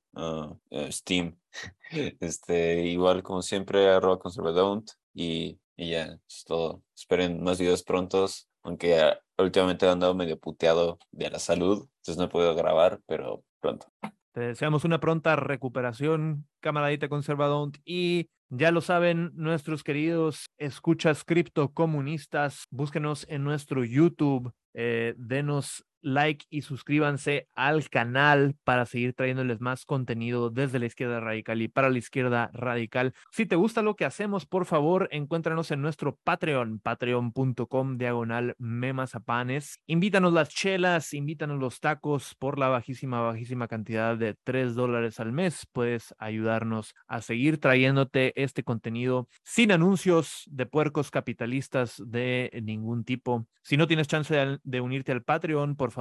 eh, 0.72 0.92
Steam. 0.92 1.38
Este, 2.20 2.82
igual 2.82 3.24
como 3.24 3.42
siempre, 3.42 3.88
arroba 3.90 4.20
conservadont 4.20 4.92
y, 5.14 5.60
y 5.76 5.92
ya, 5.92 6.20
es 6.28 6.44
todo. 6.46 6.84
Esperen 6.96 7.42
más 7.42 7.60
videos 7.60 7.84
prontos, 7.84 8.50
aunque 8.62 9.00
ah, 9.00 9.20
últimamente 9.38 9.86
he 9.86 9.90
andado 9.90 10.14
medio 10.14 10.38
puteado 10.38 11.00
de 11.12 11.30
la 11.30 11.40
salud, 11.40 11.88
entonces 12.00 12.18
no 12.18 12.26
he 12.26 12.30
podido 12.30 12.54
grabar, 12.56 13.00
pero 13.08 13.44
pronto. 13.60 13.88
Te 14.34 14.42
deseamos 14.42 14.84
una 14.84 15.00
pronta 15.00 15.36
recuperación, 15.36 16.48
camaradita 16.60 17.10
Conservadont. 17.10 17.78
Y 17.86 18.30
ya 18.50 18.72
lo 18.72 18.82
saben, 18.82 19.32
nuestros 19.34 19.84
queridos 19.84 20.52
escuchas 20.58 21.24
criptocomunistas, 21.24 22.66
búsquenos 22.70 23.26
en 23.30 23.44
nuestro 23.44 23.84
YouTube, 23.84 24.54
eh, 24.76 25.16
denos 25.18 25.84
like 26.08 26.46
y 26.50 26.62
suscríbanse 26.62 27.48
al 27.54 27.90
canal 27.90 28.56
para 28.64 28.86
seguir 28.86 29.14
trayéndoles 29.14 29.60
más 29.60 29.86
contenido 29.86 30.50
desde 30.50 30.80
la 30.80 30.86
izquierda 30.86 31.20
radical 31.20 31.62
y 31.62 31.68
para 31.68 31.90
la 31.90 31.98
izquierda 31.98 32.50
radical. 32.54 33.14
Si 33.32 33.46
te 33.46 33.56
gusta 33.56 33.82
lo 33.82 33.96
que 33.96 34.06
hacemos, 34.06 34.46
por 34.46 34.66
favor, 34.66 35.10
encuéntranos 35.12 35.70
en 35.72 35.82
nuestro 35.82 36.18
Patreon, 36.24 36.80
patreon.com 36.80 37.98
diagonal 37.98 38.56
memazapanes. 38.58 39.80
Invítanos 39.86 40.34
las 40.34 40.50
chelas, 40.50 41.14
invítanos 41.14 41.60
los 41.60 41.80
tacos 41.80 42.36
por 42.36 42.58
la 42.58 42.70
bajísima, 42.70 43.22
bajísima 43.22 43.68
cantidad 43.68 44.18
de 44.18 44.36
3 44.44 44.76
dólares 44.76 45.20
al 45.20 45.34
mes. 45.34 45.68
Puedes 45.72 46.16
ayudarnos 46.18 46.96
a 47.08 47.22
seguir 47.22 47.60
trayéndote 47.60 48.34
este 48.42 48.64
contenido 48.64 49.28
sin 49.44 49.72
anuncios 49.72 50.44
de 50.48 50.66
puercos 50.66 51.12
capitalistas 51.12 52.02
de 52.06 52.50
ningún 52.64 53.04
tipo. 53.04 53.46
Si 53.62 53.76
no 53.76 53.88
tienes 53.88 54.08
chance 54.08 54.34
de, 54.34 54.60
de 54.64 54.82
unirte 54.82 55.12
al 55.12 55.24
Patreon, 55.24 55.76
por 55.76 55.92
favor, 55.92 55.97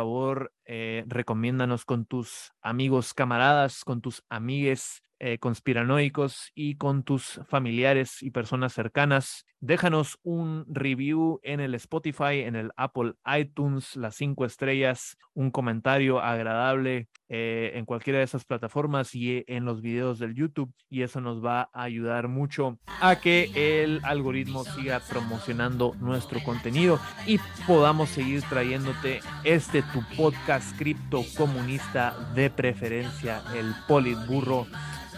eh, 0.64 1.04
recomiéndanos 1.06 1.84
con 1.84 2.06
tus 2.06 2.52
amigos, 2.60 3.14
camaradas, 3.14 3.84
con 3.84 4.00
tus 4.00 4.24
amigues 4.28 5.02
eh, 5.18 5.38
conspiranoicos 5.38 6.52
y 6.54 6.76
con 6.76 7.02
tus 7.02 7.40
familiares 7.48 8.22
y 8.22 8.30
personas 8.30 8.72
cercanas. 8.72 9.46
Déjanos 9.60 10.18
un 10.22 10.66
review 10.68 11.40
en 11.42 11.60
el 11.60 11.74
Spotify, 11.74 12.40
en 12.40 12.56
el 12.56 12.70
Apple 12.76 13.14
iTunes, 13.38 13.96
las 13.96 14.14
cinco 14.14 14.44
estrellas, 14.44 15.16
un 15.32 15.50
comentario 15.50 16.20
agradable 16.20 17.08
eh, 17.28 17.72
en 17.74 17.86
cualquiera 17.86 18.18
de 18.18 18.24
esas 18.26 18.44
plataformas 18.44 19.14
y 19.14 19.44
en 19.46 19.64
los 19.64 19.80
videos 19.80 20.18
del 20.18 20.34
YouTube. 20.34 20.72
Y 20.90 21.02
eso 21.02 21.20
nos 21.22 21.42
va 21.44 21.70
a 21.72 21.82
ayudar 21.84 22.28
mucho 22.28 22.78
a 23.00 23.16
que 23.16 23.50
el 23.54 24.00
algoritmo 24.04 24.64
siga 24.64 25.00
promocionando 25.00 25.94
nuestro 26.00 26.42
contenido 26.44 27.00
y 27.26 27.38
podamos 27.66 28.10
seguir 28.10 28.42
trayéndote 28.42 29.20
este 29.44 29.82
tu 29.82 30.02
podcast 30.16 30.76
cripto 30.78 31.24
comunista 31.36 32.14
de 32.34 32.50
preferencia, 32.50 33.42
el 33.54 33.74
Politburro. 33.88 34.66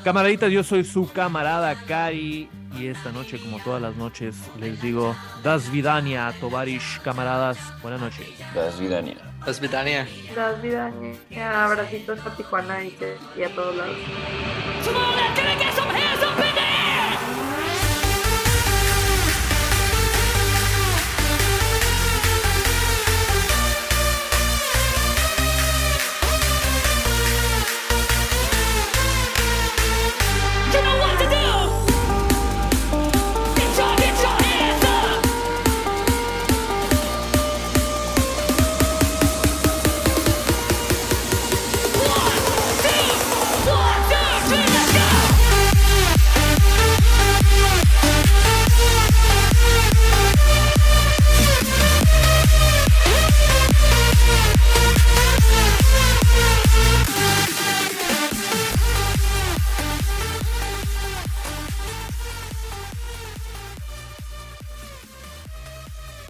Camaraditas, 0.04 0.50
yo 0.50 0.62
soy 0.62 0.84
su 0.84 1.10
camarada 1.12 1.74
Cari 1.86 2.48
y 2.78 2.86
esta 2.86 3.10
noche, 3.12 3.38
como 3.38 3.58
todas 3.62 3.82
las 3.82 3.96
noches, 3.96 4.36
les 4.58 4.80
digo 4.80 5.16
Das 5.42 5.70
Vidania, 5.70 6.32
Tovarish, 6.40 7.00
camaradas, 7.02 7.58
buenas 7.82 8.00
noches. 8.00 8.26
Das 8.54 8.78
Vidania. 8.78 9.16
Das 9.44 9.60
Vidania. 9.60 10.06
Das 10.34 10.60
Vidania. 10.62 11.64
Abracitos 11.64 12.18
a 12.24 12.36
Tijuana 12.36 12.84
y, 12.84 12.94
a 13.42 13.48
todos 13.54 13.76
lados. 13.76 13.96